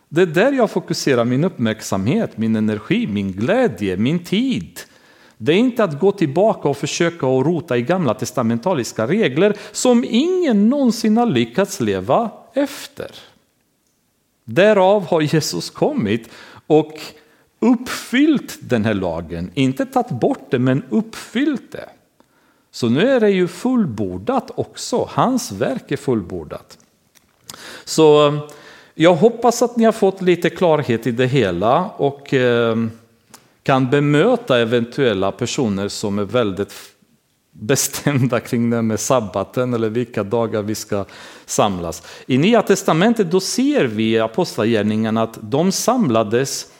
Det 0.08 0.22
är 0.22 0.26
där 0.26 0.52
jag 0.52 0.70
fokuserar 0.70 1.24
min 1.24 1.44
uppmärksamhet, 1.44 2.38
min 2.38 2.56
energi, 2.56 3.06
min 3.06 3.32
glädje, 3.32 3.96
min 3.96 4.24
tid. 4.24 4.80
Det 5.36 5.52
är 5.52 5.56
inte 5.56 5.84
att 5.84 6.00
gå 6.00 6.12
tillbaka 6.12 6.68
och 6.68 6.76
försöka 6.76 7.26
och 7.26 7.46
rota 7.46 7.76
i 7.76 7.82
gamla 7.82 8.14
testamentaliska 8.14 9.06
regler 9.06 9.56
som 9.72 10.04
ingen 10.08 10.68
någonsin 10.68 11.16
har 11.16 11.26
lyckats 11.26 11.80
leva 11.80 12.30
efter. 12.54 13.10
Därav 14.44 15.06
har 15.06 15.20
Jesus 15.20 15.70
kommit 15.70 16.28
och 16.66 17.00
uppfyllt 17.62 18.58
den 18.60 18.84
här 18.84 18.94
lagen, 18.94 19.50
inte 19.54 19.86
tagit 19.86 20.10
bort 20.10 20.50
det 20.50 20.58
men 20.58 20.82
uppfyllt 20.90 21.72
det. 21.72 21.88
Så 22.70 22.88
nu 22.88 23.08
är 23.10 23.20
det 23.20 23.30
ju 23.30 23.48
fullbordat 23.48 24.50
också, 24.54 25.08
hans 25.10 25.52
verk 25.52 25.90
är 25.90 25.96
fullbordat. 25.96 26.78
Så 27.84 28.28
eh, 28.28 28.34
jag 28.94 29.14
hoppas 29.14 29.62
att 29.62 29.76
ni 29.76 29.84
har 29.84 29.92
fått 29.92 30.22
lite 30.22 30.50
klarhet 30.50 31.06
i 31.06 31.10
det 31.10 31.26
hela 31.26 31.84
och 31.86 32.34
eh, 32.34 32.76
kan 33.62 33.90
bemöta 33.90 34.58
eventuella 34.58 35.32
personer 35.32 35.88
som 35.88 36.18
är 36.18 36.24
väldigt 36.24 36.74
bestämda 37.52 38.40
kring 38.40 38.70
det 38.70 38.82
med 38.82 39.00
sabbaten 39.00 39.74
eller 39.74 39.88
vilka 39.88 40.22
dagar 40.22 40.62
vi 40.62 40.74
ska 40.74 41.04
samlas. 41.46 42.02
I 42.26 42.38
Nya 42.38 42.62
Testamentet 42.62 43.30
då 43.30 43.40
ser 43.40 43.84
vi 43.84 44.10
i 44.10 44.18
Apostlagärningarna 44.18 45.22
att 45.22 45.38
de 45.40 45.72
samlades 45.72 46.71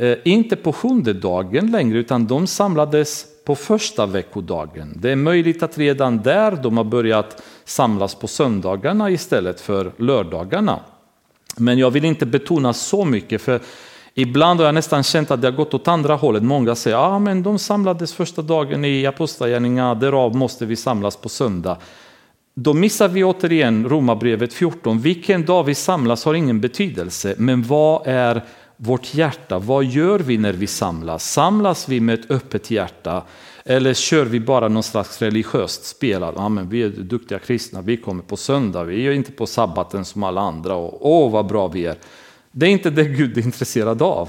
Eh, 0.00 0.18
inte 0.24 0.56
på 0.56 0.72
sjunde 0.72 1.12
dagen 1.12 1.70
längre 1.70 1.98
utan 1.98 2.26
de 2.26 2.46
samlades 2.46 3.26
på 3.44 3.54
första 3.54 4.06
veckodagen. 4.06 4.92
Det 4.96 5.10
är 5.10 5.16
möjligt 5.16 5.62
att 5.62 5.78
redan 5.78 6.18
där 6.18 6.58
de 6.62 6.76
har 6.76 6.84
börjat 6.84 7.42
samlas 7.64 8.14
på 8.14 8.26
söndagarna 8.26 9.10
istället 9.10 9.60
för 9.60 9.92
lördagarna. 9.96 10.80
Men 11.56 11.78
jag 11.78 11.90
vill 11.90 12.04
inte 12.04 12.26
betona 12.26 12.72
så 12.72 13.04
mycket 13.04 13.42
för 13.42 13.60
Ibland 14.14 14.60
har 14.60 14.66
jag 14.66 14.74
nästan 14.74 15.02
känt 15.02 15.30
att 15.30 15.42
det 15.42 15.48
har 15.48 15.56
gått 15.56 15.74
åt 15.74 15.88
andra 15.88 16.14
hållet. 16.14 16.42
Många 16.42 16.74
säger 16.74 16.96
att 16.96 17.02
ah, 17.02 17.18
men 17.18 17.42
de 17.42 17.58
samlades 17.58 18.12
första 18.12 18.42
dagen 18.42 18.84
i 18.84 19.06
Apostlagärningarna, 19.06 19.94
därav 19.94 20.36
måste 20.36 20.66
vi 20.66 20.76
samlas 20.76 21.16
på 21.16 21.28
söndag. 21.28 21.76
Då 22.54 22.74
missar 22.74 23.08
vi 23.08 23.24
återigen 23.24 23.88
Romarbrevet 23.88 24.52
14. 24.52 25.00
Vilken 25.00 25.44
dag 25.44 25.64
vi 25.64 25.74
samlas 25.74 26.24
har 26.24 26.34
ingen 26.34 26.60
betydelse, 26.60 27.34
men 27.38 27.62
vad 27.62 28.02
är 28.06 28.44
vårt 28.82 29.14
hjärta? 29.14 29.58
Vad 29.58 29.84
gör 29.84 30.18
vi 30.18 30.38
när 30.38 30.52
vi 30.52 30.66
samlas? 30.66 31.32
Samlas 31.32 31.88
vi 31.88 32.00
med 32.00 32.20
ett 32.20 32.30
öppet 32.30 32.70
hjärta? 32.70 33.22
Eller 33.64 33.94
kör 33.94 34.24
vi 34.24 34.40
bara 34.40 34.68
någon 34.68 34.82
slags 34.82 35.22
religiöst 35.22 35.84
spel? 35.84 36.24
Ja, 36.36 36.48
men 36.48 36.68
vi 36.68 36.82
är 36.82 36.88
duktiga 36.88 37.38
kristna, 37.38 37.82
vi 37.82 37.96
kommer 37.96 38.22
på 38.22 38.36
söndag, 38.36 38.84
vi 38.84 39.06
är 39.06 39.12
inte 39.12 39.32
på 39.32 39.46
sabbaten 39.46 40.04
som 40.04 40.22
alla 40.22 40.40
andra. 40.40 40.74
Och, 40.74 40.98
åh, 41.00 41.32
vad 41.32 41.46
bra 41.46 41.68
vi 41.68 41.86
är. 41.86 41.96
Det 42.52 42.66
är 42.66 42.70
inte 42.70 42.90
det 42.90 43.04
Gud 43.04 43.38
är 43.38 43.42
intresserad 43.42 44.02
av. 44.02 44.28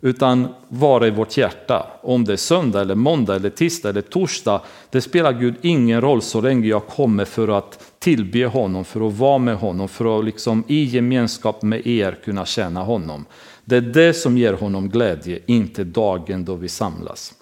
Utan 0.00 0.48
vara 0.68 1.06
i 1.06 1.10
vårt 1.10 1.36
hjärta. 1.36 1.86
Om 2.02 2.24
det 2.24 2.32
är 2.32 2.36
söndag, 2.36 2.80
eller 2.80 2.94
måndag, 2.94 3.36
eller 3.36 3.50
tisdag 3.50 3.88
eller 3.88 4.00
torsdag. 4.00 4.60
Det 4.90 5.00
spelar 5.00 5.32
Gud 5.32 5.54
ingen 5.60 6.00
roll 6.00 6.22
så 6.22 6.40
länge 6.40 6.66
jag 6.66 6.86
kommer 6.86 7.24
för 7.24 7.48
att 7.48 7.92
tillbe 7.98 8.46
honom, 8.46 8.84
för 8.84 9.08
att 9.08 9.14
vara 9.14 9.38
med 9.38 9.56
honom, 9.56 9.88
för 9.88 10.18
att 10.18 10.24
liksom 10.24 10.64
i 10.66 10.84
gemenskap 10.84 11.62
med 11.62 11.86
er 11.86 12.18
kunna 12.24 12.46
känna 12.46 12.82
honom. 12.82 13.24
Det 13.64 13.76
är 13.76 13.80
det 13.80 14.14
som 14.14 14.38
ger 14.38 14.52
honom 14.52 14.88
glädje, 14.88 15.38
inte 15.46 15.84
dagen 15.84 16.44
då 16.44 16.54
vi 16.54 16.68
samlas. 16.68 17.34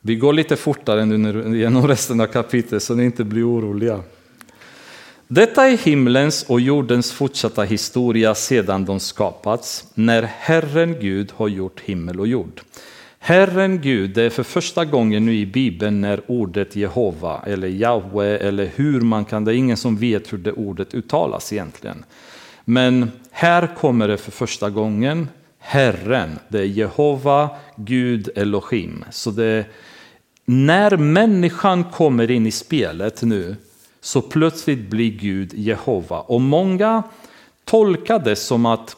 Vi 0.00 0.16
går 0.16 0.32
lite 0.32 0.56
fortare 0.56 1.04
nu 1.04 1.58
genom 1.58 1.88
resten 1.88 2.20
av 2.20 2.26
kapitlet 2.26 2.82
så 2.82 2.94
ni 2.94 3.04
inte 3.04 3.24
blir 3.24 3.48
oroliga. 3.48 4.02
Detta 5.28 5.68
är 5.68 5.76
himlens 5.76 6.42
och 6.42 6.60
jordens 6.60 7.12
fortsatta 7.12 7.62
historia 7.62 8.34
sedan 8.34 8.84
de 8.84 9.00
skapats, 9.00 9.86
när 9.94 10.22
Herren 10.22 11.00
Gud 11.00 11.32
har 11.36 11.48
gjort 11.48 11.80
himmel 11.80 12.20
och 12.20 12.26
jord. 12.26 12.60
Herren 13.18 13.80
Gud, 13.80 14.10
det 14.14 14.22
är 14.22 14.30
för 14.30 14.42
första 14.42 14.84
gången 14.84 15.26
nu 15.26 15.34
i 15.34 15.46
Bibeln 15.46 16.00
när 16.00 16.20
ordet 16.26 16.76
Jehova 16.76 17.42
eller 17.46 17.68
Jahwe 17.68 18.38
eller 18.38 18.70
hur 18.74 19.00
man 19.00 19.24
kan, 19.24 19.44
det 19.44 19.52
är 19.52 19.56
ingen 19.56 19.76
som 19.76 19.96
vet 19.96 20.32
hur 20.32 20.38
det 20.38 20.52
ordet 20.52 20.94
uttalas 20.94 21.52
egentligen. 21.52 22.04
Men 22.70 23.10
här 23.30 23.74
kommer 23.74 24.08
det 24.08 24.16
för 24.16 24.30
första 24.30 24.70
gången 24.70 25.28
Herren, 25.58 26.38
det 26.48 26.58
är 26.58 26.64
Jehova, 26.64 27.50
Gud, 27.76 28.28
Elohim. 28.36 29.04
Så 29.10 29.30
det, 29.30 29.66
när 30.44 30.96
människan 30.96 31.84
kommer 31.84 32.30
in 32.30 32.46
i 32.46 32.50
spelet 32.50 33.22
nu 33.22 33.56
så 34.00 34.22
plötsligt 34.22 34.90
blir 34.90 35.10
Gud 35.10 35.54
Jehova. 35.54 36.20
Och 36.20 36.40
många 36.40 37.02
tolkar 37.64 38.18
det 38.18 38.36
som 38.36 38.66
att 38.66 38.96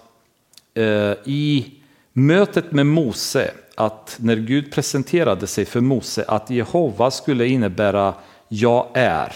eh, 0.74 1.12
i 1.24 1.74
mötet 2.12 2.72
med 2.72 2.86
Mose, 2.86 3.50
att 3.74 4.16
när 4.20 4.36
Gud 4.36 4.72
presenterade 4.72 5.46
sig 5.46 5.64
för 5.64 5.80
Mose, 5.80 6.24
att 6.28 6.50
Jehova 6.50 7.10
skulle 7.10 7.46
innebära 7.46 8.14
jag 8.48 8.86
är. 8.94 9.32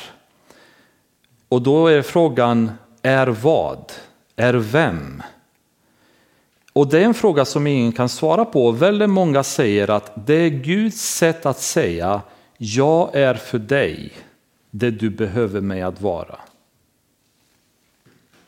Och 1.49 1.62
då 1.62 1.87
är 1.87 2.03
frågan, 2.03 2.70
är 3.03 3.26
vad? 3.26 3.93
Är 4.37 4.55
vem? 4.55 5.22
Och 6.72 6.89
det 6.89 6.99
är 6.99 7.05
en 7.05 7.14
fråga 7.14 7.45
som 7.45 7.66
ingen 7.66 7.93
kan 7.93 8.09
svara 8.09 8.45
på. 8.45 8.70
Väldigt 8.70 9.11
många 9.11 9.43
säger 9.43 9.91
att 9.91 10.26
det 10.26 10.34
är 10.34 10.49
Guds 10.49 11.16
sätt 11.16 11.47
att 11.47 11.61
säga, 11.61 12.20
jag 12.59 13.14
är 13.14 13.34
för 13.34 13.59
dig 13.59 14.12
det 14.70 14.91
du 14.91 15.11
behöver 15.11 15.61
mig 15.61 15.82
att 15.82 16.01
vara. 16.01 16.39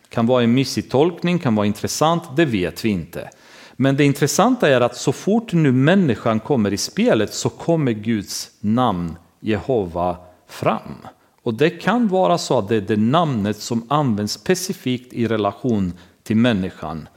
Kan 0.09 0.26
vara 0.26 0.43
en 0.43 0.55
mysig 0.55 0.91
tolkning, 0.91 1.39
kan 1.39 1.55
vara 1.55 1.66
intressant, 1.66 2.22
det 2.36 2.45
vet 2.45 2.84
vi 2.84 2.89
inte. 2.89 3.30
Men 3.76 3.97
det 3.97 4.05
intressanta 4.05 4.68
är 4.68 4.80
att 4.80 4.97
så 4.97 5.12
fort 5.12 5.53
nu 5.53 5.72
människan 5.72 6.41
kommer 6.41 6.72
i 6.72 6.76
spelet 6.76 7.34
så 7.34 7.49
kommer 7.49 7.93
Guds 7.93 8.51
namn 8.61 9.16
Jehova 9.41 10.16
fram. 10.47 11.07
Och 11.49 11.55
det 11.55 11.71
kan 11.71 12.09
vara 12.09 12.39
så 12.39 12.59
att 12.59 12.69
det 12.69 12.77
är 12.77 12.81
det 12.81 12.97
namnet 12.97 13.57
som 13.57 13.87
används 13.89 14.33
specifikt 14.33 15.13
i 15.13 15.29
relation 15.29 15.93
till 16.23 16.37
människan. 16.37 17.09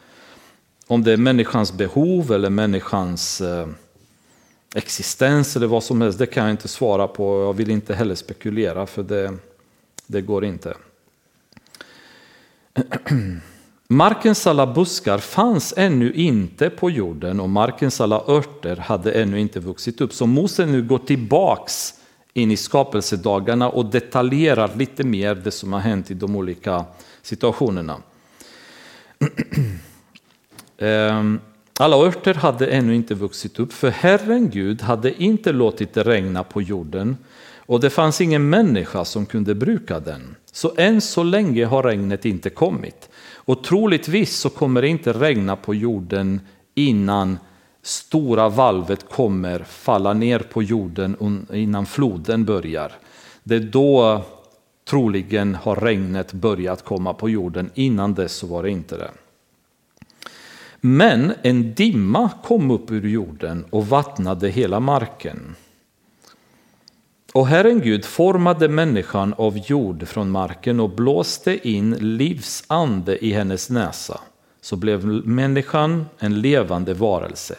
Om 0.88 1.04
det 1.04 1.12
är 1.12 1.18
människans 1.18 1.74
behov 1.74 2.32
eller 2.32 2.50
människans 2.50 3.42
eh, 3.42 3.68
existens 4.76 5.56
eller 5.56 5.68
vad 5.68 5.84
som 5.84 6.02
helst, 6.02 6.20
det 6.20 6.26
kan 6.26 6.44
jag 6.44 6.52
inte 6.52 6.68
svara 6.68 7.08
på. 7.08 7.42
Jag 7.42 7.54
vill 7.54 7.70
inte 7.70 7.96
heller 7.96 8.16
spekulera 8.16 8.86
för 8.86 9.04
det, 9.04 9.34
det 10.08 10.22
går 10.22 10.46
inte. 10.46 10.74
Markens 13.88 14.48
alla 14.48 14.68
buskar 14.68 15.18
fanns 15.18 15.74
ännu 15.78 16.14
inte 16.14 16.70
på 16.70 16.90
jorden 16.90 17.40
och 17.40 17.50
markens 17.50 18.02
alla 18.02 18.24
örter 18.28 18.76
hade 18.76 19.12
ännu 19.12 19.40
inte 19.40 19.60
vuxit 19.60 20.02
upp. 20.02 20.14
Så 20.14 20.26
Mose 20.26 20.66
nu 20.66 20.84
går 20.84 21.00
tillbaks 21.00 21.94
in 22.34 22.52
i 22.52 22.58
skapelsedagarna 22.58 23.70
och 23.70 23.86
detaljerar 23.86 24.72
lite 24.76 25.04
mer 25.04 25.36
det 25.36 25.52
som 25.52 25.74
har 25.74 25.80
hänt 25.80 26.12
i 26.12 26.14
de 26.14 26.36
olika 26.36 26.86
situationerna. 27.22 27.98
Ehm, 30.78 31.40
alla 31.80 31.96
örter 31.96 32.34
hade 32.34 32.68
ännu 32.68 32.96
inte 32.96 33.16
vuxit 33.16 33.60
upp, 33.60 33.74
för 33.74 33.90
Herren 33.90 34.50
Gud 34.50 34.82
hade 34.82 35.24
inte 35.24 35.52
låtit 35.52 35.94
det 35.94 36.04
regna 36.04 36.44
på 36.44 36.62
jorden 36.62 37.18
och 37.72 37.80
det 37.80 37.90
fanns 37.90 38.22
ingen 38.22 38.50
människa 38.50 39.06
som 39.06 39.26
kunde 39.26 39.56
bruka 39.56 40.00
den. 40.00 40.36
Så 40.52 40.74
än 40.78 41.02
så 41.02 41.24
länge 41.24 41.66
har 41.66 41.84
regnet 41.84 42.26
inte 42.26 42.50
kommit. 42.50 43.10
Och 43.36 43.64
troligtvis 43.64 44.36
så 44.36 44.50
kommer 44.50 44.82
det 44.82 44.88
inte 44.88 45.14
regna 45.14 45.56
på 45.56 45.76
jorden 45.76 46.42
innan 46.76 47.38
stora 47.82 48.50
valvet 48.50 49.10
kommer 49.10 49.60
falla 49.60 50.14
ner 50.14 50.40
på 50.40 50.64
jorden 50.64 51.46
innan 51.54 51.86
floden 51.86 52.46
börjar. 52.46 52.92
Det 53.44 53.56
är 53.56 53.60
då 53.60 54.22
troligen 54.90 55.56
har 55.56 55.76
regnet 55.76 56.34
börjat 56.34 56.86
komma 56.86 57.14
på 57.14 57.30
jorden, 57.30 57.70
innan 57.74 58.14
dess 58.14 58.34
så 58.34 58.48
var 58.48 58.64
det 58.64 58.70
inte 58.70 58.98
det. 58.98 59.12
Men 60.82 61.34
en 61.42 61.74
dimma 61.74 62.30
kom 62.44 62.72
upp 62.72 62.92
ur 62.92 63.08
jorden 63.08 63.66
och 63.70 63.88
vattnade 63.88 64.50
hela 64.50 64.80
marken. 64.80 65.56
Och 67.34 67.48
Herren 67.48 67.82
Gud 67.82 68.06
formade 68.06 68.70
människan 68.70 69.34
av 69.38 69.58
jord 69.58 70.08
från 70.08 70.32
marken 70.32 70.80
och 70.80 70.90
blåste 70.90 71.70
in 71.70 71.96
livsande 72.00 73.26
i 73.26 73.32
hennes 73.32 73.70
näsa. 73.70 74.20
Så 74.62 74.76
blev 74.76 75.06
människan 75.28 76.06
en 76.20 76.42
levande 76.42 76.94
varelse. 76.94 77.56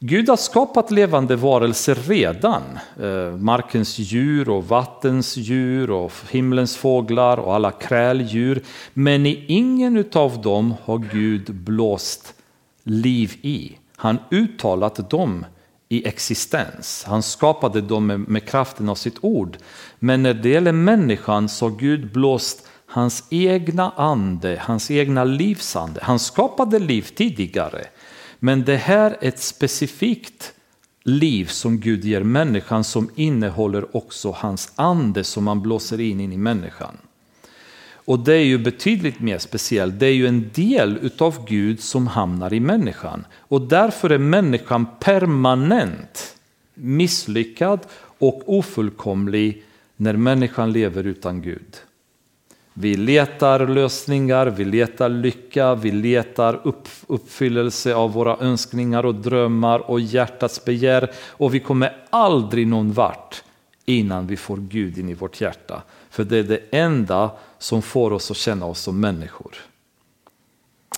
Gud 0.00 0.28
har 0.28 0.36
skapat 0.36 0.90
levande 0.90 1.36
varelser 1.36 1.94
redan. 1.94 2.62
Eh, 3.00 3.36
markens 3.36 3.98
djur 3.98 4.48
och 4.48 4.68
vattens 4.68 5.36
djur 5.36 5.90
och 5.90 6.12
himlens 6.30 6.76
fåglar 6.76 7.36
och 7.36 7.54
alla 7.54 7.70
kräldjur. 7.70 8.62
Men 8.92 9.26
i 9.26 9.44
ingen 9.48 10.04
av 10.12 10.42
dem 10.42 10.74
har 10.84 10.98
Gud 10.98 11.54
blåst 11.54 12.34
liv 12.82 13.32
i. 13.42 13.78
Han 13.96 14.18
uttalat 14.30 15.10
dem 15.10 15.46
i 15.88 16.08
existens. 16.08 17.04
Han 17.06 17.22
skapade 17.22 17.80
dem 17.80 18.06
med 18.06 18.48
kraften 18.48 18.88
av 18.88 18.94
sitt 18.94 19.16
ord. 19.20 19.56
Men 19.98 20.22
när 20.22 20.34
det 20.34 20.48
gäller 20.48 20.72
människan 20.72 21.48
så 21.48 21.68
har 21.68 21.76
Gud 21.76 22.12
blåst 22.12 22.66
hans 22.86 23.24
egna 23.30 23.92
ande, 23.96 24.62
hans 24.62 24.90
egna 24.90 25.24
livsande. 25.24 26.00
Han 26.02 26.18
skapade 26.18 26.78
liv 26.78 27.02
tidigare. 27.02 27.86
Men 28.38 28.64
det 28.64 28.76
här 28.76 29.10
är 29.20 29.28
ett 29.28 29.40
specifikt 29.40 30.52
liv 31.02 31.46
som 31.46 31.80
Gud 31.80 32.04
ger 32.04 32.22
människan 32.22 32.84
som 32.84 33.10
innehåller 33.14 33.96
också 33.96 34.30
hans 34.30 34.72
ande 34.74 35.24
som 35.24 35.46
han 35.46 35.62
blåser 35.62 36.00
in, 36.00 36.20
in 36.20 36.32
i 36.32 36.36
människan. 36.36 36.96
Och 38.06 38.18
det 38.18 38.34
är 38.34 38.44
ju 38.44 38.58
betydligt 38.58 39.20
mer 39.20 39.38
speciellt. 39.38 39.98
Det 39.98 40.06
är 40.06 40.12
ju 40.12 40.26
en 40.26 40.50
del 40.54 40.98
utav 41.02 41.46
Gud 41.48 41.80
som 41.80 42.06
hamnar 42.06 42.52
i 42.52 42.60
människan. 42.60 43.24
Och 43.38 43.60
därför 43.60 44.10
är 44.10 44.18
människan 44.18 44.86
permanent 45.00 46.36
misslyckad 46.74 47.80
och 48.18 48.42
ofullkomlig 48.46 49.62
när 49.96 50.16
människan 50.16 50.72
lever 50.72 51.04
utan 51.04 51.42
Gud. 51.42 51.76
Vi 52.78 52.96
letar 52.96 53.66
lösningar, 53.66 54.46
vi 54.46 54.64
letar 54.64 55.08
lycka, 55.08 55.74
vi 55.74 55.92
letar 55.92 56.60
upp, 56.64 56.88
uppfyllelse 57.06 57.94
av 57.94 58.12
våra 58.12 58.36
önskningar 58.36 59.06
och 59.06 59.14
drömmar 59.14 59.90
och 59.90 60.00
hjärtats 60.00 60.64
begär 60.64 61.10
och 61.28 61.54
vi 61.54 61.60
kommer 61.60 62.06
aldrig 62.10 62.66
någon 62.66 62.92
vart 62.92 63.42
innan 63.84 64.26
vi 64.26 64.36
får 64.36 64.56
Gud 64.56 64.98
in 64.98 65.08
i 65.08 65.14
vårt 65.14 65.40
hjärta. 65.40 65.82
För 66.10 66.24
det 66.24 66.38
är 66.38 66.42
det 66.42 66.60
enda 66.70 67.30
som 67.58 67.82
får 67.82 68.12
oss 68.12 68.30
att 68.30 68.36
känna 68.36 68.66
oss 68.66 68.80
som 68.80 69.00
människor. 69.00 69.54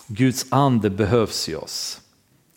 Guds 0.07 0.47
ande 0.51 0.91
behövs 0.91 1.49
i 1.49 1.55
oss. 1.55 2.01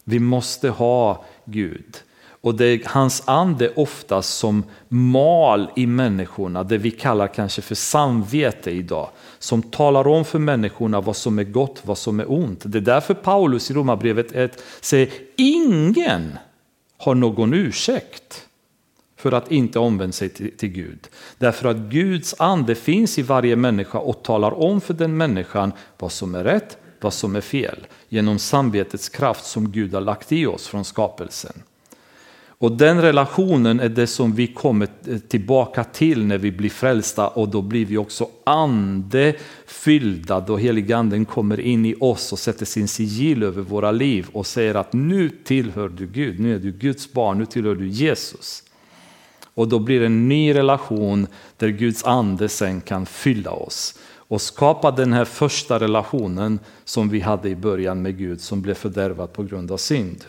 Vi 0.03 0.19
måste 0.19 0.69
ha 0.69 1.25
Gud. 1.45 1.97
Och 2.41 2.55
det 2.55 2.65
är 2.65 2.81
hans 2.85 3.23
ande 3.25 3.71
oftast 3.75 4.37
som 4.37 4.63
mal 4.87 5.69
i 5.75 5.87
människorna, 5.87 6.63
det 6.63 6.77
vi 6.77 6.91
kallar 6.91 7.27
kanske 7.27 7.61
för 7.61 7.75
samvete 7.75 8.71
idag. 8.71 9.09
Som 9.39 9.61
talar 9.61 10.07
om 10.07 10.25
för 10.25 10.39
människorna 10.39 11.01
vad 11.01 11.15
som 11.15 11.39
är 11.39 11.43
gott, 11.43 11.81
vad 11.85 11.97
som 11.97 12.19
är 12.19 12.31
ont. 12.31 12.61
Det 12.65 12.77
är 12.77 12.81
därför 12.81 13.13
Paulus 13.13 13.71
i 13.71 13.73
Romarbrevet 13.73 14.31
1 14.31 14.63
säger 14.81 15.09
ingen 15.37 16.37
har 16.97 17.15
någon 17.15 17.53
ursäkt 17.53 18.47
för 19.17 19.31
att 19.31 19.51
inte 19.51 19.79
omvända 19.79 20.13
sig 20.13 20.29
till, 20.29 20.57
till, 20.57 20.69
Gud. 20.69 21.07
Därför 21.37 21.69
att 21.69 21.77
Guds 21.77 22.35
ande 22.39 22.75
finns 22.75 23.19
i 23.19 23.21
varje 23.21 23.55
människa 23.55 23.97
och 23.99 24.23
talar 24.23 24.59
om 24.59 24.81
för 24.81 24.93
den 24.93 25.17
människan 25.17 25.71
vad 25.99 26.11
som 26.11 26.35
är 26.35 26.43
rätt, 26.43 26.77
vad 27.01 27.13
som 27.13 27.35
är 27.35 27.41
fel. 27.41 27.87
Genom 28.09 28.39
samvetets 28.39 29.09
kraft 29.09 29.45
som 29.45 29.71
Gud 29.71 29.93
har 29.93 30.01
lagt 30.01 30.31
i 30.31 30.45
oss 30.45 30.67
från 30.67 30.85
skapelsen. 30.85 31.53
Och 32.61 32.71
den 32.71 33.01
relationen 33.01 33.79
är 33.79 33.89
det 33.89 34.07
som 34.07 34.35
vi 34.35 34.47
kommer 34.47 34.87
tillbaka 35.27 35.83
till 35.83 36.25
när 36.25 36.37
vi 36.37 36.51
blir 36.51 36.69
frälsta 36.69 37.27
och 37.27 37.49
då 37.49 37.61
blir 37.61 37.85
vi 37.85 37.97
också 37.97 38.27
andefyllda 38.43 40.39
då 40.39 40.57
heliganden 40.57 41.25
kommer 41.25 41.59
in 41.59 41.85
i 41.85 41.95
oss 41.99 42.31
och 42.31 42.39
sätter 42.39 42.65
sin 42.65 42.87
sigill 42.87 43.43
över 43.43 43.61
våra 43.61 43.91
liv 43.91 44.27
och 44.33 44.47
säger 44.47 44.75
att 44.75 44.93
nu 44.93 45.29
tillhör 45.29 45.89
du 45.89 46.07
Gud, 46.07 46.39
nu 46.39 46.55
är 46.55 46.59
du 46.59 46.71
Guds 46.71 47.13
barn, 47.13 47.37
nu 47.37 47.45
tillhör 47.45 47.75
du 47.75 47.87
Jesus. 47.87 48.63
Och 49.53 49.67
då 49.67 49.79
blir 49.79 49.99
det 49.99 50.05
en 50.05 50.29
ny 50.29 50.53
relation 50.53 51.27
där 51.57 51.69
Guds 51.69 52.03
ande 52.03 52.49
sen 52.49 52.81
kan 52.81 53.05
fylla 53.05 53.51
oss 53.51 53.99
och 54.15 54.41
skapa 54.41 54.91
den 54.91 55.13
här 55.13 55.25
första 55.25 55.79
relationen 55.79 56.59
som 56.85 57.09
vi 57.09 57.19
hade 57.19 57.49
i 57.49 57.55
början 57.55 58.01
med 58.01 58.17
Gud 58.17 58.41
som 58.41 58.61
blev 58.61 58.73
fördärvad 58.73 59.33
på 59.33 59.43
grund 59.43 59.71
av 59.71 59.77
synd. 59.77 60.25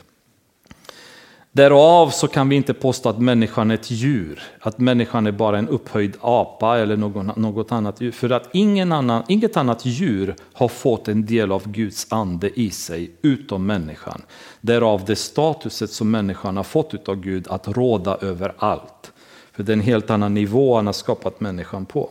Därav 1.55 2.11
så 2.11 2.29
kan 2.29 2.49
vi 2.49 2.57
inte 2.57 2.75
påstå 2.75 3.09
att 3.09 3.19
människan 3.19 3.71
är 3.71 3.75
ett 3.75 3.91
djur, 3.91 4.43
att 4.61 4.79
människan 4.79 5.27
är 5.27 5.33
bara 5.33 5.59
en 5.59 5.69
upphöjd 5.69 6.17
apa 6.21 6.79
eller 6.79 6.97
något, 6.97 7.37
något 7.37 7.73
annat 7.73 8.01
djur. 8.01 8.13
För 8.13 8.31
att 8.31 8.49
ingen 8.53 8.93
annan, 8.93 9.23
inget 9.29 9.57
annat 9.57 9.85
djur 9.85 10.35
har 10.53 10.69
fått 10.69 11.09
en 11.09 11.27
del 11.27 11.53
av 11.53 11.69
Guds 11.69 12.07
ande 12.13 12.61
i 12.61 12.71
sig 12.71 13.11
utom 13.23 13.67
människan. 13.67 14.23
Därav 14.61 15.05
det 15.05 15.17
statuset 15.17 15.91
som 15.91 16.11
människan 16.11 16.57
har 16.57 16.65
fått 16.65 17.09
av 17.09 17.17
Gud 17.17 17.49
att 17.49 17.69
råda 17.69 18.17
över 18.17 18.55
allt. 18.59 19.13
För 19.53 19.63
det 19.63 19.73
är 19.73 19.77
en 19.77 19.81
helt 19.81 20.11
annan 20.11 20.35
nivå 20.35 20.77
han 20.77 20.87
har 20.87 20.93
skapat 20.93 21.41
människan 21.41 21.87
på. 21.87 22.11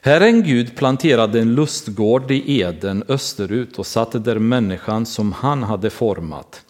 Herren 0.00 0.42
Gud 0.42 0.76
planterade 0.76 1.40
en 1.40 1.54
lustgård 1.54 2.30
i 2.30 2.60
Eden 2.60 3.04
österut 3.08 3.78
och 3.78 3.86
satte 3.86 4.18
där 4.18 4.38
människan 4.38 5.06
som 5.06 5.32
han 5.32 5.62
hade 5.62 5.90
format. 5.90 6.62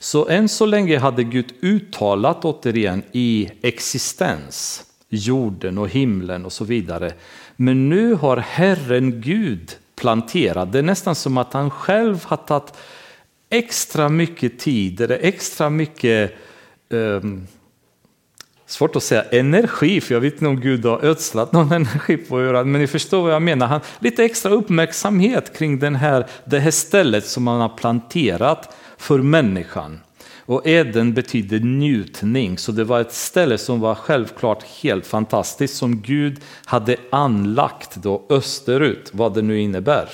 Så 0.00 0.28
än 0.28 0.48
så 0.48 0.66
länge 0.66 0.98
hade 0.98 1.24
Gud 1.24 1.52
uttalat 1.60 2.44
återigen 2.44 3.02
i 3.12 3.50
existens, 3.62 4.84
jorden 5.08 5.78
och 5.78 5.88
himlen 5.88 6.44
och 6.44 6.52
så 6.52 6.64
vidare. 6.64 7.12
Men 7.56 7.88
nu 7.88 8.14
har 8.14 8.36
Herren 8.36 9.20
Gud 9.20 9.76
planterat, 9.96 10.72
det 10.72 10.78
är 10.78 10.82
nästan 10.82 11.14
som 11.14 11.38
att 11.38 11.52
han 11.52 11.70
själv 11.70 12.24
har 12.24 12.36
tagit 12.36 12.72
extra 13.50 14.08
mycket 14.08 14.58
tid, 14.58 15.00
eller 15.00 15.18
extra 15.22 15.70
mycket 15.70 16.34
um, 16.88 17.46
svårt 18.66 18.96
att 18.96 19.02
säga 19.02 19.22
energi, 19.22 20.00
för 20.00 20.14
jag 20.14 20.20
vet 20.20 20.32
inte 20.32 20.46
om 20.46 20.60
Gud 20.60 20.84
har 20.84 21.04
ödslat 21.04 21.52
någon 21.52 21.72
energi 21.72 22.16
på 22.16 22.36
att 22.36 22.42
göra 22.42 22.64
men 22.64 22.80
ni 22.80 22.86
förstår 22.86 23.22
vad 23.22 23.32
jag 23.32 23.42
menar. 23.42 23.66
Han, 23.66 23.80
lite 23.98 24.24
extra 24.24 24.52
uppmärksamhet 24.52 25.58
kring 25.58 25.78
den 25.78 25.94
här, 25.94 26.26
det 26.44 26.58
här 26.58 26.70
stället 26.70 27.26
som 27.26 27.46
han 27.46 27.60
har 27.60 27.76
planterat 27.76 28.74
för 28.98 29.18
människan. 29.18 30.00
Och 30.48 30.66
Eden 30.66 31.14
betyder 31.14 31.60
njutning, 31.60 32.58
så 32.58 32.72
det 32.72 32.84
var 32.84 33.00
ett 33.00 33.12
ställe 33.12 33.58
som 33.58 33.80
var 33.80 33.94
självklart 33.94 34.62
helt 34.62 35.06
fantastiskt 35.06 35.76
som 35.76 36.00
Gud 36.00 36.40
hade 36.64 36.96
anlagt 37.10 37.96
då 37.96 38.26
österut, 38.30 39.10
vad 39.12 39.34
det 39.34 39.42
nu 39.42 39.60
innebär. 39.60 40.08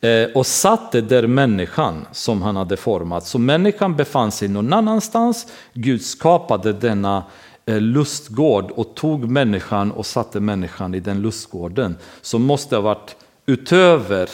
Eh, 0.00 0.28
och 0.34 0.46
satte 0.46 1.00
där 1.00 1.26
människan 1.26 2.06
som 2.12 2.42
han 2.42 2.56
hade 2.56 2.76
format. 2.76 3.26
Så 3.26 3.38
människan 3.38 3.96
befann 3.96 4.32
sig 4.32 4.48
någon 4.48 4.72
annanstans. 4.72 5.46
Gud 5.72 6.02
skapade 6.02 6.72
denna 6.72 7.24
eh, 7.66 7.80
lustgård 7.80 8.70
och 8.70 8.94
tog 8.94 9.30
människan 9.30 9.92
och 9.92 10.06
satte 10.06 10.40
människan 10.40 10.94
i 10.94 11.00
den 11.00 11.22
lustgården. 11.22 11.96
Som 12.20 12.42
måste 12.42 12.76
ha 12.76 12.82
varit 12.82 13.16
utöver 13.46 14.28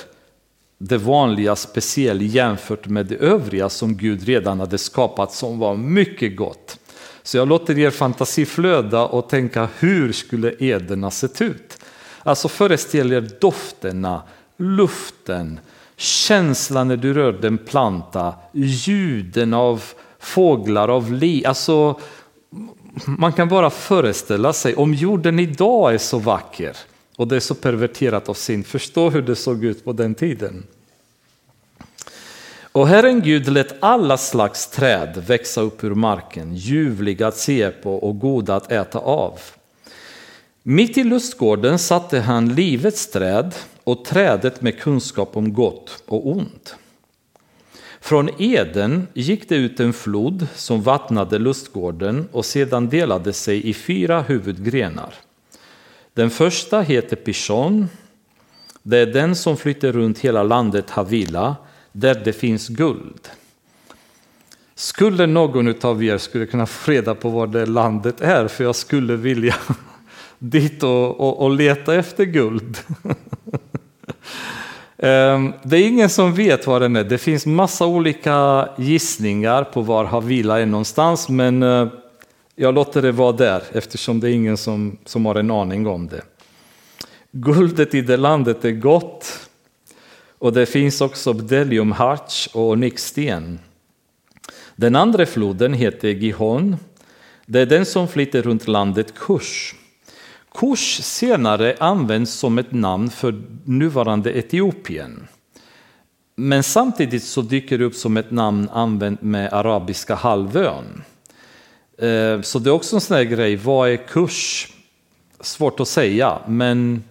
det 0.85 0.99
vanliga 0.99 1.57
speciellt 1.57 2.22
jämfört 2.22 2.87
med 2.87 3.07
det 3.07 3.16
övriga 3.16 3.68
som 3.68 3.97
Gud 3.97 4.22
redan 4.22 4.61
hade 4.61 4.78
skapat 4.78 5.33
som 5.33 5.59
var 5.59 5.76
mycket 5.76 6.37
gott. 6.37 6.78
Så 7.22 7.37
jag 7.37 7.49
låter 7.49 7.78
er 7.78 7.91
fantasi 7.91 8.47
flöda 8.47 9.07
och 9.07 9.28
tänka 9.28 9.68
hur 9.78 10.12
skulle 10.12 10.55
Eden 10.59 11.03
ha 11.03 11.11
sett 11.11 11.43
ut? 11.43 11.78
Alltså 12.22 12.49
föreställ 12.49 13.12
er 13.12 13.30
dofterna, 13.41 14.22
luften, 14.57 15.61
känslan 15.97 16.89
när 16.89 16.97
du 16.97 17.14
rörde 17.14 17.47
en 17.47 17.59
planta, 17.59 18.35
ljuden 18.53 19.55
av 19.55 19.83
fåglar, 20.18 20.89
av 20.89 21.12
liv. 21.12 21.47
Alltså, 21.47 22.01
man 23.07 23.33
kan 23.33 23.49
bara 23.49 23.70
föreställa 23.70 24.53
sig 24.53 24.74
om 24.74 24.95
jorden 24.95 25.39
idag 25.39 25.95
är 25.95 25.99
så 25.99 26.18
vacker 26.18 26.76
och 27.17 27.29
det 27.29 27.37
är 27.37 27.41
så 27.41 27.55
perverterat 27.55 28.29
av 28.29 28.35
synd. 28.35 28.67
Förstå 28.67 29.11
hur 29.11 29.23
det 29.23 29.37
såg 29.37 29.65
ut 29.65 29.85
på 29.85 29.93
den 29.93 30.15
tiden. 30.15 30.67
Och 32.73 32.89
Herren 32.89 33.21
Gud 33.21 33.49
lät 33.49 33.75
alla 33.81 34.17
slags 34.17 34.71
träd 34.71 35.25
växa 35.27 35.61
upp 35.61 35.85
ur 35.85 35.95
marken, 35.95 36.55
ljuvliga 36.55 37.27
att 37.27 37.37
se 37.37 37.71
på 37.71 37.97
och 37.97 38.19
goda 38.19 38.57
att 38.57 38.73
äta 38.73 38.99
av. 38.99 39.41
Mitt 40.63 40.99
i 40.99 41.05
lustgården 41.05 41.79
satte 41.79 42.21
han 42.21 42.55
livets 42.55 43.11
träd 43.11 43.55
och 43.85 44.05
trädet 44.05 44.63
med 44.63 44.81
kunskap 44.81 45.37
om 45.37 45.53
gott 45.53 46.03
och 46.07 46.29
ont. 46.29 46.77
Från 48.01 48.31
Eden 48.39 49.09
gick 49.15 49.49
det 49.49 49.55
ut 49.55 49.81
en 49.81 49.93
flod 49.93 50.47
som 50.55 50.83
vattnade 50.83 51.39
lustgården 51.39 52.29
och 52.33 52.45
sedan 52.45 52.89
delade 52.89 53.33
sig 53.33 53.69
i 53.69 53.75
fyra 53.75 54.23
huvudgrenar. 54.23 55.15
Den 56.15 56.31
första 56.31 56.81
heter 56.81 57.17
Pishon. 57.17 57.89
Det 58.83 58.99
är 58.99 59.07
den 59.07 59.37
som 59.37 59.57
flyter 59.57 59.93
runt 59.93 60.19
hela 60.19 60.43
landet 60.43 60.91
Havila, 60.91 61.57
där 61.93 62.15
det 62.25 62.33
finns 62.33 62.69
guld. 62.69 63.29
Skulle 64.75 65.27
någon 65.27 65.75
av 65.83 66.05
er 66.05 66.19
skulle 66.19 66.47
kunna 66.47 66.67
få 66.67 66.91
reda 66.91 67.15
på 67.15 67.29
var 67.29 67.47
det 67.47 67.67
landet 67.67 68.21
är, 68.21 68.49
för 68.49 68.65
jag 68.65 68.77
skulle 68.77 69.17
vilja 69.17 69.55
dit 70.39 70.83
och, 70.83 71.21
och, 71.21 71.43
och 71.43 71.51
leta 71.51 71.95
efter 71.95 72.25
guld. 72.25 72.79
Ehm, 75.05 75.53
det 75.63 75.77
är 75.77 75.89
ingen 75.89 76.09
som 76.09 76.35
vet 76.35 76.67
var 76.67 76.81
den 76.81 76.97
är. 76.97 77.05
Det 77.05 77.19
finns 77.19 77.47
massa 77.47 77.87
olika 77.87 78.69
gissningar 78.79 79.65
på 79.65 79.83
var 79.83 80.05
Havila 80.05 80.61
är 80.61 80.67
någonstans, 80.67 81.29
men 81.29 81.63
eh, 81.63 81.89
jag 82.57 82.75
låter 82.75 83.03
det 83.03 83.13
vara 83.13 83.33
där 83.33 83.63
eftersom 83.73 84.21
det 84.21 84.31
är 84.31 84.33
ingen 84.33 84.57
som, 84.57 84.99
som 85.05 85.27
har 85.27 85.35
en 85.35 85.51
aning 85.51 85.87
om 85.87 86.09
det. 86.09 86.23
Guldet 87.31 87.95
i 87.95 88.01
det 88.01 88.17
landet 88.17 88.65
är 88.65 88.71
gott 88.71 89.49
och 90.39 90.53
det 90.53 90.67
finns 90.67 91.01
också 91.01 91.33
bdellium 91.33 91.93
harts 91.93 92.47
och 92.53 92.69
onyxsten. 92.69 93.59
Den 94.77 94.97
andra 94.97 95.27
floden 95.27 95.75
heter 95.75 96.09
Gihon. 96.09 96.77
Det 97.47 97.61
är 97.61 97.67
den 97.67 97.87
som 97.87 98.09
flyter 98.09 98.43
runt 98.43 98.69
landet 98.69 99.15
Kush. 99.15 99.75
Kush 100.55 101.03
senare 101.03 101.77
används 101.81 102.33
som 102.33 102.59
ett 102.59 102.73
namn 102.73 103.11
för 103.11 103.43
nuvarande 103.65 104.39
Etiopien. 104.39 105.29
Men 106.35 106.63
samtidigt 106.63 107.25
så 107.25 107.43
dyker 107.43 107.79
det 107.79 107.85
upp 107.85 107.95
som 107.95 108.17
ett 108.17 108.31
namn 108.31 108.69
använt 108.69 109.23
med 109.23 109.53
arabiska 109.53 110.15
halvön. 110.15 111.03
Eh, 111.99 112.40
så 112.40 112.59
det 112.59 112.70
är 112.70 112.74
också 112.74 112.97
en 112.97 113.01
sån 113.01 113.16
här 113.16 113.24
grej, 113.24 113.57
vad 113.57 113.90
är 113.90 113.97
kurs? 113.97 114.68
Svårt 115.40 115.80
att 115.80 115.88
säga, 115.88 116.38
men 116.49 117.05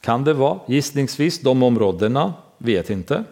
kan 0.00 0.24
det 0.24 0.34
vara 0.34 0.60
gissningsvis 0.66 1.40
de 1.40 1.62
områdena? 1.62 2.34
Vet 2.58 2.90
inte. 2.90 3.24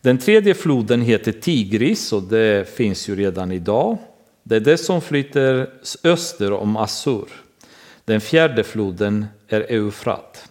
Den 0.00 0.18
tredje 0.18 0.54
floden 0.54 1.02
heter 1.02 1.32
Tigris 1.32 2.12
och 2.12 2.22
det 2.22 2.68
finns 2.76 3.08
ju 3.08 3.16
redan 3.16 3.52
idag. 3.52 3.98
Det 4.42 4.56
är 4.56 4.60
det 4.60 4.78
som 4.78 5.00
flyter 5.00 5.70
öster 6.04 6.52
om 6.52 6.76
Assur. 6.76 7.28
Den 8.04 8.20
fjärde 8.20 8.64
floden 8.64 9.26
är 9.48 9.60
Eufrat. 9.60 10.48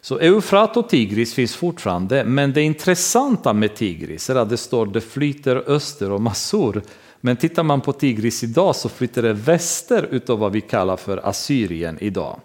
Så 0.00 0.18
Eufrat 0.18 0.76
och 0.76 0.88
Tigris 0.88 1.34
finns 1.34 1.56
fortfarande, 1.56 2.24
men 2.24 2.52
det 2.52 2.62
intressanta 2.62 3.52
med 3.52 3.76
Tigris 3.76 4.30
är 4.30 4.34
att 4.34 4.48
det 4.48 4.56
står 4.56 4.86
det 4.86 5.00
flyter 5.00 5.56
öster 5.66 6.12
om 6.12 6.26
Assur. 6.26 6.82
Men 7.20 7.36
tittar 7.36 7.62
man 7.62 7.80
på 7.80 7.92
Tigris 7.92 8.42
idag 8.42 8.76
så 8.76 8.88
flyttar 8.88 9.22
det 9.22 9.32
väster 9.32 10.08
utav 10.10 10.38
vad 10.38 10.52
vi 10.52 10.60
kallar 10.60 10.96
för 10.96 11.28
Assyrien 11.28 11.98
idag. 12.00 12.40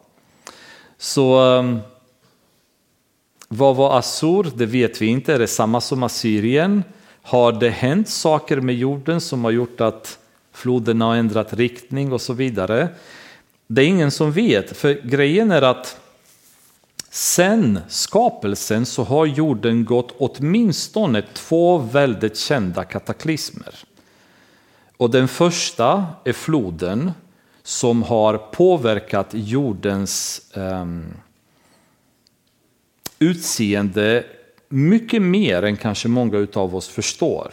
Så 0.97 1.39
ehm, 1.39 1.79
vad 3.47 3.75
var 3.75 3.99
Assur? 3.99 4.51
Det 4.55 4.65
vet 4.65 5.01
vi 5.01 5.05
inte. 5.05 5.33
Är 5.33 5.39
det 5.39 5.47
samma 5.47 5.81
som 5.81 6.03
Assyrien? 6.03 6.83
Har 7.21 7.51
det 7.51 7.69
hänt 7.69 8.09
saker 8.09 8.61
med 8.61 8.75
jorden 8.75 9.21
som 9.21 9.43
har 9.43 9.51
gjort 9.51 9.81
att 9.81 10.19
floderna 10.53 11.05
har 11.05 11.15
ändrat 11.15 11.53
riktning 11.53 12.13
och 12.13 12.21
så 12.21 12.33
vidare? 12.33 12.87
Det 13.67 13.81
är 13.81 13.87
ingen 13.87 14.11
som 14.11 14.31
vet, 14.31 14.77
för 14.77 14.93
grejen 14.93 15.51
är 15.51 15.61
att 15.61 15.99
sen 17.09 17.79
skapelsen 17.87 18.85
så 18.85 19.03
har 19.03 19.25
jorden 19.25 19.85
gått 19.85 20.15
åtminstone 20.17 21.21
två 21.33 21.77
väldigt 21.77 22.37
kända 22.37 22.83
kataklysmer. 22.83 23.75
Och 24.97 25.09
den 25.09 25.27
första 25.27 26.05
är 26.23 26.33
floden 26.33 27.11
som 27.63 28.03
har 28.03 28.37
påverkat 28.37 29.27
jordens 29.31 30.41
eh, 30.53 30.85
utseende 33.19 34.23
mycket 34.69 35.21
mer 35.21 35.63
än 35.63 35.77
kanske 35.77 36.07
många 36.07 36.47
av 36.53 36.75
oss 36.75 36.87
förstår. 36.87 37.51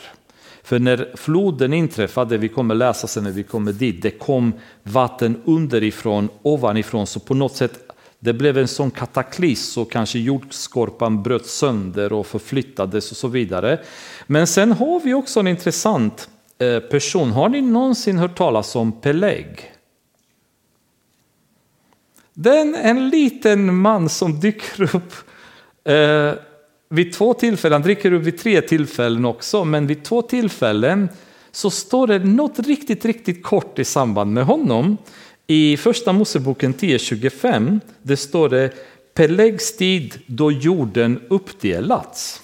För 0.63 0.79
när 0.79 1.13
floden 1.15 1.73
inträffade, 1.73 2.39
vi 2.39 2.49
kommer 2.49 2.75
läsa 2.75 3.07
sen 3.07 3.25
när 3.25 3.31
vi 3.31 3.43
kommer 3.43 3.73
dit, 3.73 4.03
det 4.03 4.11
kom 4.11 4.53
vatten 4.83 5.43
underifrån, 5.45 6.29
ovanifrån, 6.43 7.07
så 7.07 7.21
på 7.21 7.35
något 7.35 7.57
sätt 7.57 7.93
det 8.19 8.33
blev 8.33 8.59
en 8.59 8.69
sån 8.69 8.91
kataklysm 8.91 9.73
så 9.73 9.85
kanske 9.85 10.19
jordskorpan 10.19 11.23
bröt 11.23 11.47
sönder 11.47 12.13
och 12.13 12.27
förflyttades 12.27 13.11
och 13.11 13.17
så 13.17 13.29
vidare. 13.29 13.81
Men 14.27 14.47
sen 14.47 14.73
har 14.73 15.01
vi 15.01 15.15
också 15.15 15.41
en 15.41 15.47
intressant 15.47 16.29
Eh, 16.63 16.81
person. 16.81 17.31
Har 17.31 17.49
ni 17.49 17.61
någonsin 17.61 18.19
hört 18.19 18.39
talas 18.39 18.77
om 18.77 18.93
Peleg? 18.93 19.73
Det 22.35 22.51
är 22.51 22.75
en 22.75 23.09
liten 23.09 23.77
man 23.77 24.09
som 24.09 24.41
dyker 24.41 24.97
upp 24.97 25.13
eh, 25.85 26.33
vid 26.89 27.13
två 27.13 27.35
tillfällen, 27.35 27.73
han 27.73 27.83
dricker 27.83 28.13
upp 28.13 28.23
vid 28.23 28.39
tre 28.39 28.61
tillfällen 28.61 29.25
också, 29.25 29.65
men 29.65 29.87
vid 29.87 30.05
två 30.05 30.23
tillfällen 30.23 31.09
så 31.53 31.71
står 31.71 32.07
det 32.07 32.19
något 32.19 32.59
riktigt, 32.59 33.05
riktigt 33.05 33.43
kort 33.43 33.79
i 33.79 33.85
samband 33.85 34.33
med 34.33 34.45
honom. 34.45 34.97
I 35.47 35.77
första 35.77 36.13
Moseboken 36.13 36.75
10.25 36.75 37.81
det 38.03 38.17
står 38.17 38.49
det 38.49 38.73
Pelegs 39.15 39.77
tid 39.77 40.21
då 40.27 40.53
jorden 40.53 41.21
uppdelats. 41.29 42.43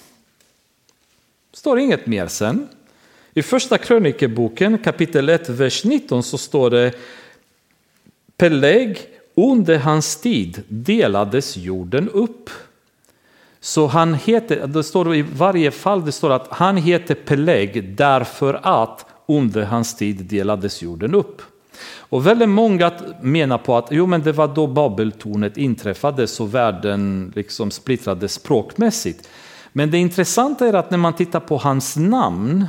Det 1.51 1.57
står 1.57 1.79
inget 1.79 2.07
mer 2.07 2.27
sen. 2.27 2.67
I 3.39 3.43
första 3.43 3.77
krönikeboken 3.77 4.77
kapitel 4.77 5.29
1, 5.29 5.49
vers 5.49 5.83
19 5.83 6.23
så 6.23 6.37
står 6.37 6.69
det 6.69 6.93
Peleg 8.37 8.97
under 9.35 9.77
hans 9.77 10.21
tid 10.21 10.63
delades 10.67 11.57
jorden 11.57 12.09
upp. 12.09 12.49
Så 13.59 13.87
han 13.87 14.13
heter, 14.13 14.67
det 14.67 14.83
står 14.83 15.15
i 15.15 15.21
varje 15.21 15.71
fall 15.71 16.05
det 16.05 16.11
står 16.11 16.29
att 16.29 16.47
han 16.49 16.77
heter 16.77 17.15
Peleg 17.15 17.95
därför 17.95 18.59
att 18.63 19.05
under 19.27 19.63
hans 19.63 19.95
tid 19.95 20.25
delades 20.25 20.81
jorden 20.81 21.15
upp. 21.15 21.41
Och 21.97 22.27
väldigt 22.27 22.49
många 22.49 22.91
menar 23.21 23.57
på 23.57 23.77
att 23.77 23.87
jo, 23.91 24.05
men 24.05 24.21
det 24.21 24.31
var 24.31 24.47
då 24.47 24.67
Babeltornet 24.67 25.57
inträffade 25.57 26.27
så 26.27 26.45
världen 26.45 27.33
liksom 27.35 27.71
splittrades 27.71 28.33
språkmässigt. 28.33 29.29
Men 29.71 29.91
det 29.91 29.97
intressanta 29.97 30.67
är 30.67 30.73
att 30.73 30.91
när 30.91 30.97
man 30.97 31.13
tittar 31.13 31.39
på 31.39 31.57
hans 31.57 31.97
namn, 31.97 32.65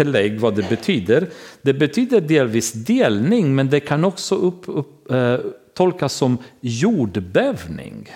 Peleg, 0.00 0.40
vad 0.40 0.54
det 0.56 0.68
betyder, 0.68 1.28
det 1.62 1.74
betyder 1.74 2.20
delvis 2.20 2.72
delning 2.72 3.54
men 3.54 3.70
det 3.70 3.80
kan 3.80 4.04
också 4.04 4.34
upp, 4.34 4.62
upp, 4.66 5.10
eh, 5.10 5.36
tolkas 5.74 6.12
som 6.12 6.38
jordbävning. 6.60 8.08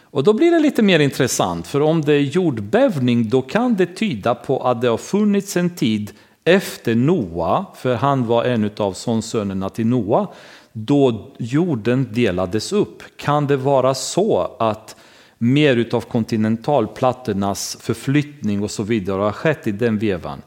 Och 0.00 0.24
då 0.24 0.32
blir 0.32 0.50
det 0.50 0.58
lite 0.58 0.82
mer 0.82 0.98
intressant, 0.98 1.66
för 1.66 1.80
om 1.80 2.02
det 2.02 2.12
är 2.12 2.20
jordbävning 2.20 3.28
då 3.28 3.42
kan 3.42 3.74
det 3.74 3.86
tyda 3.86 4.34
på 4.34 4.60
att 4.60 4.80
det 4.80 4.88
har 4.88 4.98
funnits 4.98 5.56
en 5.56 5.70
tid 5.70 6.12
efter 6.44 6.94
Noa, 6.94 7.66
för 7.76 7.94
han 7.94 8.26
var 8.26 8.44
en 8.44 8.70
av 8.76 8.92
sonsönerna 8.92 9.68
till 9.68 9.86
Noa, 9.86 10.26
då 10.72 11.30
jorden 11.38 12.08
delades 12.12 12.72
upp. 12.72 13.02
Kan 13.16 13.46
det 13.46 13.56
vara 13.56 13.94
så 13.94 14.56
att 14.58 14.96
mer 15.38 15.76
utav 15.76 16.00
kontinentalplattornas 16.00 17.76
förflyttning 17.80 18.62
och 18.62 18.70
så 18.70 18.82
vidare 18.82 19.22
har 19.22 19.32
skett 19.32 19.66
i 19.66 19.72
den 19.72 19.98
vevan? 19.98 20.42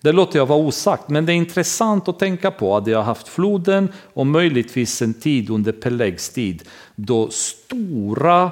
Det 0.00 0.12
låter 0.12 0.38
jag 0.38 0.46
vara 0.46 0.58
osagt, 0.58 1.08
men 1.08 1.26
det 1.26 1.32
är 1.32 1.36
intressant 1.36 2.08
att 2.08 2.18
tänka 2.18 2.50
på 2.50 2.76
att 2.76 2.84
det 2.84 2.92
har 2.92 3.02
haft 3.02 3.28
floden 3.28 3.92
och 4.14 4.26
möjligtvis 4.26 5.02
en 5.02 5.14
tid 5.14 5.50
under 5.50 5.72
Pelegs 5.72 6.28
tid 6.28 6.62
då 6.96 7.28
stora 7.30 8.50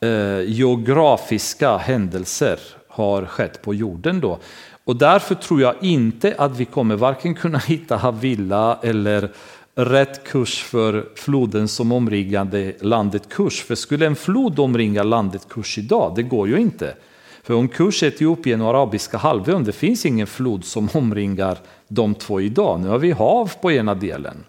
eh, 0.00 0.40
geografiska 0.46 1.76
händelser 1.76 2.58
har 2.88 3.26
skett 3.26 3.62
på 3.62 3.74
jorden 3.74 4.20
då. 4.20 4.38
Och 4.84 4.96
därför 4.96 5.34
tror 5.34 5.60
jag 5.60 5.74
inte 5.80 6.34
att 6.38 6.56
vi 6.56 6.64
kommer 6.64 6.96
varken 6.96 7.34
kunna 7.34 7.58
hitta 7.66 7.96
Havilla 7.96 8.78
eller 8.82 9.30
rätt 9.74 10.24
kurs 10.24 10.62
för 10.62 11.08
floden 11.14 11.68
som 11.68 11.92
omringade 11.92 12.74
landet 12.80 13.28
Kurs. 13.28 13.62
För 13.62 13.74
skulle 13.74 14.06
en 14.06 14.16
flod 14.16 14.58
omringa 14.58 15.02
landet 15.02 15.46
Kurs 15.48 15.78
idag, 15.78 16.12
det 16.16 16.22
går 16.22 16.48
ju 16.48 16.60
inte. 16.60 16.94
För 17.42 17.54
om 17.54 17.68
Kurs 17.68 18.02
är 18.02 18.06
Etiopien 18.06 18.60
och 18.60 18.68
Arabiska 18.68 19.18
halvön, 19.18 19.64
det 19.64 19.72
finns 19.72 20.06
ingen 20.06 20.26
flod 20.26 20.64
som 20.64 20.88
omringar 20.92 21.58
de 21.88 22.14
två 22.14 22.40
idag. 22.40 22.80
Nu 22.80 22.88
har 22.88 22.98
vi 22.98 23.10
hav 23.10 23.52
på 23.62 23.72
ena 23.72 23.94
delen. 23.94 24.44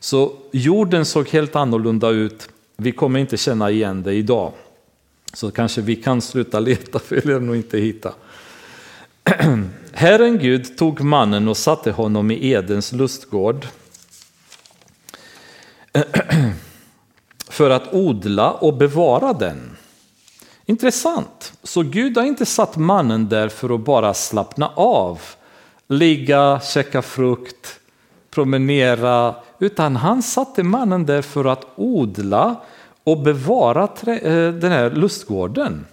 Så 0.00 0.32
jorden 0.52 1.04
såg 1.04 1.28
helt 1.28 1.56
annorlunda 1.56 2.10
ut. 2.10 2.48
Vi 2.76 2.92
kommer 2.92 3.20
inte 3.20 3.36
känna 3.36 3.70
igen 3.70 4.02
det 4.02 4.14
idag. 4.14 4.52
Så 5.32 5.50
kanske 5.50 5.80
vi 5.80 5.96
kan 5.96 6.20
sluta 6.20 6.60
leta 6.60 6.98
för 7.04 7.20
det 7.20 7.40
nog 7.40 7.56
inte 7.56 7.78
hitta. 7.78 8.12
Herren 9.92 10.38
Gud 10.38 10.78
tog 10.78 11.00
mannen 11.00 11.48
och 11.48 11.56
satte 11.56 11.90
honom 11.90 12.30
i 12.30 12.50
Edens 12.50 12.92
lustgård 12.92 13.66
för 17.48 17.70
att 17.70 17.94
odla 17.94 18.52
och 18.52 18.76
bevara 18.76 19.32
den. 19.32 19.76
Intressant. 20.64 21.52
Så 21.62 21.82
Gud 21.82 22.16
har 22.16 22.24
inte 22.24 22.46
satt 22.46 22.76
mannen 22.76 23.28
där 23.28 23.48
för 23.48 23.74
att 23.74 23.80
bara 23.80 24.14
slappna 24.14 24.68
av, 24.74 25.20
ligga, 25.88 26.60
käka 26.60 27.02
frukt, 27.02 27.80
promenera, 28.30 29.34
utan 29.58 29.96
han 29.96 30.22
satte 30.22 30.62
mannen 30.62 31.06
där 31.06 31.22
för 31.22 31.44
att 31.44 31.66
odla 31.76 32.56
och 33.04 33.18
bevara 33.18 33.88
eh, 34.06 34.52
den 34.52 34.72
här 34.72 34.90
lustgården. 34.90 35.86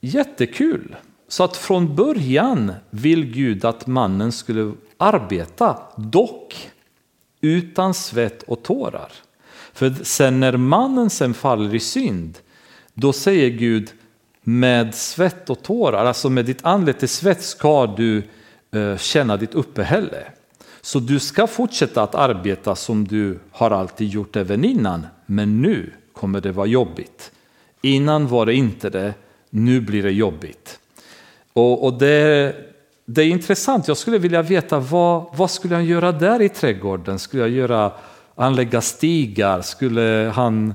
Jättekul! 0.00 0.96
så 1.28 1.44
att 1.44 1.56
från 1.56 1.94
början 1.96 2.72
vill 2.90 3.24
Gud 3.24 3.64
att 3.64 3.86
mannen 3.86 4.32
skulle 4.32 4.72
arbeta, 4.96 5.78
dock 5.96 6.70
utan 7.46 7.94
svett 7.94 8.42
och 8.42 8.62
tårar. 8.62 9.12
För 9.72 9.94
sen 10.02 10.40
när 10.40 10.56
mannen 10.56 11.10
sen 11.10 11.34
faller 11.34 11.74
i 11.74 11.80
synd, 11.80 12.38
då 12.94 13.12
säger 13.12 13.50
Gud 13.50 13.92
med 14.42 14.94
svett 14.94 15.50
och 15.50 15.62
tårar, 15.62 16.04
alltså 16.04 16.30
med 16.30 16.44
ditt 16.44 16.64
anletes 16.64 17.16
svett 17.16 17.42
ska 17.42 17.86
du 17.86 18.22
eh, 18.72 18.96
känna 18.96 19.36
ditt 19.36 19.54
uppehälle. 19.54 20.24
Så 20.80 20.98
du 21.00 21.18
ska 21.18 21.46
fortsätta 21.46 22.02
att 22.02 22.14
arbeta 22.14 22.76
som 22.76 23.06
du 23.06 23.38
har 23.50 23.70
alltid 23.70 24.08
gjort 24.08 24.36
även 24.36 24.64
innan, 24.64 25.06
men 25.26 25.62
nu 25.62 25.92
kommer 26.12 26.40
det 26.40 26.52
vara 26.52 26.66
jobbigt. 26.66 27.32
Innan 27.82 28.28
var 28.28 28.46
det 28.46 28.54
inte 28.54 28.90
det, 28.90 29.14
nu 29.50 29.80
blir 29.80 30.02
det 30.02 30.12
jobbigt. 30.12 30.78
Och, 31.52 31.84
och 31.84 31.98
det, 31.98 32.54
det, 33.06 33.22
är 33.22 33.26
intressant, 33.26 33.88
jag 33.88 33.96
skulle 33.96 34.18
vilja 34.18 34.42
veta 34.42 34.78
vad, 34.78 35.24
vad 35.36 35.50
skulle 35.50 35.74
han 35.74 35.84
göra 35.84 36.12
där 36.12 36.42
i 36.42 36.48
trädgården? 36.48 37.18
Skulle 37.18 37.42
jag 37.42 37.50
göra, 37.50 37.92
anlägga 38.34 38.80
stigar? 38.80 39.60
Skulle 39.60 40.32
han, 40.34 40.74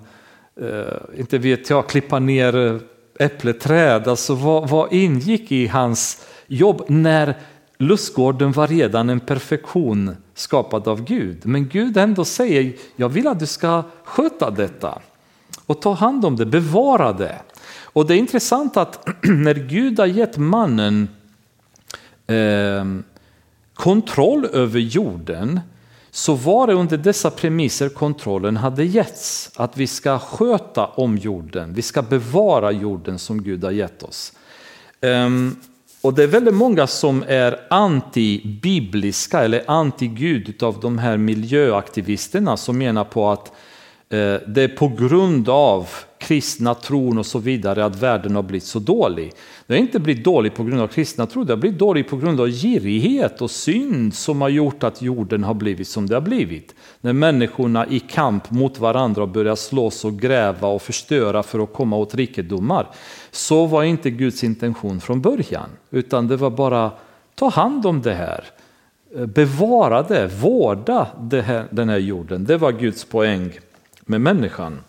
eh, 0.61 1.19
inte 1.19 1.38
vet 1.38 1.69
jag, 1.69 1.89
klippa 1.89 2.19
ner 2.19 2.79
äppleträd? 3.19 4.07
Alltså 4.07 4.36
vad, 4.36 4.69
vad 4.69 4.93
ingick 4.93 5.51
i 5.51 5.67
hans 5.67 6.25
jobb 6.47 6.84
när 6.88 7.38
lustgården 7.77 8.51
var 8.51 8.67
redan 8.67 9.09
en 9.09 9.19
perfektion 9.19 10.15
skapad 10.34 10.88
av 10.88 11.03
Gud? 11.03 11.45
Men 11.45 11.67
Gud 11.67 11.97
ändå 11.97 12.25
säger, 12.25 12.73
jag 12.95 13.09
vill 13.09 13.27
att 13.27 13.39
du 13.39 13.45
ska 13.45 13.84
sköta 14.03 14.49
detta 14.49 15.01
och 15.65 15.82
ta 15.82 15.93
hand 15.93 16.25
om 16.25 16.36
det, 16.36 16.45
bevara 16.45 17.13
det. 17.13 17.36
Och 17.84 18.07
det 18.07 18.15
är 18.15 18.17
intressant 18.17 18.77
att 18.77 19.07
när 19.23 19.53
Gud 19.53 19.99
har 19.99 20.05
gett 20.05 20.38
mannen 20.38 21.07
eh, 22.28 22.86
kontroll 23.74 24.45
över 24.45 24.80
jorden 24.80 25.59
så 26.11 26.34
var 26.34 26.67
det 26.67 26.74
under 26.74 26.97
dessa 26.97 27.32
premisser 27.32 27.89
kontrollen 27.89 28.57
hade 28.57 28.86
getts. 28.86 29.51
Att 29.55 29.78
vi 29.78 29.88
ska 29.88 30.19
sköta 30.19 30.86
om 30.86 31.17
jorden, 31.17 31.74
vi 31.74 31.82
ska 31.82 32.01
bevara 32.01 32.72
jorden 32.72 33.19
som 33.19 33.43
Gud 33.43 33.63
har 33.63 33.72
gett 33.72 34.03
oss. 34.03 34.34
Um, 35.01 35.55
och 36.01 36.13
det 36.13 36.24
är 36.24 36.28
väldigt 36.28 36.53
många 36.53 36.88
som 36.88 37.24
är 37.28 37.59
anti-bibliska 37.69 39.39
eller 39.43 39.63
anti-Gud 39.67 40.63
av 40.63 40.80
de 40.80 40.97
här 40.97 41.17
miljöaktivisterna 41.17 42.57
som 42.57 42.78
menar 42.78 43.03
på 43.03 43.30
att 43.30 43.51
Eh, 44.12 44.39
det 44.47 44.62
är 44.62 44.68
på 44.68 44.88
grund 44.88 45.49
av 45.49 45.89
kristna 46.18 46.76
tron 46.76 47.18
och 47.18 47.26
så 47.26 47.39
vidare 47.39 47.86
att 47.86 48.01
världen 48.01 48.36
har 48.36 48.43
blivit 48.43 48.64
så 48.64 48.80
dålig. 48.80 49.34
Det 49.68 49.74
har 49.74 49.80
inte 49.80 49.99
blivit 49.99 50.24
dålig 50.24 50.53
på 50.53 50.64
grund 50.64 50.82
av 50.82 50.88
kristna 50.88 51.26
tro, 51.26 51.43
det 51.43 51.53
har 51.53 51.57
blivit 51.57 51.80
dålig 51.80 52.09
på 52.09 52.18
grund 52.18 52.41
av 52.41 52.49
girighet 52.49 53.41
och 53.41 53.51
synd 53.51 54.14
som 54.14 54.41
har 54.41 54.49
gjort 54.49 54.84
att 54.84 55.01
jorden 55.01 55.43
har 55.43 55.53
blivit 55.53 55.88
som 55.88 56.07
det 56.07 56.16
har 56.16 56.22
blivit. 56.22 56.76
När 57.01 57.14
människorna 57.14 57.88
i 57.88 57.99
kamp 57.99 58.51
mot 58.51 58.80
varandra 58.80 59.28
börjar 59.28 59.55
slåss 59.55 60.05
och 60.05 60.20
gräva 60.20 60.68
och 60.68 60.82
förstöra 60.82 61.43
för 61.43 61.64
att 61.64 61.74
komma 61.74 61.97
åt 61.97 62.16
rikedomar. 62.16 62.88
Så 63.32 63.66
var 63.66 63.84
inte 63.84 64.09
Guds 64.09 64.43
intention 64.43 65.01
från 65.01 65.22
början, 65.22 65.70
utan 65.91 66.28
det 66.28 66.38
var 66.38 66.49
bara 66.49 66.91
ta 67.36 67.49
hand 67.49 67.86
om 67.86 68.01
det 68.01 68.14
här. 68.14 68.43
Eh, 69.16 69.26
bevara 69.26 70.03
det, 70.03 70.28
vårda 70.28 71.07
det 71.20 71.41
här, 71.41 71.66
den 71.70 71.89
här 71.89 71.97
jorden. 71.97 72.45
Det 72.45 72.57
var 72.57 72.72
Guds 72.72 73.05
poäng 73.05 73.51
med 74.12 74.22
människan. 74.22 74.84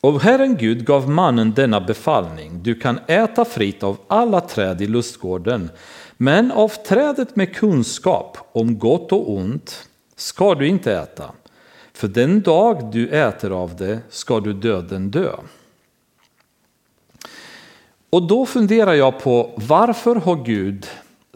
Och 0.00 0.20
Herren 0.20 0.56
Gud 0.56 0.86
gav 0.86 1.10
mannen 1.10 1.52
denna 1.54 1.80
befallning. 1.80 2.62
Du 2.62 2.74
kan 2.74 2.98
äta 3.06 3.44
fritt 3.44 3.82
av 3.82 3.98
alla 4.08 4.40
träd 4.40 4.82
i 4.82 4.86
lustgården, 4.86 5.70
men 6.16 6.52
av 6.52 6.68
trädet 6.68 7.36
med 7.36 7.56
kunskap 7.56 8.38
om 8.52 8.78
gott 8.78 9.12
och 9.12 9.32
ont 9.32 9.88
ska 10.16 10.54
du 10.54 10.68
inte 10.68 10.92
äta. 10.92 11.30
För 11.92 12.08
den 12.08 12.40
dag 12.40 12.92
du 12.92 13.08
äter 13.08 13.50
av 13.50 13.76
det 13.76 13.98
ska 14.08 14.40
du 14.40 14.52
döden 14.52 15.10
dö. 15.10 15.32
Och 18.10 18.22
då 18.22 18.46
funderar 18.46 18.94
jag 18.94 19.20
på 19.20 19.54
varför 19.56 20.16
har 20.16 20.44
Gud 20.44 20.86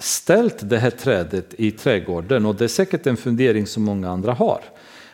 ställt 0.00 0.70
det 0.70 0.78
här 0.78 0.90
trädet 0.90 1.54
i 1.58 1.70
trädgården 1.70 2.46
och 2.46 2.54
det 2.54 2.64
är 2.64 2.68
säkert 2.68 3.06
en 3.06 3.16
fundering 3.16 3.66
som 3.66 3.82
många 3.82 4.10
andra 4.10 4.32
har. 4.32 4.60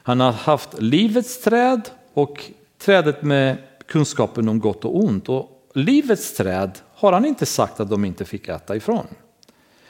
Han 0.03 0.21
har 0.21 0.33
haft 0.33 0.81
livets 0.81 1.41
träd 1.41 1.81
och 2.15 2.51
trädet 2.79 3.23
med 3.23 3.57
kunskapen 3.87 4.49
om 4.49 4.61
gott 4.61 4.85
och 4.85 5.05
ont. 5.05 5.29
Och 5.29 5.71
livets 5.75 6.37
träd 6.37 6.79
har 6.95 7.13
han 7.13 7.25
inte 7.25 7.47
sagt 7.47 7.81
att 7.81 7.91
de 7.91 8.05
inte 8.05 8.25
fick 8.25 8.49
äta 8.49 8.77
ifrån. 8.77 9.07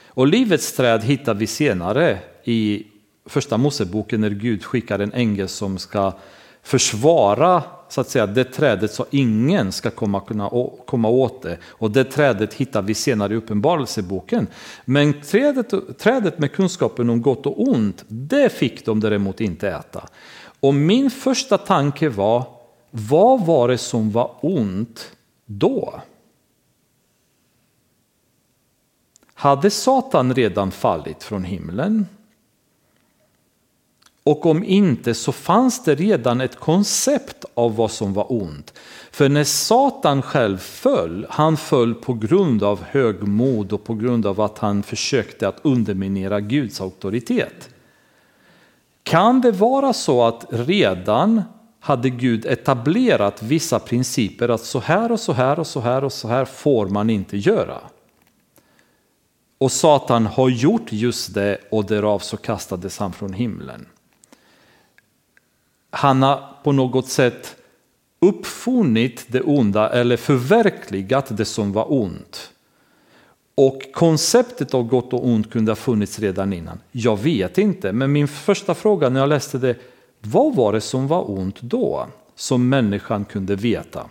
Och 0.07 0.27
livets 0.27 0.73
träd 0.73 1.03
hittar 1.03 1.33
vi 1.33 1.47
senare 1.47 2.19
i 2.43 2.87
första 3.25 3.57
Moseboken 3.57 4.21
när 4.21 4.29
Gud 4.29 4.63
skickar 4.63 4.99
en 4.99 5.13
ängel 5.13 5.47
som 5.47 5.77
ska 5.77 6.13
försvara 6.67 7.63
så 7.89 8.01
att 8.01 8.09
säga, 8.09 8.27
det 8.27 8.43
trädet 8.43 8.91
så 8.91 9.05
ingen 9.11 9.71
ska 9.71 9.89
komma, 9.89 10.19
kunna 10.19 10.51
komma 10.85 11.09
åt 11.09 11.41
det. 11.41 11.57
Och 11.65 11.91
det 11.91 12.03
trädet 12.03 12.53
hittar 12.53 12.81
vi 12.81 12.93
senare 12.93 13.33
i 13.33 13.37
Uppenbarelseboken. 13.37 14.47
Men 14.85 15.21
trädet, 15.21 15.97
trädet 15.97 16.39
med 16.39 16.51
kunskapen 16.51 17.09
om 17.09 17.21
gott 17.21 17.45
och 17.45 17.67
ont, 17.67 18.03
det 18.07 18.49
fick 18.49 18.85
de 18.85 18.99
däremot 18.99 19.41
inte 19.41 19.69
äta. 19.69 20.07
Och 20.59 20.73
min 20.73 21.11
första 21.11 21.57
tanke 21.57 22.09
var, 22.09 22.43
vad 22.91 23.45
var 23.45 23.67
det 23.67 23.77
som 23.77 24.11
var 24.11 24.31
ont 24.41 25.11
då? 25.45 26.01
Hade 29.33 29.69
Satan 29.69 30.35
redan 30.35 30.71
fallit 30.71 31.23
från 31.23 31.43
himlen? 31.43 32.05
Och 34.27 34.45
om 34.45 34.63
inte 34.63 35.13
så 35.13 35.31
fanns 35.31 35.83
det 35.83 35.95
redan 35.95 36.41
ett 36.41 36.55
koncept 36.55 37.45
av 37.53 37.75
vad 37.75 37.91
som 37.91 38.13
var 38.13 38.25
ont. 38.29 38.73
För 39.11 39.29
när 39.29 39.43
Satan 39.43 40.21
själv 40.21 40.57
föll, 40.57 41.25
han 41.29 41.57
föll 41.57 41.95
på 41.95 42.13
grund 42.13 42.63
av 42.63 42.83
högmod 42.83 43.73
och 43.73 43.83
på 43.83 43.93
grund 43.93 44.25
av 44.25 44.41
att 44.41 44.57
han 44.57 44.83
försökte 44.83 45.47
att 45.47 45.59
underminera 45.61 46.39
Guds 46.39 46.81
auktoritet. 46.81 47.69
Kan 49.03 49.41
det 49.41 49.51
vara 49.51 49.93
så 49.93 50.23
att 50.23 50.45
redan 50.49 51.41
hade 51.79 52.09
Gud 52.09 52.45
etablerat 52.45 53.43
vissa 53.43 53.79
principer 53.79 54.49
att 54.49 54.63
så 54.63 54.79
här 54.79 55.11
och 55.11 55.19
så 55.19 55.33
här 55.33 55.59
och 55.59 55.67
så 55.67 55.79
här 55.79 56.03
och 56.03 56.13
så 56.13 56.27
här 56.27 56.45
får 56.45 56.87
man 56.87 57.09
inte 57.09 57.37
göra. 57.37 57.77
Och 59.57 59.71
Satan 59.71 60.25
har 60.25 60.49
gjort 60.49 60.91
just 60.91 61.33
det 61.33 61.57
och 61.71 61.85
därav 61.85 62.19
så 62.19 62.37
kastades 62.37 62.97
han 62.97 63.13
från 63.13 63.33
himlen 63.33 63.85
han 65.97 66.21
har 66.23 66.43
på 66.63 66.71
något 66.71 67.07
sätt 67.07 67.55
uppfunnit 68.19 69.25
det 69.27 69.41
onda 69.41 69.89
eller 69.89 70.17
förverkligat 70.17 71.37
det 71.37 71.45
som 71.45 71.73
var 71.73 71.93
ont. 71.93 72.49
Och 73.55 73.81
konceptet 73.93 74.73
av 74.73 74.83
gott 74.83 75.13
och 75.13 75.27
ont 75.27 75.51
kunde 75.51 75.71
ha 75.71 75.75
funnits 75.75 76.19
redan 76.19 76.53
innan. 76.53 76.79
Jag 76.91 77.19
vet 77.19 77.57
inte, 77.57 77.91
men 77.91 78.11
min 78.11 78.27
första 78.27 78.75
fråga 78.75 79.09
när 79.09 79.19
jag 79.19 79.29
läste 79.29 79.57
det, 79.57 79.75
vad 80.21 80.55
var 80.55 80.73
det 80.73 80.81
som 80.81 81.07
var 81.07 81.31
ont 81.31 81.61
då? 81.61 82.07
Som 82.35 82.69
människan 82.69 83.25
kunde 83.25 83.55
veta. 83.55 84.05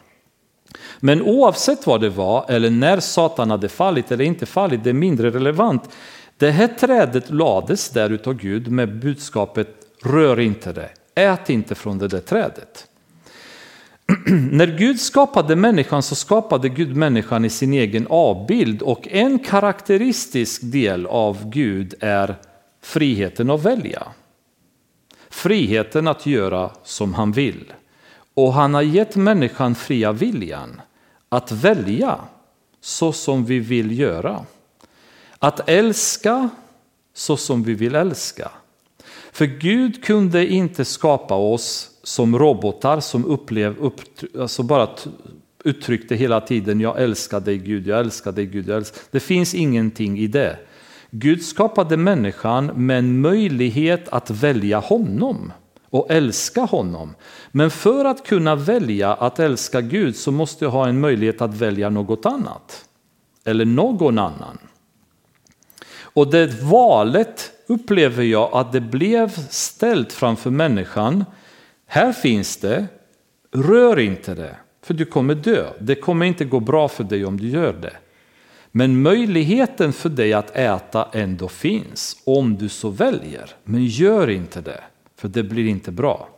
Men 1.01 1.23
oavsett 1.23 1.87
vad 1.87 2.01
det 2.01 2.11
var, 2.11 2.45
eller 2.49 2.71
när 2.71 3.01
Satan 3.01 3.51
hade 3.51 3.69
fallit 3.69 4.13
eller 4.13 4.25
inte 4.25 4.47
fallit, 4.47 4.85
det 4.85 4.91
är 4.91 4.95
mindre 4.95 5.31
relevant. 5.31 5.89
Det 6.37 6.51
här 6.51 6.69
trädet 6.69 7.31
lades 7.31 7.91
där 7.91 8.11
utav 8.11 8.35
Gud 8.35 8.69
med 8.69 8.99
budskapet 8.99 9.69
rör 10.03 10.41
inte 10.41 10.73
det, 10.73 10.91
ät 11.17 11.51
inte 11.51 11.75
från 11.75 11.99
det 11.99 12.09
där 12.09 12.21
trädet. 12.21 12.89
När 14.51 14.67
Gud 14.67 15.01
skapade 15.01 15.57
människan 15.57 16.03
så 16.03 16.15
skapade 16.15 16.69
Gud 16.69 16.97
människan 16.97 17.45
i 17.45 17.51
sin 17.51 17.73
egen 17.73 18.07
avbild 18.11 18.83
och 18.83 19.09
en 19.09 19.39
karaktäristisk 19.39 20.61
del 20.63 21.07
av 21.07 21.51
Gud 21.51 21.95
är 22.01 22.37
friheten 22.83 23.51
att 23.51 23.63
välja. 23.63 24.03
Friheten 25.31 26.09
att 26.09 26.27
göra 26.27 26.71
som 26.83 27.15
han 27.15 27.33
vill. 27.33 27.73
Och 28.35 28.53
han 28.53 28.75
har 28.75 28.83
gett 28.83 29.17
människan 29.17 29.75
fria 29.75 30.13
viljan 30.13 30.81
att 31.29 31.53
välja 31.53 32.19
så 32.81 33.13
som 33.13 33.45
vi 33.45 33.59
vill 33.59 33.99
göra. 33.99 34.47
Att 35.39 35.69
älska 35.69 36.49
så 37.15 37.37
som 37.37 37.63
vi 37.63 37.75
vill 37.75 37.95
älska. 37.95 38.51
För 39.37 39.47
Gud 39.47 40.05
kunde 40.05 40.47
inte 40.47 40.85
skapa 40.85 41.35
oss 41.35 41.91
som 42.03 42.39
robotar 42.39 43.01
som 43.01 43.25
upplev, 43.25 43.79
upp, 43.79 44.01
alltså 44.39 44.63
bara 44.63 44.89
uttryckte 45.65 46.15
hela 46.15 46.41
tiden 46.41 46.81
jag 46.81 47.03
älskar 47.03 47.41
dig 47.41 47.59
Gud, 47.59 47.87
jag 47.87 48.01
älskar 48.01 48.33
dig 48.33 48.47
Gud. 48.47 48.69
Jag 48.69 48.77
älskar. 48.77 49.03
Det 49.11 49.21
finns 49.21 49.55
ingenting 49.55 50.19
i 50.19 50.27
det. 50.27 50.59
Gud 51.11 51.43
skapade 51.43 51.97
människan 51.97 52.67
med 52.67 52.99
en 52.99 53.21
möjlighet 53.21 54.09
att 54.09 54.31
välja 54.31 54.79
honom. 54.79 55.53
och 55.91 56.11
älska 56.11 56.61
honom. 56.61 57.15
Men 57.53 57.71
för 57.71 58.05
att 58.05 58.27
kunna 58.27 58.55
välja 58.55 59.15
att 59.15 59.39
älska 59.39 59.81
Gud 59.81 60.17
så 60.17 60.31
måste 60.31 60.65
jag 60.65 60.73
ha 60.73 60.89
en 60.89 61.01
möjlighet 61.01 61.41
att 61.41 61.55
välja 61.55 61.91
något 61.91 62.27
annat. 62.27 62.85
Eller 63.45 63.65
någon 63.65 64.19
annan. 64.19 64.59
Och 66.01 66.31
det 66.31 66.63
valet 66.63 67.53
upplever 67.67 68.25
jag 68.25 68.51
att 68.53 68.73
det 68.73 68.81
blev 68.81 69.29
ställt 69.51 70.13
framför 70.13 70.51
människan. 70.51 71.25
Här 71.87 72.13
finns 72.13 72.57
det, 72.57 72.87
rör 73.53 73.99
inte 73.99 74.35
det, 74.35 74.57
för 74.83 74.95
du 74.95 75.05
kommer 75.05 75.35
dö. 75.35 75.67
Det 75.81 75.95
kommer 75.95 76.27
inte 76.27 76.45
gå 76.45 76.61
bra 76.61 76.89
för 76.89 77.05
dig 77.05 77.25
om 77.25 77.41
du 77.41 77.49
gör 77.49 77.73
det. 77.73 77.97
Men 78.73 79.03
möjligheten 79.03 79.93
för 79.93 80.09
dig 80.09 80.33
att 80.33 80.57
äta 80.57 81.09
ändå 81.13 81.49
finns 81.49 82.17
om 82.25 82.57
du 82.57 82.69
så 82.69 82.91
väljer. 82.91 83.51
Men 83.65 83.87
gör 83.87 84.31
inte 84.31 84.61
det, 84.61 84.81
för 85.17 85.29
det 85.29 85.43
blir 85.43 85.67
inte 85.67 85.91
bra. 85.91 86.29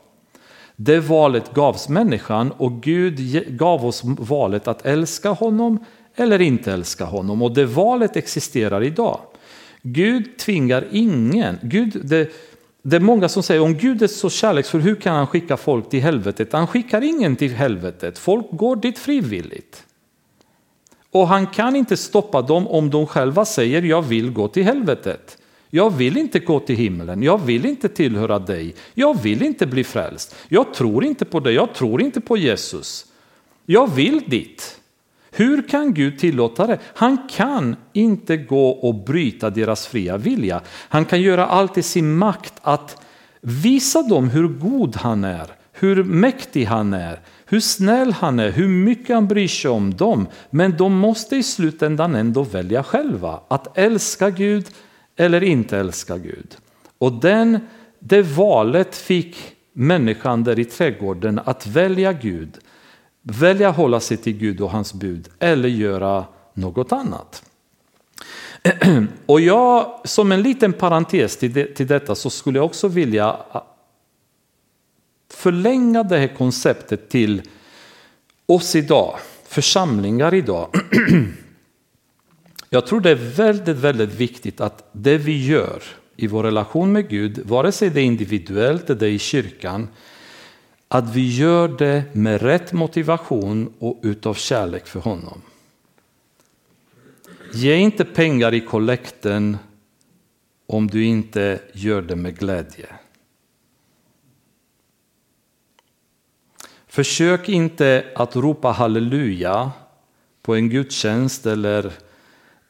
Det 0.76 1.00
valet 1.00 1.54
gavs 1.54 1.88
människan 1.88 2.50
och 2.50 2.82
Gud 2.82 3.18
gav 3.58 3.86
oss 3.86 4.02
valet 4.04 4.68
att 4.68 4.86
älska 4.86 5.30
honom 5.30 5.84
eller 6.14 6.40
inte 6.40 6.72
älska 6.72 7.04
honom. 7.04 7.42
Och 7.42 7.54
det 7.54 7.64
valet 7.64 8.16
existerar 8.16 8.82
idag. 8.82 9.20
Gud 9.92 10.38
tvingar 10.38 10.84
ingen. 10.90 11.58
Gud, 11.62 12.00
det, 12.04 12.30
det 12.82 12.96
är 12.96 13.00
många 13.00 13.28
som 13.28 13.42
säger 13.42 13.60
om 13.60 13.74
Gud 13.74 14.02
är 14.02 14.06
så 14.06 14.30
kärleksfull, 14.30 14.80
hur 14.80 14.94
kan 14.94 15.16
han 15.16 15.26
skicka 15.26 15.56
folk 15.56 15.90
till 15.90 16.00
helvetet? 16.00 16.52
Han 16.52 16.66
skickar 16.66 17.02
ingen 17.02 17.36
till 17.36 17.52
helvetet, 17.52 18.18
folk 18.18 18.46
går 18.50 18.76
dit 18.76 18.98
frivilligt. 18.98 19.84
Och 21.10 21.28
han 21.28 21.46
kan 21.46 21.76
inte 21.76 21.96
stoppa 21.96 22.42
dem 22.42 22.68
om 22.68 22.90
de 22.90 23.06
själva 23.06 23.44
säger 23.44 23.82
jag 23.82 24.02
vill 24.02 24.30
gå 24.30 24.48
till 24.48 24.64
helvetet. 24.64 25.38
Jag 25.70 25.96
vill 25.96 26.16
inte 26.16 26.38
gå 26.38 26.60
till 26.60 26.76
himlen, 26.76 27.22
jag 27.22 27.38
vill 27.38 27.66
inte 27.66 27.88
tillhöra 27.88 28.38
dig, 28.38 28.74
jag 28.94 29.22
vill 29.22 29.42
inte 29.42 29.66
bli 29.66 29.84
frälst. 29.84 30.36
Jag 30.48 30.74
tror 30.74 31.04
inte 31.04 31.24
på 31.24 31.40
dig, 31.40 31.54
jag 31.54 31.74
tror 31.74 32.02
inte 32.02 32.20
på 32.20 32.36
Jesus. 32.36 33.06
Jag 33.66 33.94
vill 33.94 34.22
dit. 34.26 34.80
Hur 35.30 35.68
kan 35.68 35.94
Gud 35.94 36.18
tillåta 36.18 36.66
det? 36.66 36.78
Han 36.94 37.18
kan 37.30 37.76
inte 37.92 38.36
gå 38.36 38.68
och 38.68 38.94
bryta 38.94 39.50
deras 39.50 39.86
fria 39.86 40.16
vilja. 40.16 40.60
Han 40.68 41.04
kan 41.04 41.20
göra 41.20 41.46
allt 41.46 41.78
i 41.78 41.82
sin 41.82 42.16
makt 42.16 42.54
att 42.62 43.02
visa 43.40 44.02
dem 44.02 44.28
hur 44.28 44.48
god 44.48 44.96
han 44.96 45.24
är, 45.24 45.46
hur 45.72 46.04
mäktig 46.04 46.64
han 46.64 46.92
är, 46.92 47.20
hur 47.46 47.60
snäll 47.60 48.12
han 48.12 48.38
är, 48.38 48.50
hur 48.50 48.68
mycket 48.68 49.14
han 49.14 49.28
bryr 49.28 49.48
sig 49.48 49.70
om 49.70 49.94
dem. 49.94 50.26
Men 50.50 50.76
de 50.76 50.94
måste 50.98 51.36
i 51.36 51.42
slutändan 51.42 52.14
ändå 52.14 52.42
välja 52.42 52.82
själva 52.82 53.40
att 53.48 53.78
älska 53.78 54.30
Gud 54.30 54.66
eller 55.16 55.42
inte 55.42 55.78
älska 55.78 56.18
Gud. 56.18 56.56
Och 56.98 57.12
den, 57.12 57.60
det 57.98 58.22
valet 58.22 58.96
fick 58.96 59.36
människan 59.72 60.44
där 60.44 60.58
i 60.58 60.64
trädgården 60.64 61.40
att 61.44 61.66
välja 61.66 62.12
Gud 62.12 62.58
välja 63.30 63.70
hålla 63.70 64.00
sig 64.00 64.16
till 64.16 64.32
Gud 64.38 64.60
och 64.60 64.70
hans 64.70 64.94
bud 64.94 65.28
eller 65.38 65.68
göra 65.68 66.24
något 66.54 66.92
annat. 66.92 67.42
Och 69.26 69.40
jag, 69.40 70.00
som 70.04 70.32
en 70.32 70.42
liten 70.42 70.72
parentes 70.72 71.36
till, 71.36 71.52
det, 71.52 71.74
till 71.74 71.86
detta 71.86 72.14
så 72.14 72.30
skulle 72.30 72.58
jag 72.58 72.66
också 72.66 72.88
vilja 72.88 73.36
förlänga 75.34 76.02
det 76.02 76.18
här 76.18 76.36
konceptet 76.36 77.08
till 77.08 77.42
oss 78.46 78.76
idag, 78.76 79.18
församlingar 79.48 80.34
idag. 80.34 80.68
Jag 82.70 82.86
tror 82.86 83.00
det 83.00 83.10
är 83.10 83.34
väldigt, 83.36 83.76
väldigt 83.76 84.14
viktigt 84.14 84.60
att 84.60 84.88
det 84.92 85.18
vi 85.18 85.46
gör 85.46 85.82
i 86.16 86.26
vår 86.26 86.42
relation 86.42 86.92
med 86.92 87.08
Gud, 87.08 87.38
vare 87.46 87.72
sig 87.72 87.90
det 87.90 88.00
är 88.00 88.04
individuellt 88.04 88.90
eller 88.90 89.06
i 89.06 89.18
kyrkan, 89.18 89.88
att 90.88 91.14
vi 91.14 91.36
gör 91.36 91.68
det 91.68 92.04
med 92.12 92.42
rätt 92.42 92.72
motivation 92.72 93.74
och 93.78 94.00
utav 94.02 94.34
kärlek 94.34 94.86
för 94.86 95.00
honom. 95.00 95.42
Ge 97.52 97.74
inte 97.74 98.04
pengar 98.04 98.54
i 98.54 98.60
kollekten 98.60 99.56
om 100.66 100.86
du 100.86 101.04
inte 101.04 101.60
gör 101.72 102.02
det 102.02 102.16
med 102.16 102.38
glädje. 102.38 102.86
Försök 106.86 107.48
inte 107.48 108.04
att 108.14 108.36
ropa 108.36 108.68
halleluja 108.70 109.70
på 110.42 110.54
en 110.54 110.68
gudstjänst 110.68 111.46
eller 111.46 111.92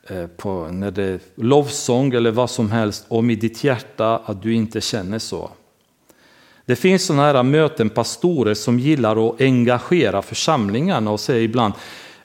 eh, 0.08 0.26
på, 0.26 0.68
när 0.68 0.90
det 0.90 1.04
är 1.04 1.20
lovsång 1.34 2.14
eller 2.14 2.30
vad 2.30 2.50
som 2.50 2.70
helst 2.70 3.04
om 3.08 3.30
i 3.30 3.34
ditt 3.34 3.64
hjärta 3.64 4.18
att 4.18 4.42
du 4.42 4.54
inte 4.54 4.80
känner 4.80 5.18
så. 5.18 5.50
Det 6.68 6.76
finns 6.76 7.04
sådana 7.04 7.22
här 7.22 7.42
möten, 7.42 7.90
pastorer 7.90 8.54
som 8.54 8.78
gillar 8.78 9.28
att 9.28 9.40
engagera 9.40 10.22
församlingarna 10.22 11.10
och 11.10 11.20
säger 11.20 11.42
ibland 11.42 11.74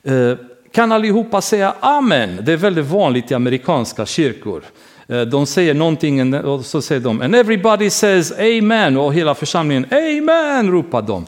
eh, 0.04 0.34
kan 0.72 0.92
allihopa 0.92 1.42
säga 1.42 1.76
amen? 1.80 2.40
Det 2.46 2.54
är 2.54 2.58
väldigt 2.58 2.86
vanligt 2.86 3.32
i 3.32 3.34
amerikanska 3.34 4.06
kyrkor. 4.06 4.64
Eh, 5.08 5.22
de 5.22 5.46
säger 5.46 5.74
någonting 5.74 6.36
och 6.36 6.66
så 6.66 6.82
säger 6.82 7.02
de 7.02 7.22
and 7.22 7.36
everybody 7.36 7.90
says 7.90 8.32
amen 8.32 8.98
och 8.98 9.14
hela 9.14 9.36
församlingen 9.36 9.86
amen 9.92 10.72
ropar 10.72 11.02
de. 11.02 11.26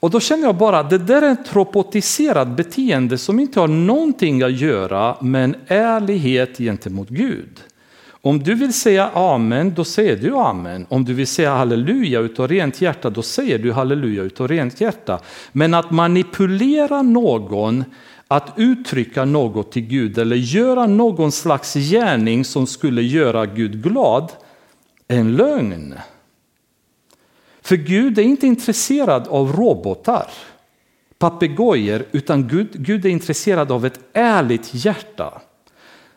Och 0.00 0.10
då 0.10 0.20
känner 0.20 0.44
jag 0.46 0.56
bara 0.56 0.78
att 0.78 0.90
det 0.90 0.98
där 0.98 1.22
är 1.22 1.32
ett 1.32 1.54
robotiserat 1.54 2.48
beteende 2.48 3.18
som 3.18 3.40
inte 3.40 3.60
har 3.60 3.68
någonting 3.68 4.42
att 4.42 4.60
göra 4.60 5.16
med 5.20 5.44
en 5.44 5.56
ärlighet 5.66 6.58
gentemot 6.58 7.08
Gud. 7.08 7.60
Om 8.22 8.38
du 8.38 8.54
vill 8.54 8.72
säga 8.72 9.10
amen, 9.14 9.74
då 9.74 9.84
säger 9.84 10.16
du 10.16 10.36
amen. 10.36 10.86
Om 10.88 11.04
du 11.04 11.14
vill 11.14 11.26
säga 11.26 11.54
halleluja 11.54 12.20
utav 12.20 12.48
rent 12.48 12.80
hjärta, 12.80 13.10
då 13.10 13.22
säger 13.22 13.58
du 13.58 13.72
halleluja 13.72 14.22
utav 14.22 14.48
rent 14.48 14.80
hjärta. 14.80 15.20
Men 15.52 15.74
att 15.74 15.90
manipulera 15.90 17.02
någon 17.02 17.84
att 18.28 18.52
uttrycka 18.56 19.24
något 19.24 19.72
till 19.72 19.82
Gud 19.82 20.18
eller 20.18 20.36
göra 20.36 20.86
någon 20.86 21.32
slags 21.32 21.74
gärning 21.74 22.44
som 22.44 22.66
skulle 22.66 23.02
göra 23.02 23.46
Gud 23.46 23.82
glad 23.82 24.32
är 25.08 25.18
en 25.18 25.36
lögn. 25.36 25.94
För 27.62 27.76
Gud 27.76 28.18
är 28.18 28.22
inte 28.22 28.46
intresserad 28.46 29.28
av 29.28 29.52
robotar, 29.52 30.26
papegojor, 31.18 32.04
utan 32.12 32.48
Gud, 32.48 32.68
Gud 32.72 33.04
är 33.04 33.10
intresserad 33.10 33.72
av 33.72 33.86
ett 33.86 34.00
ärligt 34.12 34.70
hjärta 34.74 35.40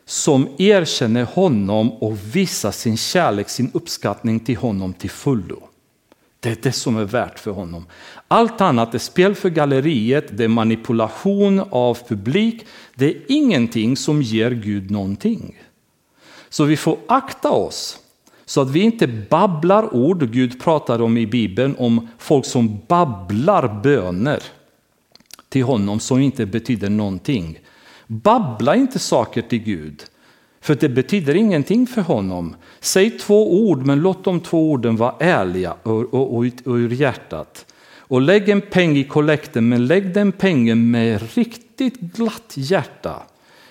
som 0.06 0.48
erkänner 0.58 1.24
honom 1.24 1.92
och 1.92 2.18
visar 2.36 2.72
sin 2.72 2.98
kärlek, 2.98 3.50
sin 3.50 3.72
uppskattning 3.74 4.40
till 4.40 4.58
honom 4.58 4.94
till 4.94 5.10
fullo. 5.10 5.64
Det 6.40 6.50
är 6.50 6.58
det 6.62 6.72
som 6.72 6.98
är 6.98 7.04
värt 7.04 7.40
för 7.40 7.52
honom. 7.52 7.86
Allt 8.28 8.62
annat 8.62 8.96
är 8.96 9.00
spel 9.00 9.36
för 9.36 9.50
galleriet, 9.50 10.38
det 10.38 10.44
är 10.44 10.48
manipulation 10.48 11.60
av 11.70 11.98
publik. 12.08 12.66
Det 12.96 13.06
är 13.06 13.22
ingenting 13.28 13.98
som 13.98 14.22
ger 14.22 14.52
Gud 14.52 14.92
någonting. 14.92 15.56
Så 16.50 16.64
vi 16.64 16.78
får 16.78 16.98
akta 17.08 17.52
oss 17.52 18.00
så 18.46 18.62
att 18.62 18.70
vi 18.70 18.80
inte 18.80 19.08
babblar 19.08 19.96
ord. 19.96 20.32
Gud 20.32 20.62
pratar 20.62 21.02
om 21.02 21.18
i 21.18 21.28
Bibeln 21.28 21.76
om 21.78 22.08
folk 22.18 22.46
som 22.46 22.80
babblar 22.88 23.82
böner 23.84 24.44
till 25.50 25.64
honom 25.64 26.00
som 26.00 26.20
inte 26.20 26.46
betyder 26.46 26.90
någonting. 26.90 27.60
Babbla 28.14 28.76
inte 28.76 29.00
saker 29.00 29.42
till 29.42 29.64
Gud, 29.64 30.04
för 30.62 30.76
det 30.76 30.90
betyder 30.90 31.36
ingenting 31.36 31.88
för 31.88 32.02
honom. 32.02 32.56
Säg 32.80 33.10
två 33.10 33.68
ord, 33.68 33.86
men 33.86 34.02
låt 34.02 34.24
de 34.24 34.40
två 34.40 34.72
orden 34.72 34.96
vara 34.96 35.16
ärliga 35.20 35.76
och, 35.84 36.14
och, 36.14 36.38
och, 36.38 36.46
och 36.66 36.76
ur 36.76 36.90
hjärtat. 36.90 37.66
Och 37.98 38.22
lägg 38.22 38.50
en 38.50 38.62
peng 38.62 38.98
i 38.98 39.04
kollekten, 39.04 39.70
men 39.70 39.88
lägg 39.88 40.14
den 40.14 40.32
pengen 40.32 40.92
med 40.92 41.36
riktigt 41.36 42.00
glatt 42.00 42.54
hjärta. 42.56 43.24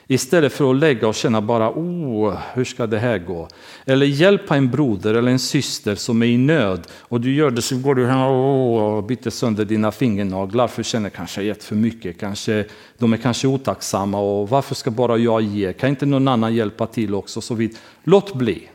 Istället 0.06 0.52
för 0.52 0.70
att 0.70 0.76
lägga 0.76 1.08
och 1.08 1.14
känna 1.14 1.40
bara, 1.40 1.70
oh, 1.70 2.38
hur 2.54 2.64
ska 2.64 2.86
det 2.86 2.98
här 2.98 3.18
gå? 3.18 3.48
Eller 3.84 4.06
hjälpa 4.06 4.56
en 4.56 4.70
broder 4.70 5.14
eller 5.14 5.32
en 5.32 5.38
syster 5.38 5.94
som 5.94 6.22
är 6.22 6.26
i 6.26 6.38
nöd 6.38 6.86
och 6.92 7.20
du 7.20 7.34
gör 7.34 7.50
det 7.50 7.62
så 7.62 7.78
går 7.78 7.94
du 7.94 8.06
hem 8.06 8.20
och 8.20 9.04
biter 9.04 9.30
sönder 9.30 9.64
dina 9.64 9.92
fingernaglar 9.92 10.68
för 10.68 10.82
du 10.82 10.84
känner 10.84 11.10
kanske 11.10 11.42
gett 11.42 11.64
för 11.64 11.76
mycket, 11.76 12.20
kanske, 12.20 12.64
de 12.98 13.12
är 13.12 13.16
kanske 13.16 13.48
otacksamma 13.48 14.20
och 14.20 14.48
varför 14.48 14.74
ska 14.74 14.90
bara 14.90 15.16
jag 15.16 15.42
ge? 15.42 15.72
Kan 15.72 15.88
inte 15.88 16.06
någon 16.06 16.28
annan 16.28 16.54
hjälpa 16.54 16.86
till 16.86 17.14
också? 17.14 17.40
Så 17.40 17.54
vid. 17.54 17.76
Låt 18.04 18.34
bli. 18.34 18.68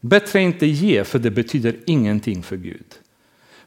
Bättre 0.00 0.40
inte 0.40 0.66
ge 0.66 1.04
för 1.04 1.18
det 1.18 1.30
betyder 1.30 1.76
ingenting 1.86 2.42
för 2.42 2.56
Gud. 2.56 2.86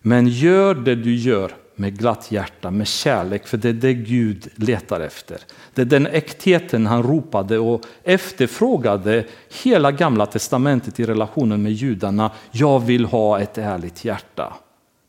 Men 0.02 0.28
gör 0.28 0.76
det 0.76 0.96
du 0.96 1.16
gör 1.16 1.52
med 1.82 1.98
glatt 1.98 2.32
hjärta, 2.32 2.72
med 2.72 2.88
kärlek, 2.88 3.48
för 3.48 3.58
det 3.58 3.70
är 3.70 3.74
det 3.74 3.94
Gud 3.94 4.48
letar 4.56 5.00
efter. 5.00 5.38
Det 5.74 5.82
är 5.82 5.86
den 5.86 6.08
äktheten 6.08 6.86
han 6.86 7.04
ropade 7.04 7.60
och 7.60 7.86
efterfrågade 8.04 9.26
hela 9.64 9.92
gamla 9.92 10.26
testamentet 10.26 11.00
i 11.00 11.06
relationen 11.06 11.64
med 11.64 11.72
judarna. 11.72 12.32
Jag 12.52 12.80
vill 12.80 13.06
ha 13.06 13.40
ett 13.40 13.58
ärligt 13.58 14.06
hjärta. 14.06 14.54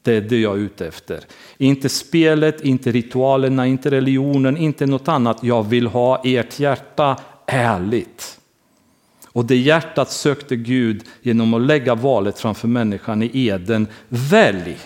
Det 0.03 0.13
är 0.13 0.21
det 0.21 0.41
jag 0.41 0.55
är 0.55 0.61
ute 0.61 0.87
efter. 0.87 1.21
Inte 1.59 1.89
spelet, 1.89 2.61
inte 2.61 2.93
ritualerna, 2.93 3.67
inte 3.67 3.91
religionen, 3.91 4.57
inte 4.57 4.87
något 4.87 5.09
annat. 5.09 5.39
Jag 5.43 5.63
vill 5.63 5.87
ha 5.87 6.23
ert 6.25 6.61
hjärta 6.61 7.17
ärligt. 7.47 8.39
Och 9.27 9.45
det 9.45 9.57
hjärtat 9.57 10.11
sökte 10.11 10.57
Gud 10.57 11.05
genom 11.23 11.55
att 11.55 11.63
lägga 11.63 11.95
valet 11.95 12.39
framför 12.39 12.69
människan 12.69 13.23
i 13.23 13.31
Eden. 13.49 13.87
Välj! 14.09 14.77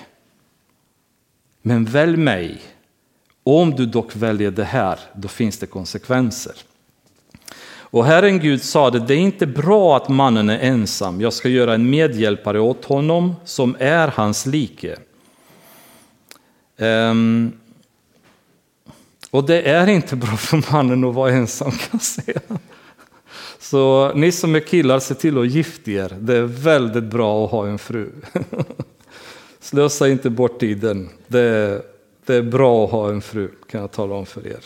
Men 1.67 1.85
välj 1.85 2.17
mig. 2.17 2.59
Om 3.43 3.71
du 3.71 3.87
dock 3.87 4.17
väljer 4.17 4.51
det 4.51 4.65
här, 4.65 4.99
då 5.15 5.29
finns 5.29 5.59
det 5.59 5.67
konsekvenser. 5.67 6.55
Och 7.69 8.05
Herren 8.05 8.39
Gud 8.39 8.63
sade, 8.63 8.99
det 8.99 9.15
är 9.15 9.19
inte 9.19 9.47
bra 9.47 9.97
att 9.97 10.09
mannen 10.09 10.51
är 10.51 10.59
ensam, 10.59 11.21
jag 11.21 11.33
ska 11.33 11.49
göra 11.49 11.75
en 11.75 11.91
medhjälpare 11.91 12.61
åt 12.61 12.85
honom 12.85 13.35
som 13.45 13.77
är 13.79 14.09
hans 14.09 14.47
like. 14.47 14.97
Um, 16.79 17.53
och 19.31 19.47
det 19.47 19.63
är 19.63 19.87
inte 19.87 20.17
bra 20.17 20.37
för 20.37 20.73
mannen 20.73 21.05
att 21.05 21.15
vara 21.15 21.31
ensam 21.31 21.71
kan 21.71 21.89
jag 21.93 22.03
säga. 22.03 22.41
Så 23.59 24.13
ni 24.15 24.33
som 24.33 24.55
är 24.55 24.61
killar, 24.61 24.99
se 24.99 25.15
till 25.15 25.39
att 25.39 25.51
gifta 25.51 25.91
er. 25.91 26.17
Det 26.21 26.37
är 26.37 26.43
väldigt 26.43 27.05
bra 27.05 27.45
att 27.45 27.51
ha 27.51 27.67
en 27.67 27.79
fru. 27.79 28.11
Slösa 29.67 30.09
inte 30.09 30.31
bort 30.31 30.61
tiden. 30.61 31.09
Det 31.27 31.41
är, 31.41 31.83
det 32.27 32.35
är 32.35 32.43
bra 32.43 32.85
att 32.85 32.91
ha 32.91 33.11
en 33.11 33.23
fru, 33.23 33.49
kan 33.71 33.81
jag 33.81 33.93
tala 33.93 34.15
om 34.15 34.27
för 34.27 34.47
er. 34.47 34.59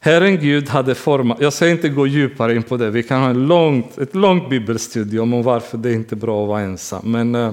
Herren 0.00 0.36
Gud 0.36 0.68
hade 0.68 0.94
format, 0.94 1.38
jag 1.40 1.52
ska 1.52 1.68
inte 1.68 1.88
gå 1.88 2.06
djupare 2.06 2.54
in 2.54 2.62
på 2.62 2.76
det, 2.76 2.90
vi 2.90 3.02
kan 3.02 3.20
ha 3.20 3.30
en 3.30 3.46
långt, 3.46 3.98
ett 3.98 4.14
långt 4.14 4.50
bibelstudium 4.50 5.34
om 5.34 5.42
varför 5.42 5.78
det 5.78 5.92
inte 5.92 6.14
är 6.14 6.16
bra 6.16 6.42
att 6.42 6.48
vara 6.48 6.60
ensam, 6.60 7.02
men 7.04 7.34
eh, 7.34 7.52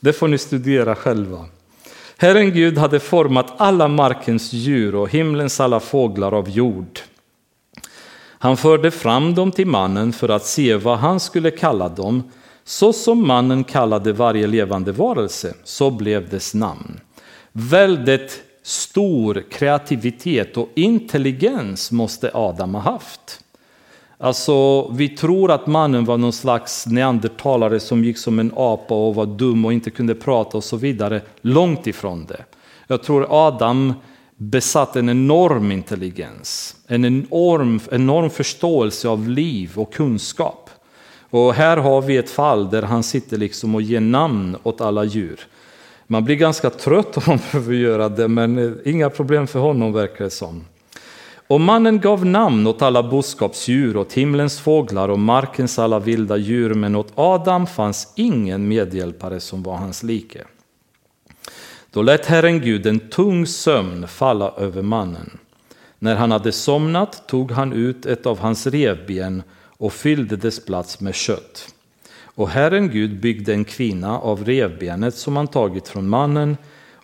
det 0.00 0.12
får 0.12 0.28
ni 0.28 0.38
studera 0.38 0.94
själva. 0.94 1.44
Herren 2.16 2.52
Gud 2.52 2.78
hade 2.78 3.00
format 3.00 3.52
alla 3.56 3.88
markens 3.88 4.52
djur 4.52 4.94
och 4.94 5.10
himlens 5.10 5.60
alla 5.60 5.80
fåglar 5.80 6.34
av 6.34 6.50
jord. 6.50 7.00
Han 8.38 8.56
förde 8.56 8.90
fram 8.90 9.34
dem 9.34 9.52
till 9.52 9.66
mannen 9.66 10.12
för 10.12 10.28
att 10.28 10.46
se 10.46 10.76
vad 10.76 10.98
han 10.98 11.20
skulle 11.20 11.50
kalla 11.50 11.88
dem. 11.88 12.22
Så 12.68 12.92
som 12.92 13.26
mannen 13.26 13.64
kallade 13.64 14.12
varje 14.12 14.46
levande 14.46 14.92
varelse, 14.92 15.54
så 15.64 15.90
blev 15.90 16.28
dess 16.28 16.54
namn. 16.54 17.00
Väldigt 17.52 18.42
stor 18.62 19.44
kreativitet 19.50 20.56
och 20.56 20.68
intelligens 20.74 21.92
måste 21.92 22.30
Adam 22.34 22.74
ha 22.74 22.80
haft. 22.80 23.40
Alltså, 24.18 24.88
vi 24.88 25.08
tror 25.08 25.50
att 25.50 25.66
mannen 25.66 26.04
var 26.04 26.18
någon 26.18 26.32
slags 26.32 26.86
neandertalare 26.86 27.80
som 27.80 28.04
gick 28.04 28.18
som 28.18 28.38
en 28.38 28.52
apa 28.56 28.94
och 28.94 29.14
var 29.14 29.26
dum 29.26 29.64
och 29.64 29.72
inte 29.72 29.90
kunde 29.90 30.14
prata 30.14 30.56
och 30.56 30.64
så 30.64 30.76
vidare. 30.76 31.20
Långt 31.40 31.86
ifrån 31.86 32.26
det. 32.26 32.44
Jag 32.86 33.02
tror 33.02 33.26
Adam 33.30 33.94
besatt 34.36 34.96
en 34.96 35.08
enorm 35.08 35.72
intelligens, 35.72 36.76
en 36.86 37.04
enorm, 37.04 37.80
enorm 37.90 38.30
förståelse 38.30 39.08
av 39.08 39.28
liv 39.28 39.72
och 39.74 39.92
kunskap. 39.92 40.67
Och 41.30 41.54
här 41.54 41.76
har 41.76 42.02
vi 42.02 42.16
ett 42.16 42.30
fall 42.30 42.70
där 42.70 42.82
han 42.82 43.02
sitter 43.02 43.36
liksom 43.36 43.74
och 43.74 43.82
ger 43.82 44.00
namn 44.00 44.56
åt 44.62 44.80
alla 44.80 45.04
djur. 45.04 45.46
Man 46.06 46.24
blir 46.24 46.36
ganska 46.36 46.70
trött 46.70 47.16
om 47.16 47.22
man 47.26 47.38
behöver 47.52 47.74
göra 47.74 48.08
det, 48.08 48.28
men 48.28 48.58
eh, 48.58 48.72
inga 48.84 49.10
problem 49.10 49.46
för 49.46 49.58
honom 49.58 49.92
verkar 49.92 50.24
det 50.24 50.30
som. 50.30 50.64
Och 51.46 51.60
mannen 51.60 52.00
gav 52.00 52.26
namn 52.26 52.66
åt 52.66 52.82
alla 52.82 53.02
boskapsdjur, 53.02 53.96
åt 53.96 54.12
himlens 54.12 54.60
fåglar 54.60 55.08
och 55.08 55.18
markens 55.18 55.78
alla 55.78 55.98
vilda 55.98 56.36
djur, 56.36 56.74
men 56.74 56.96
åt 56.96 57.12
Adam 57.14 57.66
fanns 57.66 58.12
ingen 58.14 58.68
medhjälpare 58.68 59.40
som 59.40 59.62
var 59.62 59.76
hans 59.76 60.02
like. 60.02 60.44
Då 61.90 62.02
lät 62.02 62.26
Herren 62.26 62.60
Gud 62.60 62.86
en 62.86 62.98
tung 62.98 63.46
sömn 63.46 64.08
falla 64.08 64.52
över 64.56 64.82
mannen. 64.82 65.38
När 65.98 66.16
han 66.16 66.30
hade 66.30 66.52
somnat 66.52 67.28
tog 67.28 67.52
han 67.52 67.72
ut 67.72 68.06
ett 68.06 68.26
av 68.26 68.38
hans 68.38 68.66
revben 68.66 69.42
och 69.78 69.92
fyllde 69.92 70.36
dess 70.36 70.64
plats 70.64 71.00
med 71.00 71.14
kött. 71.14 71.74
Och 72.20 72.48
Herren 72.48 72.88
Gud 72.88 73.20
byggde 73.20 73.52
en 73.52 73.64
kvinna 73.64 74.18
av 74.18 74.44
revbenet 74.44 75.14
som 75.14 75.36
han 75.36 75.46
tagit 75.46 75.88
från 75.88 76.08
mannen 76.08 76.56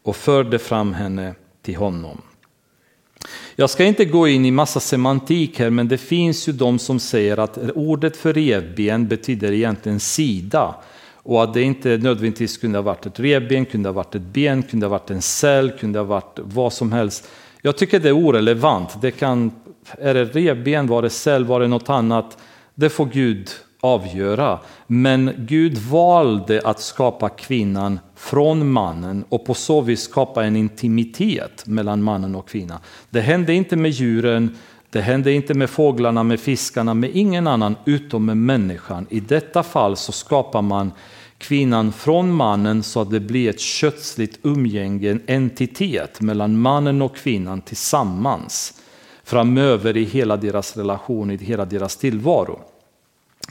och 0.02 0.16
förde 0.16 0.58
fram 0.58 0.92
henne 0.94 1.34
till 1.62 1.76
honom. 1.76 2.22
Jag 3.56 3.70
ska 3.70 3.84
inte 3.84 4.04
gå 4.04 4.28
in 4.28 4.46
i 4.46 4.50
massa 4.50 4.80
semantik 4.80 5.58
här, 5.58 5.70
men 5.70 5.88
det 5.88 5.98
finns 5.98 6.48
ju 6.48 6.52
de 6.52 6.78
som 6.78 7.00
säger 7.00 7.38
att 7.38 7.58
ordet 7.74 8.16
för 8.16 8.32
revben 8.32 9.08
betyder 9.08 9.52
egentligen 9.52 10.00
sida. 10.00 10.74
Och 11.26 11.42
att 11.42 11.54
det 11.54 11.62
inte 11.62 11.88
nödvändigtvis 11.88 12.58
kunde 12.58 12.78
ha 12.78 12.82
varit 12.82 13.06
ett 13.06 13.20
revben, 13.20 13.64
kunde 13.64 13.88
ha 13.88 13.94
varit 13.94 14.14
ett 14.14 14.22
ben, 14.22 14.62
kunde 14.62 14.86
ha 14.86 14.90
varit 14.90 15.10
en 15.10 15.22
cell, 15.22 15.70
kunde 15.70 15.98
ha 15.98 16.04
varit 16.06 16.38
vad 16.42 16.72
som 16.72 16.92
helst. 16.92 17.28
Jag 17.62 17.76
tycker 17.76 18.00
det 18.00 18.08
är 18.08 18.16
orelevant. 18.16 19.02
Det 19.02 19.10
kan, 19.10 19.52
är 19.98 20.14
det 20.14 20.24
revben, 20.24 20.86
var 20.86 21.02
det 21.02 21.10
cell, 21.10 21.44
var 21.44 21.60
det 21.60 21.68
något 21.68 21.88
annat? 21.88 22.38
Det 22.74 22.90
får 22.90 23.06
Gud 23.06 23.50
avgöra. 23.80 24.58
Men 24.86 25.32
Gud 25.38 25.78
valde 25.78 26.60
att 26.64 26.80
skapa 26.80 27.28
kvinnan 27.28 27.98
från 28.16 28.72
mannen 28.72 29.24
och 29.28 29.46
på 29.46 29.54
så 29.54 29.80
vis 29.80 30.00
skapa 30.00 30.44
en 30.44 30.56
intimitet 30.56 31.66
mellan 31.66 32.02
mannen 32.02 32.34
och 32.34 32.48
kvinnan. 32.48 32.78
Det 33.10 33.20
hände 33.20 33.54
inte 33.54 33.76
med 33.76 33.90
djuren, 33.90 34.56
det 34.90 35.00
hände 35.00 35.32
inte 35.32 35.54
med 35.54 35.70
fåglarna, 35.70 36.22
med 36.22 36.40
fiskarna, 36.40 36.94
med 36.94 37.10
ingen 37.14 37.46
annan 37.46 37.76
utom 37.84 38.24
med 38.26 38.36
människan. 38.36 39.06
I 39.10 39.20
detta 39.20 39.62
fall 39.62 39.96
så 39.96 40.12
skapar 40.12 40.62
man 40.62 40.92
kvinnan 41.38 41.92
från 41.92 42.32
mannen 42.32 42.82
så 42.82 43.00
att 43.00 43.10
det 43.10 43.20
blir 43.20 43.50
ett 43.50 43.60
kötsligt 43.60 44.38
umgänge, 44.42 45.10
en 45.10 45.22
entitet 45.26 46.20
mellan 46.20 46.58
mannen 46.58 47.02
och 47.02 47.16
kvinnan 47.16 47.60
tillsammans 47.60 48.80
framöver 49.24 49.96
i 49.96 50.04
hela 50.04 50.36
deras 50.36 50.76
relation, 50.76 51.30
i 51.30 51.36
hela 51.36 51.64
deras 51.64 51.96
tillvaro. 51.96 52.60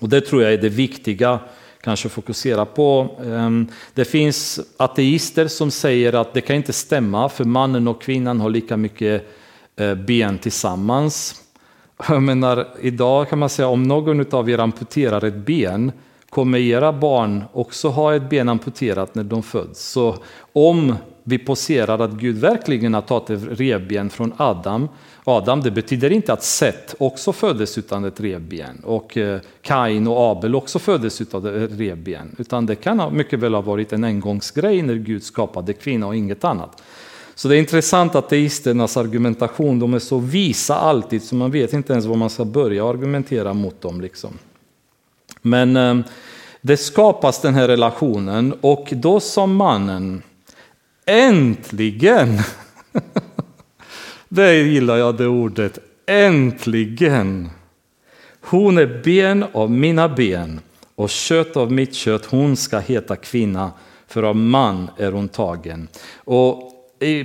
Och 0.02 0.10
det 0.10 0.22
tror 0.22 0.44
jag 0.44 0.54
är 0.54 0.58
det 0.58 0.70
viktiga 0.70 1.40
kanske 1.82 2.10
fokusera 2.10 2.66
på. 2.66 3.18
Ehm, 3.26 3.68
det 3.94 4.06
finns 4.06 4.60
ateister 4.78 5.48
som 5.48 5.72
säger 5.72 6.14
att 6.14 6.34
det 6.34 6.42
kan 6.42 6.56
inte 6.56 6.74
stämma 6.74 7.30
för 7.30 7.44
mannen 7.44 7.88
och 7.88 8.02
kvinnan 8.02 8.40
har 8.40 8.50
lika 8.50 8.78
mycket 8.78 9.28
eh, 9.76 9.96
ben 9.96 10.38
tillsammans. 10.38 11.42
Jag 12.08 12.24
menar, 12.24 12.68
idag 12.82 13.30
kan 13.30 13.40
man 13.40 13.50
säga 13.50 13.68
om 13.68 13.84
någon 13.84 14.34
av 14.34 14.50
er 14.50 14.58
amputerar 14.58 15.24
ett 15.24 15.36
ben 15.36 15.92
kommer 16.30 16.60
era 16.60 16.94
barn 16.94 17.44
också 17.54 17.90
ha 17.90 18.16
ett 18.16 18.30
ben 18.30 18.50
amputerat 18.50 19.16
när 19.16 19.24
de 19.24 19.44
föds. 19.44 19.90
Så 19.90 20.18
om 20.54 20.96
vi 21.24 21.38
poserar 21.38 22.00
att 22.00 22.12
Gud 22.12 22.38
verkligen 22.38 22.94
har 22.94 23.02
tagit 23.02 23.30
ett 23.30 23.60
revben 23.60 24.10
från 24.10 24.34
Adam. 24.38 24.90
Adam, 25.24 25.62
det 25.62 25.72
betyder 25.72 26.10
inte 26.10 26.34
att 26.34 26.44
Seth 26.44 26.96
också 26.98 27.34
föddes 27.34 27.78
utan 27.78 28.06
ett 28.06 28.20
revben 28.20 28.80
och 28.84 29.18
eh, 29.18 29.40
Kain 29.62 30.08
och 30.08 30.32
Abel 30.32 30.56
också 30.56 30.80
föddes 30.80 31.22
utan 31.22 31.64
ett 31.64 31.72
revben. 31.72 32.36
Utan 32.38 32.66
det 32.66 32.76
kan 32.76 33.16
mycket 33.16 33.40
väl 33.40 33.54
ha 33.54 33.62
varit 33.62 33.94
en 33.94 34.04
engångsgrej 34.04 34.82
när 34.82 34.96
Gud 34.96 35.24
skapade 35.24 35.74
kvinna 35.74 36.08
och 36.08 36.16
inget 36.16 36.44
annat. 36.44 36.82
Så 37.36 37.48
det 37.48 37.56
är 37.56 37.60
intressant 37.60 38.16
att 38.16 38.26
ateisternas 38.26 38.98
argumentation, 38.98 39.80
de 39.80 39.94
är 39.94 40.00
så 40.00 40.18
visa 40.18 40.76
alltid 40.76 41.24
så 41.24 41.36
man 41.36 41.52
vet 41.52 41.74
inte 41.74 41.94
ens 41.94 42.06
var 42.06 42.16
man 42.16 42.30
ska 42.30 42.46
börja 42.46 42.90
argumentera 42.90 43.54
mot 43.54 43.82
dem. 43.82 44.02
Liksom. 44.02 44.32
Men 45.42 45.76
eh, 45.78 45.98
det 46.62 46.78
skapas 46.78 47.42
den 47.42 47.54
här 47.54 47.68
relationen 47.68 48.54
och 48.62 48.90
då 48.92 49.20
sa 49.20 49.46
mannen 49.46 50.22
Äntligen! 51.06 52.40
Det 54.30 54.56
gillar 54.56 54.98
jag 54.98 55.18
det 55.18 55.28
ordet. 55.28 55.80
Äntligen! 56.06 57.50
Hon 58.42 58.78
är 58.78 59.02
ben 59.04 59.46
av 59.54 59.72
mina 59.72 60.10
ben 60.10 60.60
och 60.96 61.10
kött 61.10 61.58
av 61.58 61.72
mitt 61.72 61.94
kött. 61.94 62.26
Hon 62.26 62.56
ska 62.56 62.80
heta 62.80 63.16
kvinna, 63.16 63.72
för 64.08 64.24
av 64.24 64.36
man 64.36 64.90
är 64.98 65.12
hon 65.12 65.30
tagen. 65.30 65.88
Och 66.16 66.72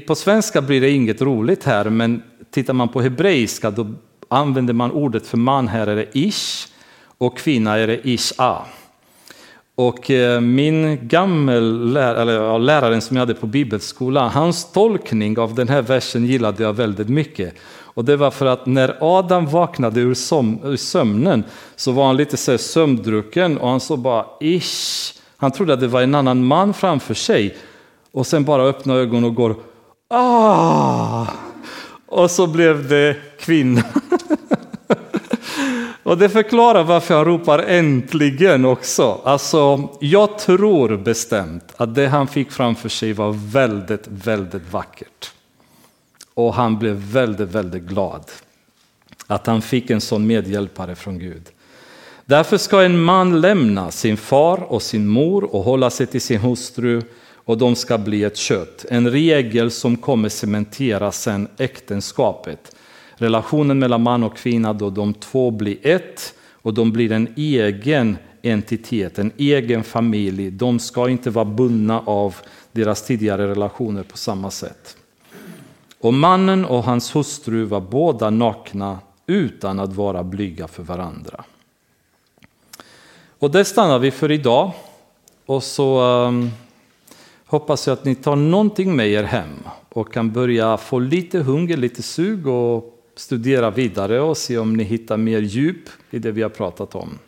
på 0.06 0.14
svenska 0.14 0.62
blir 0.62 0.80
det 0.80 0.90
inget 0.90 1.22
roligt 1.22 1.64
här, 1.64 1.90
men 1.90 2.22
tittar 2.50 2.72
man 2.72 2.88
på 2.88 3.00
hebreiska 3.00 3.70
då 3.70 3.94
använder 4.28 4.74
man 4.74 4.92
ordet 4.92 5.26
för 5.26 5.36
man 5.36 5.68
här 5.68 5.86
är 5.86 5.96
det 5.96 6.18
ish 6.18 6.68
och 7.18 7.38
kvinna 7.38 7.78
är 7.78 7.86
det 7.86 8.08
isha. 8.08 8.64
Och 9.78 10.10
eh, 10.10 10.40
min 10.40 11.08
gammel 11.08 11.92
lärare, 11.92 12.22
eller, 12.22 12.58
läraren 12.58 13.00
som 13.00 13.16
jag 13.16 13.22
hade 13.22 13.34
på 13.34 13.46
bibelskolan, 13.46 14.30
hans 14.30 14.72
tolkning 14.72 15.38
av 15.38 15.54
den 15.54 15.68
här 15.68 15.82
versen 15.82 16.26
gillade 16.26 16.62
jag 16.62 16.72
väldigt 16.72 17.08
mycket. 17.08 17.54
Och 17.80 18.04
det 18.04 18.16
var 18.16 18.30
för 18.30 18.46
att 18.46 18.66
när 18.66 18.96
Adam 19.00 19.46
vaknade 19.46 20.00
ur, 20.00 20.14
som, 20.14 20.60
ur 20.64 20.76
sömnen 20.76 21.44
så 21.76 21.92
var 21.92 22.06
han 22.06 22.16
lite 22.16 22.36
så 22.36 22.58
sömndrucken 22.58 23.58
och 23.58 23.68
han 23.68 23.80
såg 23.80 23.98
bara 23.98 24.26
ish. 24.40 25.14
Han 25.36 25.50
trodde 25.50 25.72
att 25.72 25.80
det 25.80 25.88
var 25.88 26.02
en 26.02 26.14
annan 26.14 26.44
man 26.44 26.74
framför 26.74 27.14
sig 27.14 27.56
och 28.12 28.26
sen 28.26 28.44
bara 28.44 28.62
öppnar 28.62 28.96
ögonen 28.96 29.24
och 29.24 29.34
går 29.34 29.54
ah. 30.10 31.26
Och 32.06 32.30
så 32.30 32.46
blev 32.46 32.88
det 32.88 33.16
kvinna. 33.40 33.82
Och 36.08 36.18
det 36.18 36.28
förklarar 36.28 36.84
varför 36.84 37.14
jag 37.14 37.26
ropar 37.26 37.58
äntligen 37.58 38.64
också. 38.64 39.20
Alltså, 39.24 39.88
jag 40.00 40.38
tror 40.38 40.96
bestämt 40.96 41.64
att 41.76 41.94
det 41.94 42.06
han 42.06 42.28
fick 42.28 42.52
framför 42.52 42.88
sig 42.88 43.12
var 43.12 43.32
väldigt, 43.32 44.06
väldigt 44.06 44.72
vackert. 44.72 45.32
Och 46.34 46.54
han 46.54 46.78
blev 46.78 46.94
väldigt, 46.94 47.48
väldigt 47.48 47.82
glad 47.82 48.24
att 49.26 49.46
han 49.46 49.62
fick 49.62 49.90
en 49.90 50.00
sån 50.00 50.26
medhjälpare 50.26 50.94
från 50.94 51.18
Gud. 51.18 51.42
Därför 52.24 52.56
ska 52.56 52.82
en 52.82 53.00
man 53.00 53.40
lämna 53.40 53.90
sin 53.90 54.16
far 54.16 54.72
och 54.72 54.82
sin 54.82 55.06
mor 55.06 55.54
och 55.54 55.62
hålla 55.62 55.90
sig 55.90 56.06
till 56.06 56.20
sin 56.20 56.40
hustru 56.40 57.02
och 57.34 57.58
de 57.58 57.74
ska 57.74 57.98
bli 57.98 58.24
ett 58.24 58.36
kött. 58.36 58.84
En 58.88 59.10
regel 59.10 59.70
som 59.70 59.96
kommer 59.96 60.28
cementera 60.28 61.12
sen 61.12 61.48
äktenskapet. 61.58 62.74
Relationen 63.18 63.78
mellan 63.78 64.02
man 64.02 64.22
och 64.22 64.36
kvinna 64.36 64.72
då 64.72 64.90
de 64.90 65.14
två 65.14 65.50
blir 65.50 65.86
ett 65.86 66.34
och 66.52 66.74
de 66.74 66.92
blir 66.92 67.12
en 67.12 67.28
egen 67.36 68.16
entitet, 68.42 69.18
en 69.18 69.32
egen 69.36 69.84
familj. 69.84 70.50
De 70.50 70.78
ska 70.78 71.08
inte 71.08 71.30
vara 71.30 71.44
bundna 71.44 72.00
av 72.00 72.36
deras 72.72 73.06
tidigare 73.06 73.48
relationer 73.48 74.02
på 74.02 74.16
samma 74.16 74.50
sätt. 74.50 74.96
Och 76.00 76.14
mannen 76.14 76.64
och 76.64 76.84
hans 76.84 77.16
hustru 77.16 77.64
var 77.64 77.80
båda 77.80 78.30
nakna 78.30 78.98
utan 79.26 79.80
att 79.80 79.92
vara 79.92 80.24
blyga 80.24 80.68
för 80.68 80.82
varandra. 80.82 81.44
Och 83.38 83.50
det 83.50 83.64
stannar 83.64 83.98
vi 83.98 84.10
för 84.10 84.30
idag. 84.30 84.72
Och 85.46 85.62
så 85.62 86.00
um, 86.02 86.50
hoppas 87.46 87.86
jag 87.86 87.92
att 87.92 88.04
ni 88.04 88.14
tar 88.14 88.36
någonting 88.36 88.96
med 88.96 89.08
er 89.08 89.22
hem 89.22 89.56
och 89.88 90.12
kan 90.12 90.32
börja 90.32 90.76
få 90.76 90.98
lite 90.98 91.38
hunger, 91.38 91.76
lite 91.76 92.02
sug 92.02 92.46
och 92.46 92.97
studera 93.18 93.70
vidare 93.70 94.20
och 94.20 94.36
se 94.36 94.58
om 94.58 94.76
ni 94.76 94.84
hittar 94.84 95.16
mer 95.16 95.40
djup 95.40 95.88
i 96.10 96.18
det 96.18 96.30
vi 96.30 96.42
har 96.42 96.50
pratat 96.50 96.94
om. 96.94 97.18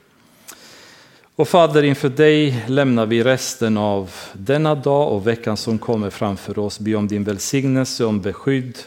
Och 1.37 1.49
Fader, 1.49 1.83
inför 1.83 2.09
dig 2.09 2.65
lämnar 2.69 3.07
vi 3.07 3.23
resten 3.25 3.77
av 3.77 4.11
denna 4.33 4.75
dag 4.75 5.12
och 5.12 5.27
veckan 5.27 5.57
som 5.57 5.79
kommer 5.79 6.11
framför 6.11 6.59
oss. 6.59 6.79
Be 6.79 6.95
om 6.95 7.09
din 7.09 7.25
välsignelse, 7.25 8.05
om 8.05 8.21
beskydd, 8.21 8.79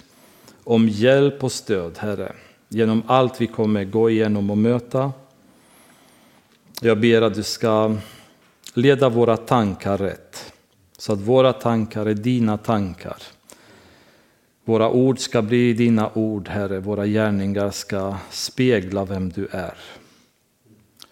om 0.64 0.90
hjälp 0.90 1.44
och 1.44 1.52
stöd, 1.52 1.98
Herre, 1.98 2.34
genom 2.70 3.04
allt 3.08 3.42
vi 3.42 3.48
kommer 3.48 3.84
gå 3.84 4.10
igenom 4.10 4.50
och 4.50 4.58
möta. 4.58 5.12
Jag 6.82 7.00
ber 7.00 7.22
att 7.22 7.36
du 7.36 7.44
ska 7.44 7.96
leda 8.74 9.10
våra 9.10 9.38
tankar 9.38 9.98
rätt, 9.98 10.54
så 10.98 11.14
att 11.14 11.20
våra 11.20 11.54
tankar 11.54 12.06
är 12.06 12.14
dina 12.14 12.58
tankar. 12.58 13.18
Våra 14.65 14.90
ord 14.90 15.19
ska 15.19 15.41
bli 15.41 15.73
dina 15.73 16.11
ord, 16.14 16.48
Herre. 16.48 16.80
Våra 16.80 17.06
gärningar 17.06 17.72
ska 17.72 18.18
spegla 18.31 19.06
vem 19.06 19.30
du 19.30 19.48
är. 19.52 19.73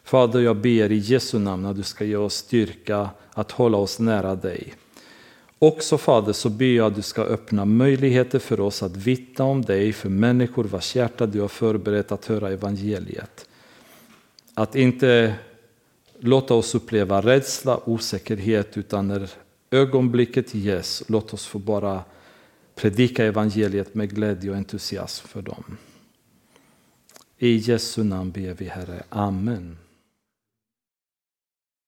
Fader, 0.04 0.40
jag 0.40 0.56
ber 0.56 0.92
i 0.92 0.98
Jesu 0.98 1.40
namn 1.40 1.66
att 1.66 1.76
du 1.76 1.84
ska 1.84 2.06
ge 2.06 2.16
oss 2.16 2.36
styrka 2.36 3.10
att 3.34 3.52
hålla 3.52 3.78
oss 3.78 4.00
nära 4.00 4.36
dig. 4.36 4.74
Också 5.60 5.98
Fader 5.98 6.34
så 6.34 6.50
ber 6.50 6.66
jag 6.66 6.88
att 6.88 6.96
du 6.96 7.02
ska 7.02 7.22
öppna 7.22 7.66
möjligheter 7.66 8.40
för 8.40 8.60
oss 8.60 8.84
att 8.84 8.96
vittna 8.96 9.46
om 9.46 9.62
dig 9.62 9.94
för 9.94 10.10
människor 10.10 10.64
vars 10.64 10.96
hjärta 10.96 11.26
du 11.26 11.42
har 11.42 11.48
förberett 11.48 12.12
att 12.12 12.26
höra 12.26 12.50
evangeliet. 12.50 13.48
Att 14.54 14.76
inte 14.76 15.36
låta 16.20 16.54
oss 16.54 16.76
uppleva 16.76 17.22
rädsla, 17.22 17.80
osäkerhet 17.86 18.78
utan 18.78 19.08
när 19.08 19.30
ögonblicket 19.72 20.56
ges, 20.56 21.04
låt 21.08 21.34
oss 21.34 21.46
få 21.46 21.60
bara 21.60 22.04
predika 22.82 23.26
evangeliet 23.26 23.96
med 23.96 24.16
glädje 24.16 24.52
och 24.52 24.58
entusiasm 24.58 25.28
för 25.28 25.42
dem. 25.42 25.78
I 27.38 27.56
Jesu 27.56 28.04
namn 28.04 28.32
ber 28.32 28.54
vi 28.54 28.66
Herre. 28.66 29.04
Amen. 29.10 29.78